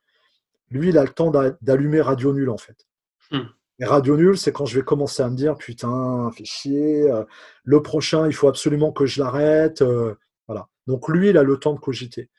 lui, 0.69 0.89
il 0.89 0.97
a 0.97 1.04
le 1.04 1.10
temps 1.10 1.32
d'allumer 1.62 2.02
radio 2.02 2.34
nul, 2.34 2.50
en 2.50 2.58
fait. 2.58 2.88
Hmm. 3.32 3.45
Et 3.79 3.85
radio 3.85 4.17
nul, 4.17 4.37
c'est 4.37 4.51
quand 4.51 4.65
je 4.65 4.79
vais 4.79 4.83
commencer 4.83 5.21
à 5.21 5.29
me 5.29 5.35
dire, 5.35 5.55
putain, 5.55 6.31
fait 6.31 6.45
chier, 6.45 7.11
euh, 7.11 7.23
le 7.63 7.81
prochain, 7.83 8.25
il 8.25 8.33
faut 8.33 8.47
absolument 8.47 8.91
que 8.91 9.05
je 9.05 9.21
l'arrête. 9.21 9.83
Euh, 9.83 10.15
voilà. 10.47 10.67
Donc, 10.87 11.07
lui, 11.07 11.29
il 11.29 11.37
a 11.37 11.43
le 11.43 11.57
temps 11.57 11.73
de 11.73 11.79
cogiter. 11.79 12.31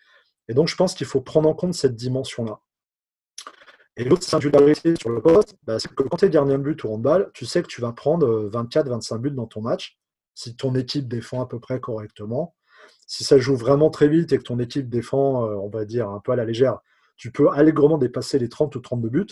Et 0.49 0.55
donc, 0.55 0.67
je 0.67 0.75
pense 0.75 0.95
qu'il 0.95 1.07
faut 1.07 1.21
prendre 1.21 1.49
en 1.49 1.55
compte 1.55 1.75
cette 1.75 1.95
dimension-là. 1.95 2.61
Et 3.97 4.05
l'autre 4.05 4.25
singularité 4.25 4.95
sur 4.97 5.11
le 5.11 5.21
poste, 5.21 5.57
bah, 5.65 5.79
c'est 5.79 5.93
que 5.93 6.03
quand 6.03 6.17
tu 6.17 6.25
es 6.25 6.31
gardien 6.31 6.59
de 6.59 6.63
but 6.63 6.83
ou 6.85 6.89
handball, 6.89 7.31
tu 7.35 7.47
sais 7.47 7.63
que 7.63 7.69
tu 7.69 7.81
vas 7.81 7.93
prendre 7.93 8.49
24-25 8.51 9.15
euh, 9.15 9.19
buts 9.19 9.31
dans 9.31 9.47
ton 9.47 9.61
match 9.61 9.99
si 10.35 10.57
ton 10.57 10.75
équipe 10.75 11.09
défend 11.09 11.43
à 11.43 11.47
peu 11.47 11.59
près 11.59 11.81
correctement. 11.81 12.55
Si 13.07 13.25
ça 13.25 13.39
joue 13.39 13.57
vraiment 13.57 13.91
très 13.91 14.09
vite 14.09 14.33
et 14.33 14.39
que 14.39 14.45
ton 14.45 14.59
équipe 14.61 14.89
défend, 14.89 15.43
on 15.43 15.69
va 15.69 15.85
dire, 15.85 16.09
un 16.09 16.21
peu 16.21 16.31
à 16.31 16.37
la 16.37 16.45
légère, 16.45 16.79
tu 17.17 17.33
peux 17.33 17.51
allègrement 17.51 17.99
dépasser 17.99 18.39
les 18.39 18.49
30 18.49 18.77
ou 18.77 18.81
32 18.81 19.09
buts. 19.09 19.27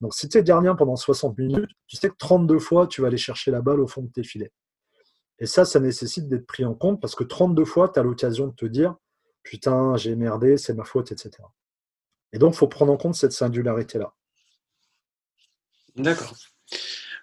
Donc 0.00 0.14
si 0.14 0.28
tu 0.28 0.38
es 0.38 0.42
gardien 0.42 0.74
pendant 0.74 0.96
60 0.96 1.38
minutes, 1.38 1.70
tu 1.86 1.96
sais 1.96 2.10
que 2.10 2.16
32 2.18 2.58
fois, 2.58 2.86
tu 2.86 3.00
vas 3.00 3.08
aller 3.08 3.16
chercher 3.16 3.50
la 3.50 3.60
balle 3.60 3.80
au 3.80 3.86
fond 3.86 4.02
de 4.02 4.10
tes 4.10 4.24
filets. 4.24 4.52
Et 5.38 5.46
ça, 5.46 5.64
ça 5.64 5.80
nécessite 5.80 6.28
d'être 6.28 6.46
pris 6.46 6.64
en 6.64 6.74
compte 6.74 7.00
parce 7.00 7.14
que 7.14 7.24
32 7.24 7.64
fois, 7.64 7.88
tu 7.88 7.98
as 7.98 8.02
l'occasion 8.02 8.46
de 8.46 8.54
te 8.54 8.66
dire, 8.66 8.94
putain, 9.42 9.96
j'ai 9.96 10.16
merdé, 10.16 10.56
c'est 10.56 10.74
ma 10.74 10.84
faute, 10.84 11.12
etc. 11.12 11.30
Et 12.32 12.38
donc, 12.38 12.54
il 12.54 12.56
faut 12.56 12.68
prendre 12.68 12.92
en 12.92 12.96
compte 12.96 13.14
cette 13.14 13.32
singularité-là. 13.32 14.12
D'accord. 15.96 16.34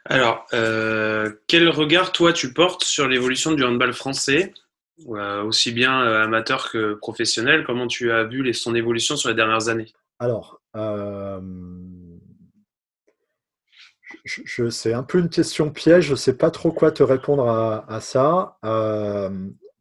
Alors, 0.06 0.46
euh, 0.54 1.32
quel 1.48 1.70
regard 1.70 2.12
toi 2.12 2.34
tu 2.34 2.54
portes 2.54 2.84
sur 2.84 3.08
l'évolution 3.08 3.52
du 3.52 3.64
handball 3.64 3.94
français, 3.94 4.54
euh, 5.08 5.44
aussi 5.44 5.72
bien 5.72 6.02
euh, 6.02 6.24
amateur 6.24 6.70
que 6.72 6.96
professionnel? 6.96 7.64
Comment 7.66 7.88
tu 7.88 8.12
as 8.12 8.24
vu 8.26 8.54
son 8.54 8.76
évolution 8.76 9.16
sur 9.16 9.30
les 9.30 9.36
dernières 9.36 9.70
années? 9.70 9.94
Alors, 10.20 10.62
c'est 14.26 14.94
un 14.94 15.04
peu 15.04 15.20
une 15.20 15.30
question 15.30 15.70
piège, 15.72 16.06
je 16.06 16.12
ne 16.12 16.18
sais 16.18 16.38
pas 16.38 16.52
trop 16.52 16.72
quoi 16.72 16.92
te 16.92 17.04
répondre 17.04 17.48
à, 17.48 18.00
ça. 18.02 18.58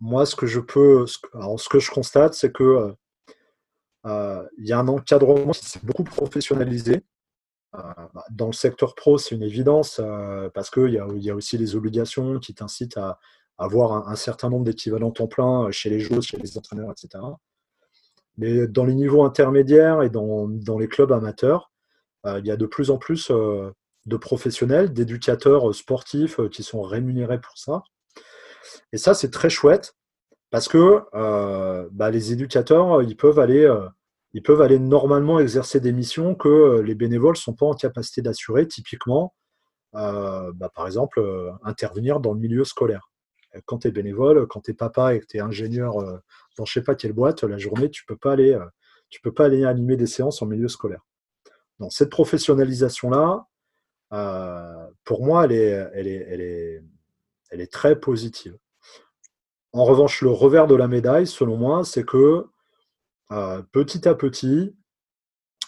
moi, 0.00 0.26
ce 0.26 0.36
que 0.36 0.46
je 0.46 0.60
peux, 0.60 1.06
ce 1.06 1.68
que 1.68 1.78
je 1.78 1.90
constate, 1.90 2.34
c'est 2.34 2.52
que 2.52 2.94
euh, 4.06 4.42
il 4.58 4.66
y 4.66 4.72
a 4.72 4.78
un 4.78 4.88
encadrement 4.88 5.52
qui 5.52 5.66
s'est 5.66 5.80
beaucoup 5.82 6.04
professionnalisé. 6.04 7.04
Euh, 7.74 7.78
bah, 8.14 8.24
dans 8.30 8.46
le 8.46 8.52
secteur 8.52 8.94
pro, 8.94 9.18
c'est 9.18 9.34
une 9.34 9.42
évidence 9.42 10.00
euh, 10.02 10.50
parce 10.50 10.70
qu'il 10.70 10.90
y, 10.90 11.30
a 11.30 11.34
aussi 11.34 11.56
les 11.56 11.76
obligations 11.76 12.38
qui 12.38 12.54
t'incitent 12.54 12.98
à, 12.98 13.18
avoir 13.58 14.08
un, 14.08 14.16
certain 14.16 14.50
nombre 14.50 14.64
d'équivalents 14.64 15.12
temps 15.12 15.28
plein 15.28 15.70
chez 15.70 15.88
les 15.88 16.00
joueurs, 16.00 16.22
chez 16.22 16.36
les 16.36 16.58
entraîneurs, 16.58 16.90
etc. 16.90 17.22
Mais 18.36 18.66
dans 18.66 18.84
les 18.84 18.94
niveaux 18.94 19.24
intermédiaires 19.24 20.02
et 20.02 20.10
dans 20.10 20.48
les 20.78 20.88
clubs 20.88 21.12
amateurs, 21.12 21.70
il 22.24 22.44
y 22.44 22.50
a 22.50 22.56
de 22.56 22.66
plus 22.66 22.90
en 22.90 22.98
plus 22.98 23.30
de 24.06 24.16
professionnels, 24.16 24.92
d'éducateurs 24.92 25.74
sportifs 25.74 26.40
qui 26.50 26.62
sont 26.62 26.82
rémunérés 26.82 27.40
pour 27.40 27.56
ça. 27.58 27.82
Et 28.92 28.98
ça, 28.98 29.14
c'est 29.14 29.30
très 29.30 29.50
chouette 29.50 29.94
parce 30.50 30.68
que 30.68 31.00
euh, 31.14 31.88
bah, 31.92 32.10
les 32.10 32.32
éducateurs, 32.32 33.02
ils 33.02 33.16
peuvent 33.16 33.38
aller, 33.38 33.64
euh, 33.64 34.78
normalement 34.78 35.40
exercer 35.40 35.80
des 35.80 35.92
missions 35.92 36.34
que 36.34 36.48
euh, 36.48 36.82
les 36.82 36.94
bénévoles 36.94 37.34
ne 37.34 37.38
sont 37.38 37.54
pas 37.54 37.66
en 37.66 37.74
capacité 37.74 38.22
d'assurer. 38.22 38.68
Typiquement, 38.68 39.34
bah, 39.92 40.70
par 40.74 40.86
exemple, 40.86 41.22
intervenir 41.62 42.20
dans 42.20 42.32
le 42.34 42.40
milieu 42.40 42.64
scolaire. 42.64 43.10
Quand 43.66 43.80
tu 43.80 43.88
es 43.88 43.90
bénévole, 43.90 44.46
quand 44.46 44.62
tu 44.62 44.70
es 44.70 44.74
papa 44.74 45.14
et 45.14 45.20
que 45.20 45.26
tu 45.26 45.36
es 45.36 45.40
ingénieur 45.40 45.94
dans 46.56 46.64
je 46.64 46.72
sais 46.72 46.82
pas 46.82 46.94
quelle 46.94 47.12
boîte, 47.12 47.44
la 47.44 47.58
journée, 47.58 47.90
tu 47.90 48.04
peux 48.06 48.16
pas 48.16 48.32
aller, 48.32 48.58
peux 49.22 49.32
pas 49.32 49.46
aller 49.46 49.64
animer 49.64 49.96
des 49.96 50.06
séances 50.06 50.40
en 50.40 50.46
milieu 50.46 50.68
scolaire. 50.68 51.02
Donc 51.78 51.92
cette 51.92 52.10
professionnalisation-là, 52.10 53.46
pour 55.04 55.24
moi, 55.24 55.46
elle 55.46 55.52
est, 55.52 56.82
très 57.70 57.98
positive. 57.98 58.56
En 59.72 59.84
revanche, 59.84 60.20
le 60.20 60.30
revers 60.30 60.66
de 60.66 60.74
la 60.74 60.86
médaille, 60.86 61.26
selon 61.26 61.56
moi, 61.56 61.82
c'est 61.84 62.04
que 62.04 62.46
euh, 63.32 63.62
petit 63.72 64.06
à 64.06 64.14
petit, 64.14 64.74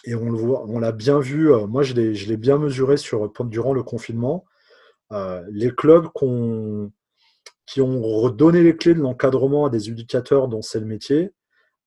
et 0.03 0.13
on 0.13 0.79
l'a 0.79 0.91
bien 0.91 1.19
vu, 1.19 1.51
euh, 1.51 1.65
moi 1.65 1.81
je 1.81 1.95
l'ai 1.95 2.37
bien 2.37 2.59
mesuré 2.59 2.95
sur, 2.97 3.31
durant 3.45 3.73
le 3.73 3.81
confinement, 3.81 4.45
euh, 5.11 5.43
les 5.49 5.71
clubs 5.71 6.07
qui 7.65 7.81
ont 7.81 8.01
redonné 8.01 8.61
les 8.61 8.77
clés 8.77 8.93
de 8.93 8.99
l'encadrement 8.99 9.65
à 9.65 9.69
des 9.71 9.89
éducateurs 9.89 10.47
dont 10.47 10.61
c'est 10.61 10.79
le 10.79 10.85
métier, 10.85 11.33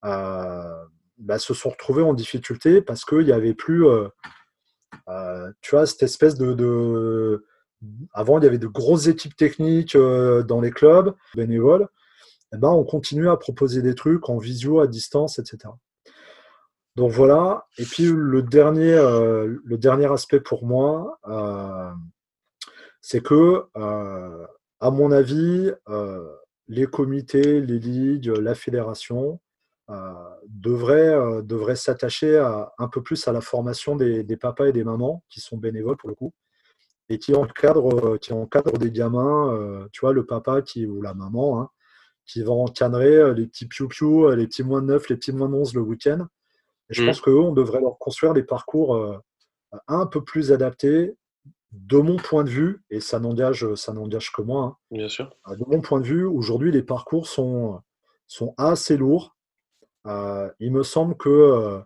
bah, 0.02 1.38
se 1.38 1.54
sont 1.54 1.70
retrouvés 1.70 2.02
en 2.02 2.14
difficulté 2.14 2.82
parce 2.82 3.04
qu'il 3.04 3.24
n'y 3.24 3.32
avait 3.32 3.54
plus, 3.54 3.84
tu 5.60 5.70
vois, 5.70 5.86
cette 5.86 6.02
espèce 6.02 6.36
de, 6.36 7.44
Avant, 8.12 8.38
il 8.38 8.44
y 8.44 8.46
avait 8.46 8.58
de 8.58 8.66
grosses 8.66 9.06
équipes 9.06 9.36
techniques 9.36 9.96
dans 9.96 10.60
les 10.60 10.70
clubs 10.70 11.14
bénévoles. 11.34 11.88
Eh 12.54 12.56
ben, 12.56 12.70
on 12.70 12.84
continue 12.84 13.28
à 13.28 13.36
proposer 13.36 13.82
des 13.82 13.94
trucs 13.94 14.28
en 14.28 14.38
visio, 14.38 14.80
à 14.80 14.86
distance, 14.86 15.38
etc. 15.38 15.68
Donc 16.98 17.12
voilà. 17.12 17.66
Et 17.78 17.84
puis 17.84 18.06
le 18.06 18.42
dernier, 18.42 18.92
euh, 18.92 19.56
le 19.64 19.78
dernier 19.78 20.10
aspect 20.10 20.40
pour 20.40 20.64
moi, 20.66 21.20
euh, 21.28 21.92
c'est 23.00 23.22
que, 23.22 23.66
euh, 23.76 24.46
à 24.80 24.90
mon 24.90 25.12
avis, 25.12 25.70
les 26.66 26.86
comités, 26.86 27.60
les 27.60 27.78
ligues, 27.78 28.26
la 28.26 28.54
fédération 28.56 29.40
devraient, 30.48 31.42
devraient 31.42 31.76
s'attacher 31.76 32.38
un 32.78 32.88
peu 32.88 33.02
plus 33.02 33.26
à 33.26 33.32
la 33.32 33.40
formation 33.40 33.96
des, 33.96 34.36
papas 34.36 34.66
et 34.66 34.72
des 34.72 34.84
mamans 34.84 35.22
qui 35.28 35.40
sont 35.40 35.56
bénévoles 35.56 35.96
pour 35.96 36.08
le 36.08 36.14
coup 36.14 36.32
et 37.08 37.18
qui 37.18 37.34
encadrent, 37.34 38.18
qui 38.18 38.32
encadrent 38.32 38.78
des 38.78 38.90
gamins, 38.90 39.88
tu 39.92 40.00
vois, 40.00 40.12
le 40.12 40.26
papa 40.26 40.60
qui, 40.60 40.86
ou 40.86 41.00
la 41.00 41.14
maman, 41.14 41.60
hein, 41.60 41.70
qui 42.28 42.42
va 42.42 42.52
encadrer 42.52 43.16
euh, 43.16 43.34
les 43.34 43.46
petits 43.46 43.66
piou-piou, 43.66 44.28
euh, 44.28 44.36
les 44.36 44.46
petits 44.46 44.62
moins 44.62 44.82
de 44.82 44.86
9, 44.86 45.08
les 45.08 45.16
petits 45.16 45.32
moins 45.32 45.48
de 45.48 45.54
11 45.54 45.74
le 45.74 45.80
week-end. 45.80 46.28
Et 46.90 46.94
je 46.94 47.02
mm. 47.02 47.06
pense 47.06 47.20
qu'eux, 47.20 47.40
on 47.40 47.52
devrait 47.52 47.80
leur 47.80 47.98
construire 47.98 48.34
des 48.34 48.44
parcours 48.44 48.94
euh, 48.94 49.18
un 49.88 50.06
peu 50.06 50.22
plus 50.22 50.52
adaptés, 50.52 51.16
de 51.72 51.98
mon 51.98 52.16
point 52.16 52.44
de 52.44 52.50
vue, 52.50 52.82
et 52.88 53.00
ça 53.00 53.18
n'engage, 53.18 53.74
ça 53.74 53.92
n'engage 53.92 54.32
que 54.32 54.40
moi. 54.40 54.62
Hein. 54.64 54.76
Bien 54.90 55.08
sûr. 55.08 55.34
De 55.50 55.64
mon 55.66 55.82
point 55.82 56.00
de 56.00 56.06
vue, 56.06 56.24
aujourd'hui, 56.24 56.70
les 56.70 56.82
parcours 56.82 57.26
sont, 57.26 57.82
sont 58.26 58.54
assez 58.56 58.96
lourds. 58.96 59.36
Il 60.60 60.72
me 60.72 60.82
semble 60.82 61.16
que 61.16 61.80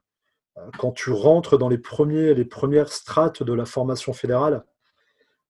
quand 0.79 0.93
tu 0.93 1.11
rentres 1.11 1.59
dans 1.59 1.69
les, 1.69 1.79
premiers, 1.79 2.35
les 2.35 2.45
premières 2.45 2.93
strates 2.93 3.43
de 3.43 3.53
la 3.53 3.65
formation 3.65 4.13
fédérale, 4.13 4.65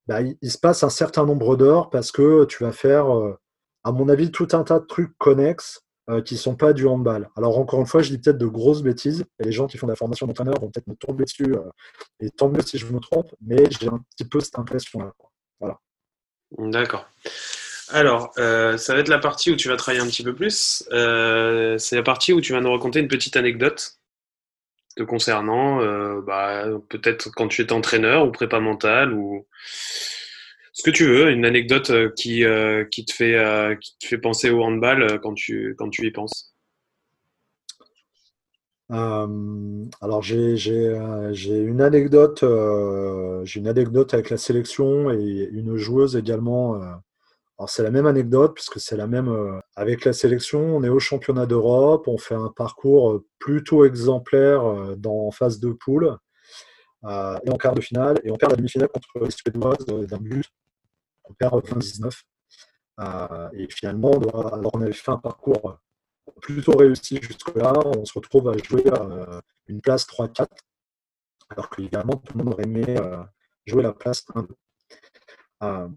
bah, 0.07 0.20
il, 0.20 0.51
se 0.51 0.59
passe 0.59 0.83
un 0.83 0.91
certain 0.91 1.25
nombre 1.25 1.57
d'heures 1.57 1.91
parce 1.91 2.12
que 2.12 2.45
tu 2.45 2.64
vas 2.64 2.73
faire 2.73 3.07
à 3.85 3.93
mon 3.93 4.09
avis, 4.09 4.31
tout 4.31 4.49
un 4.53 4.62
tas 4.62 4.81
de 4.81 4.87
trucs 4.87 5.16
connexes 5.18 5.85
euh, 6.11 6.23
qui 6.23 6.35
ne 6.35 6.39
sont 6.39 6.57
pas 6.57 6.73
du 6.73 6.87
handball. 6.87 7.29
Alors, 7.37 7.59
encore 7.59 7.81
une 7.81 7.87
fois, 7.87 8.03
je 8.03 8.11
dis 8.11 8.18
peut-être 8.18 8.39
de 8.39 8.47
grosses 8.47 8.83
bêtises, 8.83 9.25
et 9.39 9.45
les 9.45 9.53
gens 9.53 9.66
qui 9.66 9.79
font 9.79 9.87
de 9.87 9.93
la 9.93 9.97
formation 9.97 10.27
d'entraîneur 10.27 10.55
vont 10.61 10.70
peut-être 10.70 10.87
me 10.87 10.95
tomber 10.95 11.25
dessus, 11.25 11.55
euh, 11.55 11.62
et 12.20 12.31
tant 12.31 12.49
mieux 12.49 12.61
si 12.62 12.79
je 12.79 12.87
me 12.87 13.01
trompe, 13.01 13.35
mais 13.41 13.64
j'ai 13.70 13.89
un 13.89 14.01
petit 14.11 14.25
peu 14.25 14.41
cette 14.41 14.59
impression-là. 14.59 15.12
Voilà. 15.61 15.79
D'accord. 16.59 17.07
Alors, 17.93 18.32
euh, 18.38 18.78
ça 18.78 18.95
va 18.95 19.01
être 19.01 19.09
la 19.09 19.18
partie 19.18 19.51
où 19.51 19.57
tu 19.57 19.68
vas 19.68 19.76
travailler 19.76 20.03
un 20.03 20.09
petit 20.09 20.24
peu 20.24 20.34
plus. 20.34 20.84
c'est 20.90 21.97
la 21.97 22.03
partie 22.03 22.32
où 22.32 22.40
tu 22.40 22.53
vas 22.53 22.61
nous 22.61 22.72
raconter 22.72 23.01
une 23.01 23.09
petite 23.09 23.36
anecdote 23.36 23.99
te 24.97 25.03
concernant, 25.03 25.82
bah, 26.20 26.66
peut-être 26.90 27.30
quand 27.30 27.49
tu 27.49 27.62
étais 27.62 27.72
entraîneur 27.72 28.26
ou 28.26 28.30
prépa 28.32 28.61
mental 28.61 29.14
ou 29.14 29.47
ce 30.72 30.82
que 30.82 30.90
tu 30.90 31.07
veux, 31.07 31.30
une 31.30 31.45
anecdote 31.45 31.90
euh, 31.90 32.11
qui, 32.16 32.45
euh, 32.45 32.84
qui, 32.84 33.05
te, 33.05 33.12
fait, 33.12 33.36
euh, 33.36 33.76
qui 33.76 33.97
te 33.99 34.07
fait 34.07 34.18
penser 34.18 34.51
au 34.51 34.62
handball 34.62 35.20
quand 35.20 35.34
tu, 35.34 35.74
quand 35.78 35.90
tu 35.90 36.07
y 36.07 36.11
penses. 36.11 36.55
alors 38.90 40.22
j'ai 40.22 40.57
une 41.47 41.80
anecdote, 41.80 42.45
j'ai 43.45 43.61
une 43.61 43.68
anecdote 43.68 44.12
avec 44.12 44.28
la 44.28 44.36
sélection 44.36 45.11
et 45.11 45.49
une 45.53 45.76
joueuse 45.76 46.16
également. 46.16 46.78
Alors 47.59 47.69
c'est 47.71 47.83
la 47.83 47.91
même 47.91 48.07
anecdote 48.07 48.55
puisque 48.55 48.81
c'est 48.81 48.97
la 48.97 49.07
même 49.07 49.61
avec 49.77 50.05
la 50.05 50.13
sélection. 50.13 50.61
On 50.61 50.83
est 50.83 50.89
au 50.89 50.99
championnat 50.99 51.47
d'Europe, 51.47 52.09
on 52.09 52.19
fait 52.19 52.35
un 52.35 52.49
parcours 52.49 53.23
plutôt 53.39 53.85
exemplaire 53.85 54.97
dans 54.97 55.31
phase 55.31 55.61
de 55.61 55.73
poule 55.73 56.17
et 57.05 57.51
en 57.51 57.57
quart 57.59 57.75
de 57.75 57.81
finale 57.81 58.21
et 58.25 58.31
on 58.31 58.37
perd 58.37 58.53
la 58.53 58.57
demi-finale 58.57 58.89
contre 58.89 59.09
les 59.21 59.31
Suédoises 59.31 59.87
d'un 59.87 60.19
but. 60.19 60.47
On 61.25 61.35
perd 61.35 61.65
20-19 61.65 62.23
et 63.55 63.69
finalement 63.71 64.13
alors 64.13 64.71
on 64.75 64.81
avait 64.81 64.93
fait 64.93 65.11
un 65.11 65.19
parcours 65.19 65.79
plutôt 66.41 66.77
réussi 66.77 67.21
jusque-là. 67.23 67.73
On 67.85 68.05
se 68.05 68.15
retrouve 68.15 68.49
à 68.49 68.57
jouer 68.59 68.85
une 69.67 69.81
place 69.81 70.07
3-4, 70.07 70.47
alors 71.51 71.71
qu'évidemment, 71.71 72.17
tout 72.17 72.37
le 72.37 72.45
monde 72.45 72.55
aurait 72.55 72.65
aimé 72.65 72.85
euh, 72.89 73.23
jouer 73.67 73.83
la 73.83 73.93
place 73.93 74.25
1-2. 75.61 75.93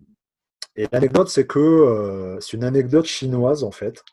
Euh, 0.77 0.83
et 0.83 0.87
l'anecdote, 0.91 1.29
c'est 1.29 1.47
que 1.47 1.59
euh, 1.59 2.39
c'est 2.39 2.53
une 2.53 2.63
anecdote 2.63 3.05
chinoise, 3.05 3.63
en 3.63 3.71
fait. 3.71 4.03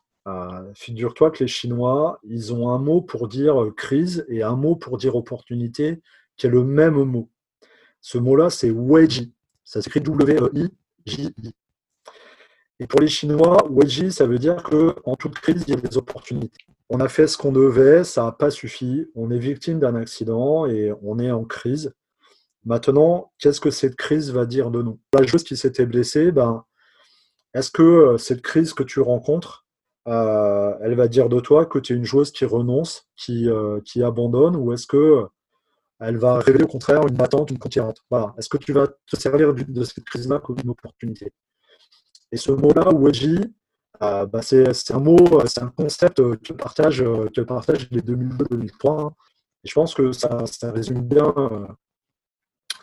Figure-toi 0.75 1.33
que 1.33 1.43
les 1.43 1.49
Chinois, 1.49 2.21
ils 2.23 2.55
ont 2.55 2.71
un 2.71 2.79
mot 2.79 3.01
pour 3.01 3.27
dire 3.27 3.73
crise 3.77 4.25
et 4.29 4.45
un 4.45 4.55
mot 4.55 4.77
pour 4.77 4.97
dire 4.97 5.17
opportunité, 5.17 6.01
qui 6.37 6.47
est 6.47 6.51
le 6.51 6.63
même 6.63 7.03
mot. 7.03 7.29
Ce 8.01 8.19
mot-là, 8.19 8.49
c'est 8.49 8.71
Weiji. 8.71 9.33
Ça 9.65 9.83
s'écrit 9.83 10.01
W-E-I-J-I. 10.01 11.53
Et 12.79 12.87
pour 12.87 13.01
les 13.01 13.09
Chinois, 13.09 13.67
Weiji, 13.71 14.13
ça 14.13 14.27
veut 14.27 14.39
dire 14.39 14.63
qu'en 14.63 15.17
toute 15.17 15.35
crise, 15.35 15.65
il 15.67 15.75
y 15.75 15.77
a 15.77 15.81
des 15.81 15.97
opportunités. 15.97 16.67
On 16.89 17.01
a 17.01 17.09
fait 17.09 17.27
ce 17.27 17.39
qu'on 17.39 17.53
devait, 17.53 18.05
ça 18.05 18.25
n'a 18.25 18.33
pas 18.33 18.51
suffi. 18.51 19.07
On 19.15 19.31
est 19.31 19.39
victime 19.39 19.79
d'un 19.79 19.95
accident 19.95 20.67
et 20.67 20.93
on 21.03 21.19
est 21.19 21.31
en 21.31 21.45
crise. 21.45 21.95
Maintenant, 22.65 23.33
qu'est-ce 23.39 23.61
que 23.61 23.71
cette 23.71 23.97
crise 23.97 24.31
va 24.31 24.47
dire 24.47 24.71
de 24.71 24.83
nous? 24.83 25.01
La 25.13 25.27
joueuse 25.27 25.43
qui 25.43 25.57
s'était 25.57 25.87
blessée, 25.87 26.31
ben, 26.31 26.65
est-ce 27.55 27.71
que 27.71 27.83
euh, 27.83 28.19
cette 28.19 28.43
crise 28.43 28.73
que 28.73 28.83
tu 28.83 29.01
rencontres, 29.01 29.67
euh, 30.09 30.75
elle 30.83 30.95
va 30.95 31.09
dire 31.09 31.29
de 31.29 31.41
toi 31.41 31.67
que 31.67 31.79
tu 31.79 31.93
es 31.93 31.97
une 31.97 32.05
joueuse 32.05 32.33
qui 32.33 32.45
renonce, 32.45 33.09
qui, 33.17 33.49
euh, 33.49 33.81
qui 33.85 34.03
abandonne, 34.03 34.57
ou 34.57 34.73
est-ce 34.73 34.87
que 34.87 35.27
elle 36.01 36.17
va 36.17 36.39
révéler 36.41 36.65
au 36.65 36.69
contraire 36.69 37.07
une 37.07 37.17
battante, 37.17 37.51
une 37.51 37.59
conquérante? 37.59 38.03
Voilà. 38.11 38.35
Est-ce 38.39 38.49
que 38.49 38.57
tu 38.59 38.73
vas 38.73 38.89
te 38.89 39.17
servir 39.17 39.55
de 39.55 39.85
cette 39.85 40.05
crise-là 40.05 40.41
comme 40.41 40.57
une 40.63 40.71
opportunité? 40.71 41.33
Et 42.33 42.37
ce 42.37 42.51
mot-là, 42.53 42.93
Weji, 42.93 43.39
euh, 44.03 44.27
bah, 44.27 44.43
c'est 44.43 44.91
un 44.91 44.99
mot, 44.99 45.47
c'est 45.47 45.63
un 45.63 45.69
concept 45.69 46.17
que 46.39 46.53
partagent, 46.55 47.05
que 47.05 47.41
partage 47.43 47.89
les 47.91 48.01
2002-2003. 48.01 49.01
Hein. 49.01 49.15
Et 49.65 49.69
je 49.69 49.75
pense 49.75 49.95
que 49.95 50.11
ça, 50.13 50.45
ça 50.47 50.73
résume 50.73 51.03
bien, 51.03 51.33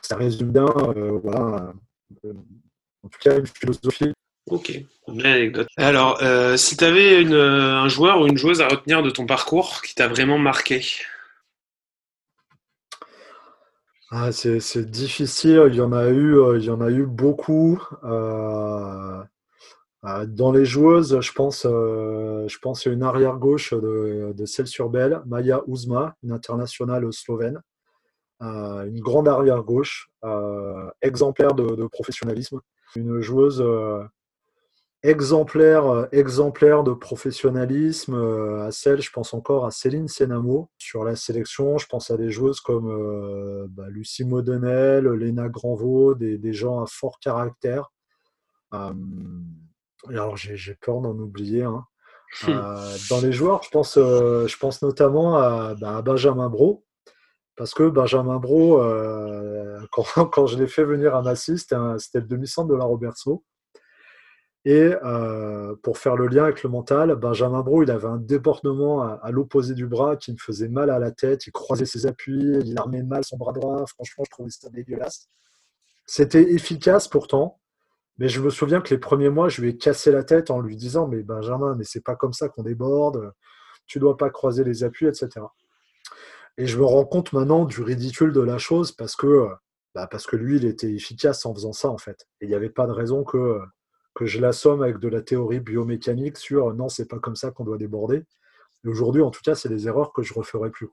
ça 0.01 0.15
résume 0.15 0.51
bien, 0.51 0.65
euh, 0.65 1.19
voilà, 1.23 1.73
euh, 2.25 2.33
en 3.03 3.09
tout 3.09 3.19
cas 3.19 3.37
une 3.37 3.47
philosophie. 3.47 4.13
Ok, 4.49 4.71
belle 5.07 5.25
anecdote. 5.25 5.67
Alors, 5.77 6.17
euh, 6.23 6.57
si 6.57 6.75
tu 6.75 6.83
avais 6.83 7.21
une, 7.21 7.33
un 7.33 7.87
joueur 7.87 8.21
ou 8.21 8.27
une 8.27 8.37
joueuse 8.37 8.61
à 8.61 8.67
retenir 8.67 9.03
de 9.03 9.11
ton 9.11 9.25
parcours 9.25 9.81
qui 9.83 9.93
t'a 9.93 10.07
vraiment 10.07 10.39
marqué? 10.39 10.83
Ah, 14.11 14.31
c'est 14.31 14.89
difficile, 14.89 15.65
il 15.67 15.75
y 15.75 15.81
en 15.81 15.93
a 15.93 16.09
eu, 16.09 16.35
il 16.57 16.63
y 16.63 16.71
en 16.71 16.81
a 16.81 16.89
eu 16.89 17.05
beaucoup. 17.05 17.79
Euh, 18.03 19.23
dans 20.01 20.51
les 20.51 20.65
joueuses, 20.65 21.19
je 21.21 21.31
pense, 21.31 21.61
je 21.63 22.57
pense 22.59 22.87
à 22.87 22.89
une 22.89 23.03
arrière-gauche 23.03 23.73
de, 23.73 24.33
de 24.35 24.45
Celle-sur-Belle, 24.45 25.21
Maya 25.27 25.61
Uzma, 25.67 26.15
une 26.23 26.31
internationale 26.31 27.11
slovène. 27.13 27.61
Euh, 28.41 28.85
une 28.85 28.99
grande 29.01 29.27
arrière-gauche, 29.27 30.11
exemplaire 31.01 31.53
de, 31.53 31.87
professionnalisme. 31.87 32.61
Une 32.95 33.21
joueuse 33.21 33.63
exemplaire, 35.03 36.07
exemplaire 36.11 36.83
de 36.83 36.93
professionnalisme. 36.93 38.15
à 38.61 38.71
celle, 38.71 39.01
je 39.01 39.11
pense 39.11 39.33
encore 39.33 39.65
à 39.65 39.71
Céline 39.71 40.07
Senamo. 40.07 40.69
Sur 40.77 41.03
la 41.03 41.15
sélection, 41.15 41.77
je 41.77 41.87
pense 41.87 42.11
à 42.11 42.17
des 42.17 42.31
joueuses 42.31 42.61
comme 42.61 43.67
bah, 43.69 43.85
Lucie 43.89 44.25
Modenel, 44.25 45.07
Léna 45.07 45.49
Granvaux, 45.49 46.15
des, 46.15 46.37
des, 46.37 46.53
gens 46.53 46.81
à 46.81 46.85
fort 46.87 47.19
caractère 47.19 47.91
alors 50.07 50.37
j'ai 50.37 50.75
peur 50.75 51.01
d'en 51.01 51.17
oublier. 51.17 51.63
Hein. 51.63 51.85
Euh, 52.47 52.95
dans 53.09 53.21
les 53.21 53.31
joueurs, 53.31 53.63
je 53.63 53.71
pense, 53.71 53.97
euh, 53.97 54.45
je 54.45 54.55
pense 54.55 54.83
notamment 54.83 55.31
bah, 55.31 55.97
à, 55.97 56.01
Benjamin 56.03 56.47
Bro. 56.47 56.85
Parce 57.59 57.73
que 57.73 57.89
Benjamin 57.89 58.37
Bro, 58.37 58.81
euh, 58.81 59.81
quand, 60.31 60.47
je 60.47 60.57
l'ai 60.57 60.67
fait 60.67 60.85
venir 60.85 61.13
à 61.13 61.21
Massy, 61.21 61.57
c'était 61.57 61.75
le 61.75 62.21
demi-centre 62.21 62.69
de 62.69 62.75
la 62.75 62.85
Roberto. 62.85 63.43
Et 64.63 64.91
pour 65.83 65.97
faire 65.97 66.15
le 66.15 66.27
lien 66.27 66.45
avec 66.45 66.63
le 66.63 66.69
mental, 66.69 67.13
Benjamin 67.15 67.61
Bro, 67.61 67.83
il 67.83 67.91
avait 67.91 68.07
un 68.07 68.17
déportement 68.17 69.01
à, 69.01 69.29
l'opposé 69.31 69.73
du 69.73 69.87
bras 69.87 70.15
qui 70.15 70.31
me 70.31 70.37
faisait 70.37 70.69
mal 70.69 70.89
à 70.89 70.99
la 70.99 71.11
tête. 71.11 71.47
Il 71.47 71.51
croisait 71.51 71.85
ses 71.85 72.05
appuis, 72.05 72.59
il 72.63 72.77
armait 72.77 73.03
mal 73.03 73.25
son 73.25 73.35
bras 73.35 73.51
droit. 73.51 73.83
Franchement, 73.87 74.23
je 74.25 74.31
trouvais 74.31 74.49
ça 74.51 74.69
dégueulasse. 74.69 75.27
C'était 76.05 76.53
efficace 76.53 77.09
pourtant. 77.09 77.59
Mais 78.19 78.29
je 78.29 78.39
me 78.39 78.49
souviens 78.49 78.79
que 78.79 78.93
les 78.93 78.99
premiers 78.99 79.29
mois, 79.29 79.49
je 79.49 79.61
lui 79.61 79.71
ai 79.71 79.77
cassé 79.77 80.13
la 80.13 80.23
tête 80.23 80.49
en 80.49 80.61
lui 80.61 80.77
disant 80.77 81.09
Mais 81.09 81.23
Benjamin, 81.23 81.75
mais 81.75 81.83
c'est 81.83 82.03
pas 82.03 82.15
comme 82.15 82.33
ça 82.33 82.47
qu'on 82.47 82.63
déborde, 82.63 83.33
tu 83.85 83.99
dois 83.99 84.15
pas 84.15 84.29
croiser 84.29 84.63
les 84.63 84.85
appuis, 84.85 85.07
etc. 85.07 85.41
Et 86.57 86.67
je 86.67 86.77
me 86.77 86.85
rends 86.85 87.05
compte 87.05 87.33
maintenant 87.33 87.65
du 87.65 87.81
ridicule 87.81 88.33
de 88.33 88.41
la 88.41 88.57
chose 88.57 88.91
parce 88.91 89.15
que, 89.15 89.47
bah 89.95 90.07
parce 90.07 90.27
que 90.27 90.35
lui, 90.35 90.57
il 90.57 90.65
était 90.65 90.91
efficace 90.91 91.45
en 91.45 91.53
faisant 91.53 91.73
ça, 91.73 91.89
en 91.89 91.97
fait. 91.97 92.27
Et 92.41 92.45
il 92.45 92.49
n'y 92.49 92.55
avait 92.55 92.69
pas 92.69 92.87
de 92.87 92.91
raison 92.91 93.23
que, 93.23 93.59
que 94.13 94.25
je 94.25 94.39
l'assomme 94.39 94.83
avec 94.83 94.99
de 94.99 95.07
la 95.07 95.21
théorie 95.21 95.59
biomécanique 95.59 96.37
sur 96.37 96.73
non, 96.73 96.89
c'est 96.89 97.07
pas 97.07 97.19
comme 97.19 97.35
ça 97.35 97.51
qu'on 97.51 97.63
doit 97.63 97.77
déborder. 97.77 98.23
Aujourd'hui, 98.85 99.21
en 99.21 99.31
tout 99.31 99.41
cas, 99.43 99.55
c'est 99.55 99.69
des 99.69 99.87
erreurs 99.87 100.13
que 100.13 100.23
je 100.23 100.33
referai 100.33 100.69
plus. 100.69 100.87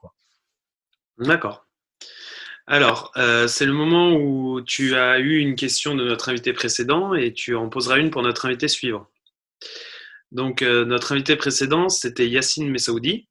D'accord. 1.18 1.66
Alors, 2.66 3.12
euh, 3.16 3.46
c'est 3.46 3.64
le 3.64 3.72
moment 3.72 4.14
où 4.14 4.60
tu 4.60 4.96
as 4.96 5.20
eu 5.20 5.38
une 5.38 5.54
question 5.54 5.94
de 5.94 6.04
notre 6.04 6.28
invité 6.28 6.52
précédent 6.52 7.14
et 7.14 7.32
tu 7.32 7.54
en 7.54 7.68
poseras 7.68 7.98
une 7.98 8.10
pour 8.10 8.22
notre 8.22 8.46
invité 8.46 8.66
suivant. 8.66 9.06
Donc, 10.32 10.62
euh, 10.62 10.84
notre 10.84 11.12
invité 11.12 11.36
précédent, 11.36 11.88
c'était 11.88 12.28
Yacine 12.28 12.68
Messaoudi, 12.68 13.28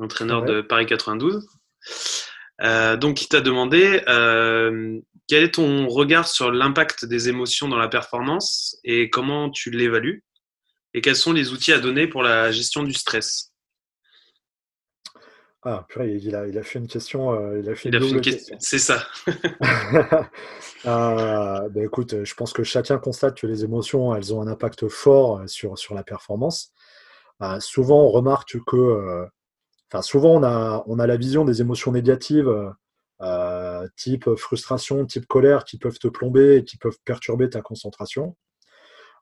entraîneur 0.00 0.44
de 0.44 0.60
Paris 0.60 0.86
92. 0.86 1.46
Euh, 2.62 2.96
donc, 2.96 3.22
il 3.22 3.28
t'a 3.28 3.40
demandé 3.40 4.00
quel 5.26 5.44
est 5.44 5.54
ton 5.54 5.88
regard 5.88 6.28
sur 6.28 6.50
l'impact 6.50 7.04
des 7.04 7.28
émotions 7.28 7.68
dans 7.68 7.78
la 7.78 7.88
performance 7.88 8.78
et 8.84 9.10
comment 9.10 9.50
tu 9.50 9.70
l'évalues 9.70 10.24
et 10.92 11.00
quels 11.00 11.16
sont 11.16 11.32
les 11.32 11.52
outils 11.52 11.72
à 11.72 11.80
donner 11.80 12.06
pour 12.06 12.22
la 12.22 12.52
gestion 12.52 12.82
du 12.82 12.92
stress? 12.92 13.50
Ah, 15.66 15.86
purée, 15.88 16.20
il 16.22 16.36
a, 16.36 16.46
il 16.46 16.58
a 16.58 16.62
fait 16.62 16.78
une 16.78 16.86
question. 16.86 17.32
Euh, 17.32 17.58
il 17.58 17.70
a 17.70 17.74
fait 17.74 17.88
une, 17.88 18.20
question. 18.20 18.54
C'est 18.60 18.78
ça. 18.78 19.02
euh, 20.84 21.68
ben 21.70 21.84
écoute, 21.84 22.22
je 22.22 22.34
pense 22.34 22.52
que 22.52 22.62
chacun 22.62 22.98
constate 22.98 23.40
que 23.40 23.46
les 23.46 23.64
émotions, 23.64 24.14
elles 24.14 24.34
ont 24.34 24.42
un 24.42 24.46
impact 24.46 24.88
fort 24.88 25.38
euh, 25.38 25.46
sur, 25.46 25.78
sur 25.78 25.94
la 25.94 26.04
performance. 26.04 26.70
Euh, 27.40 27.58
souvent, 27.60 28.02
on 28.02 28.10
remarque 28.10 28.58
que. 28.66 29.26
Euh, 29.94 30.02
souvent, 30.02 30.40
on 30.86 30.98
a, 30.98 31.06
la 31.06 31.16
vision 31.16 31.44
des 31.44 31.60
émotions 31.60 31.92
négatives, 31.92 32.52
type 33.96 34.34
frustration, 34.36 35.06
type 35.06 35.26
colère, 35.26 35.64
qui 35.64 35.78
peuvent 35.78 35.98
te 35.98 36.08
plomber 36.08 36.56
et 36.56 36.64
qui 36.64 36.76
peuvent 36.76 36.98
perturber 37.04 37.48
ta 37.48 37.62
concentration. 37.62 38.36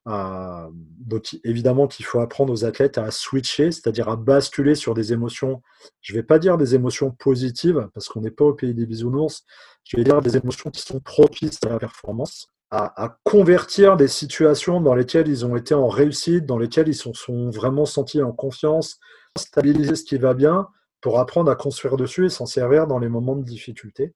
Euh, 0.08 0.68
donc 0.72 1.38
évidemment 1.44 1.86
qu'il 1.86 2.04
faut 2.04 2.18
apprendre 2.18 2.52
aux 2.52 2.64
athlètes 2.64 2.98
à 2.98 3.10
switcher, 3.12 3.70
c'est-à-dire 3.70 4.08
à 4.08 4.16
basculer 4.16 4.74
sur 4.74 4.94
des 4.94 5.12
émotions, 5.12 5.62
je 6.00 6.12
ne 6.12 6.18
vais 6.18 6.24
pas 6.24 6.40
dire 6.40 6.58
des 6.58 6.74
émotions 6.74 7.12
positives, 7.12 7.88
parce 7.94 8.08
qu'on 8.08 8.20
n'est 8.20 8.32
pas 8.32 8.44
au 8.44 8.54
pays 8.54 8.74
des 8.74 8.86
bisounours, 8.86 9.44
je 9.84 9.96
vais 9.96 10.04
dire 10.04 10.20
des 10.20 10.36
émotions 10.36 10.70
qui 10.70 10.82
sont 10.82 10.98
propices 10.98 11.60
à 11.64 11.68
la 11.68 11.78
performance, 11.78 12.48
à, 12.70 13.18
convertir 13.22 13.96
des 13.96 14.08
situations 14.08 14.80
dans 14.80 14.94
lesquelles 14.94 15.28
ils 15.28 15.44
ont 15.44 15.56
été 15.56 15.74
en 15.74 15.88
réussite, 15.88 16.46
dans 16.46 16.58
lesquelles 16.58 16.88
ils 16.88 16.94
se 16.94 17.12
sont 17.12 17.50
vraiment 17.50 17.84
sentis 17.84 18.22
en 18.22 18.32
confiance, 18.32 18.98
stabiliser 19.38 19.96
ce 19.96 20.04
qui 20.04 20.18
va 20.18 20.34
bien, 20.34 20.68
pour 21.00 21.18
apprendre 21.18 21.50
à 21.50 21.56
construire 21.56 21.96
dessus 21.96 22.26
et 22.26 22.30
s'en 22.30 22.46
servir 22.46 22.86
dans 22.86 22.98
les 22.98 23.08
moments 23.08 23.36
de 23.36 23.44
difficulté. 23.44 24.14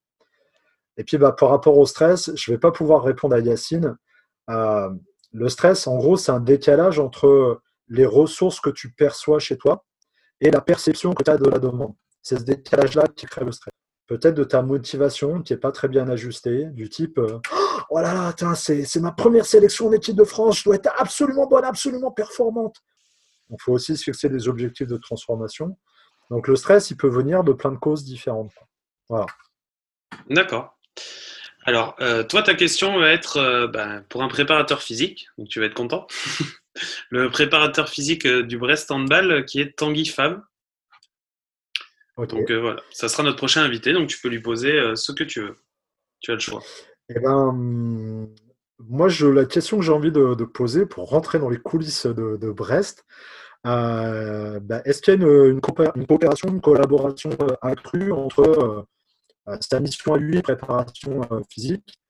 Et 0.97 1.05
puis 1.05 1.19
bah, 1.19 1.33
par 1.33 1.51
rapport 1.51 1.77
au 1.77 1.85
stress, 1.85 2.31
je 2.35 2.51
ne 2.51 2.57
vais 2.57 2.61
pas 2.61 2.73
pouvoir 2.73 3.03
répondre 3.03 3.35
à 3.35 3.41
Yacine. 3.41 3.97
Euh, 4.49 4.89
le 5.33 5.49
stress, 5.49 5.87
en 5.87 5.97
gros, 5.97 6.17
c'est 6.17 6.33
un 6.33 6.41
décalage 6.41 6.99
entre 6.99 7.61
les 7.89 8.07
ressources 8.07 8.61
que 8.61 8.71
tu 8.71 8.93
perçois 8.93 9.39
chez 9.39 9.59
toi 9.59 9.85
et 10.41 10.51
la 10.51 10.61
perception 10.61 11.13
que 11.13 11.23
tu 11.23 11.31
as 11.31 11.37
de 11.37 11.49
la 11.49 11.59
demande. 11.59 11.95
C'est 12.23 12.39
ce 12.39 12.45
décalage-là 12.45 13.05
qui 13.15 13.27
crée 13.27 13.45
le 13.45 13.53
stress. 13.53 13.73
Peut-être 14.07 14.35
de 14.35 14.45
ta 14.45 14.63
motivation 14.63 15.43
qui 15.43 15.53
n'est 15.53 15.59
pas 15.59 15.73
très 15.73 15.89
bien 15.89 16.09
ajustée, 16.09 16.67
du 16.67 16.89
type 16.89 17.19
euh, 17.19 17.41
Oh 17.91 17.99
là 17.99 18.33
c'est 18.55 18.97
ma 18.97 19.13
première 19.13 19.47
sélection 19.47 19.89
en 19.89 19.93
équipe 19.93 20.17
de 20.17 20.25
France, 20.25 20.59
je 20.59 20.65
dois 20.65 20.77
être 20.77 20.93
absolument 20.97 21.47
bonne, 21.47 21.65
absolument 21.65 22.13
performante. 22.13 22.77
Il 23.51 23.57
faut 23.61 23.73
aussi 23.73 23.97
se 23.97 24.05
fixer 24.05 24.29
des 24.29 24.49
objectifs 24.49 24.89
de 24.89 24.97
transformation. 24.97 25.77
Donc 26.31 26.49
le 26.49 26.57
stress, 26.57 26.91
il 26.91 26.97
peut 26.97 27.09
venir 27.09 27.45
de 27.45 27.53
plein 27.53 27.73
de 27.73 27.77
causes 27.77 28.05
différentes. 28.05 28.53
Voilà. 29.09 29.27
D'accord. 30.29 30.77
Alors, 31.65 31.97
euh, 32.01 32.23
toi, 32.23 32.43
ta 32.43 32.55
question 32.55 32.99
va 32.99 33.11
être 33.11 33.39
euh, 33.39 33.67
ben, 33.67 34.05
pour 34.09 34.23
un 34.23 34.29
préparateur 34.29 34.83
physique, 34.83 35.29
donc 35.37 35.49
tu 35.49 35.59
vas 35.59 35.67
être 35.67 35.75
content. 35.75 36.07
le 37.11 37.29
préparateur 37.29 37.89
physique 37.89 38.25
euh, 38.25 38.43
du 38.43 38.57
Brest 38.57 38.91
Handball 38.91 39.45
qui 39.45 39.61
est 39.61 39.77
Tanguy 39.77 40.07
Fab. 40.07 40.43
Donc 42.17 42.51
voilà, 42.51 42.81
ça 42.93 43.11
sera 43.11 43.23
notre 43.23 43.37
prochain 43.37 43.63
invité, 43.63 43.93
donc 43.93 44.09
tu 44.09 44.19
peux 44.19 44.29
lui 44.29 44.41
poser 44.41 44.97
ce 44.97 45.13
que 45.13 45.23
tu 45.23 45.43
veux. 45.43 45.57
Tu 46.21 46.31
as 46.31 46.35
le 46.35 46.41
choix. 46.41 46.63
Eh 47.11 47.21
ben, 47.21 47.31
hum, 47.31 48.35
moi, 48.79 49.09
je, 49.09 49.27
la 49.27 49.45
question 49.45 49.79
que 49.79 49.85
j'ai 49.85 49.93
envie 49.93 50.13
de, 50.13 50.45
poser 50.45 50.87
pour 50.87 51.09
rentrer 51.09 51.39
dans 51.39 51.49
les 51.49 51.59
coulisses 51.59 52.07
de, 52.07 52.51
Brest, 52.51 53.05
ben, 53.65 54.83
est-ce 54.85 55.03
qu'il 55.03 55.21
y 55.21 55.25
a 55.25 55.47
une, 55.47 55.61
coopération, 55.61 56.49
une 56.49 56.61
collaboration 56.61 57.31
accrue 57.63 58.13
entre 58.13 58.87
euh, 59.49 59.57
sa 59.61 59.79
mission 59.79 60.15
à 60.15 60.19
lui, 60.19 60.43
préparation 60.43 61.21
euh, 61.31 61.41
physique, 61.49 62.01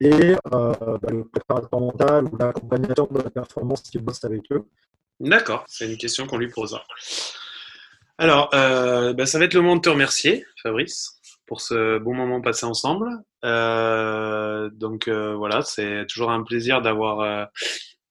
et 0.00 0.12
euh, 0.32 0.36
bah, 0.52 0.98
le 1.10 1.28
préparateur 1.28 1.80
mental 1.80 2.24
ou 2.24 2.36
l'accompagnateur 2.38 3.08
de 3.08 3.20
la 3.20 3.30
performance 3.30 3.82
qui 3.82 3.98
bosse 3.98 4.24
avec 4.24 4.42
eux? 4.52 4.64
D'accord, 5.20 5.64
c'est 5.66 5.90
une 5.90 5.98
question 5.98 6.26
qu'on 6.26 6.38
lui 6.38 6.48
posera. 6.48 6.82
Alors, 8.16 8.48
bah, 8.50 9.26
ça 9.26 9.38
va 9.38 9.44
être 9.44 9.54
le 9.54 9.60
moment 9.60 9.76
de 9.76 9.80
te 9.80 9.88
remercier, 9.88 10.46
Fabrice, 10.62 11.17
pour 11.48 11.60
ce 11.60 11.98
bon 11.98 12.14
moment 12.14 12.40
passé 12.40 12.66
ensemble. 12.66 13.08
donc 13.42 15.08
voilà, 15.08 15.62
c'est 15.62 16.06
toujours 16.06 16.30
un 16.30 16.42
plaisir 16.44 16.82
d'avoir 16.82 17.48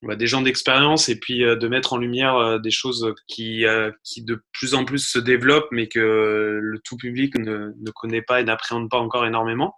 bah, 0.03 0.15
des 0.15 0.27
gens 0.27 0.41
d'expérience 0.43 1.09
et 1.09 1.19
puis 1.19 1.43
euh, 1.43 1.55
de 1.55 1.67
mettre 1.67 1.93
en 1.93 1.97
lumière 1.97 2.35
euh, 2.35 2.59
des 2.59 2.69
choses 2.69 3.15
qui, 3.27 3.65
euh, 3.65 3.91
qui 4.03 4.23
de 4.23 4.43
plus 4.53 4.75
en 4.75 4.85
plus 4.85 4.99
se 4.99 5.17
développent 5.17 5.69
mais 5.71 5.87
que 5.87 6.59
le 6.61 6.79
tout 6.83 6.97
public 6.97 7.35
ne, 7.39 7.73
connaît 7.95 8.21
pas 8.21 8.39
et 8.39 8.43
n'appréhende 8.43 8.91
pas 8.91 8.99
encore 8.99 9.25
énormément. 9.25 9.73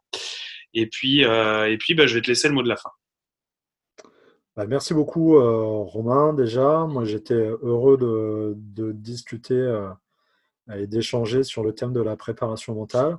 Et 0.73 0.87
puis, 0.87 1.21
et 1.21 1.77
puis 1.79 1.95
bah, 1.95 2.05
je 2.05 2.13
vais 2.13 2.21
te 2.21 2.27
laisser 2.27 2.47
le 2.47 2.53
mot 2.53 2.61
de 2.61 2.67
la 2.67 2.75
fin. 2.75 2.91
Bah, 4.55 4.67
merci 4.67 4.93
beaucoup 4.93 5.39
Romain 5.39 6.33
déjà. 6.33 6.85
Moi 6.85 7.05
j'étais 7.05 7.33
heureux 7.33 7.97
de 7.97 8.91
discuter 8.91 9.89
et 10.75 10.85
d'échanger 10.85 11.43
sur 11.43 11.63
le 11.63 11.73
thème 11.73 11.93
de 11.93 12.01
la 12.01 12.15
préparation 12.17 12.75
mentale. 12.75 13.17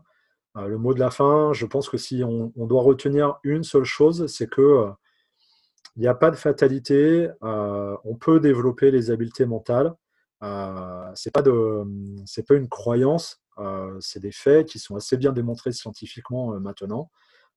Le 0.56 0.78
mot 0.78 0.94
de 0.94 1.00
la 1.00 1.10
fin, 1.10 1.52
je 1.52 1.66
pense 1.66 1.88
que 1.88 1.96
si 1.96 2.22
on, 2.24 2.52
on 2.56 2.66
doit 2.66 2.82
retenir 2.82 3.38
une 3.44 3.62
seule 3.62 3.84
chose, 3.84 4.26
c'est 4.26 4.48
que 4.48 4.90
il 5.96 6.02
n'y 6.02 6.08
a 6.08 6.14
pas 6.14 6.30
de 6.30 6.36
fatalité. 6.36 7.28
Euh, 7.42 7.96
on 8.04 8.14
peut 8.14 8.40
développer 8.40 8.90
les 8.90 9.10
habiletés 9.10 9.46
mentales. 9.46 9.94
Euh, 10.42 11.10
ce 11.14 11.28
n'est 11.28 11.32
pas, 11.32 11.42
pas, 11.42 12.54
une 12.54 12.68
croyance, 12.68 13.42
euh, 13.58 13.96
c'est 14.00 14.20
des 14.20 14.32
faits 14.32 14.66
qui 14.66 14.78
sont 14.78 14.96
assez 14.96 15.16
bien 15.16 15.32
démontrés 15.32 15.72
scientifiquement 15.72 16.58
maintenant. 16.58 17.10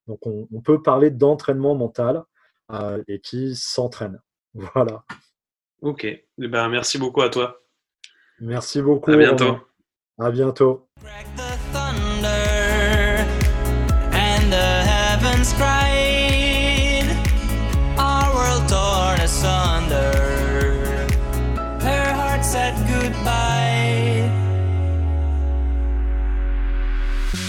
Donc 0.07 0.27
on, 0.27 0.61
peut 0.61 0.81
parler 0.81 1.09
d'entraînement 1.09 1.75
mental 1.75 2.23
et 3.07 3.19
qui 3.21 3.55
s'entraîne. 3.55 4.19
Voilà. 4.75 5.03
Ok. 5.81 6.03
Eh 6.03 6.23
ben, 6.37 6.69
merci 6.69 6.99
beaucoup 6.99 7.21
à 7.21 7.29
toi. 7.29 7.59
Merci 8.39 8.83
beaucoup. 8.83 9.09
À 9.09 9.17
bientôt. 9.17 9.57
À 10.19 10.29
bientôt. 10.29 10.87
crying, 15.57 17.07
our 17.97 18.33
world 18.33 18.67
torn 18.69 19.19
asunder. 19.19 20.11
Her 21.81 22.13
heart 22.13 22.43
said 22.43 22.75
goodbye. 22.87 24.29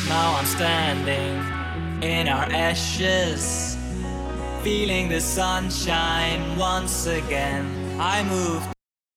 Now 0.09 0.37
I'm 0.37 0.47
standing 0.47 2.03
in 2.03 2.29
our 2.29 2.45
ashes, 2.53 3.77
feeling 4.63 5.09
the 5.09 5.21
sunshine 5.21 6.57
once 6.57 7.07
again. 7.07 7.67
I 7.99 8.23
moved 8.25 8.74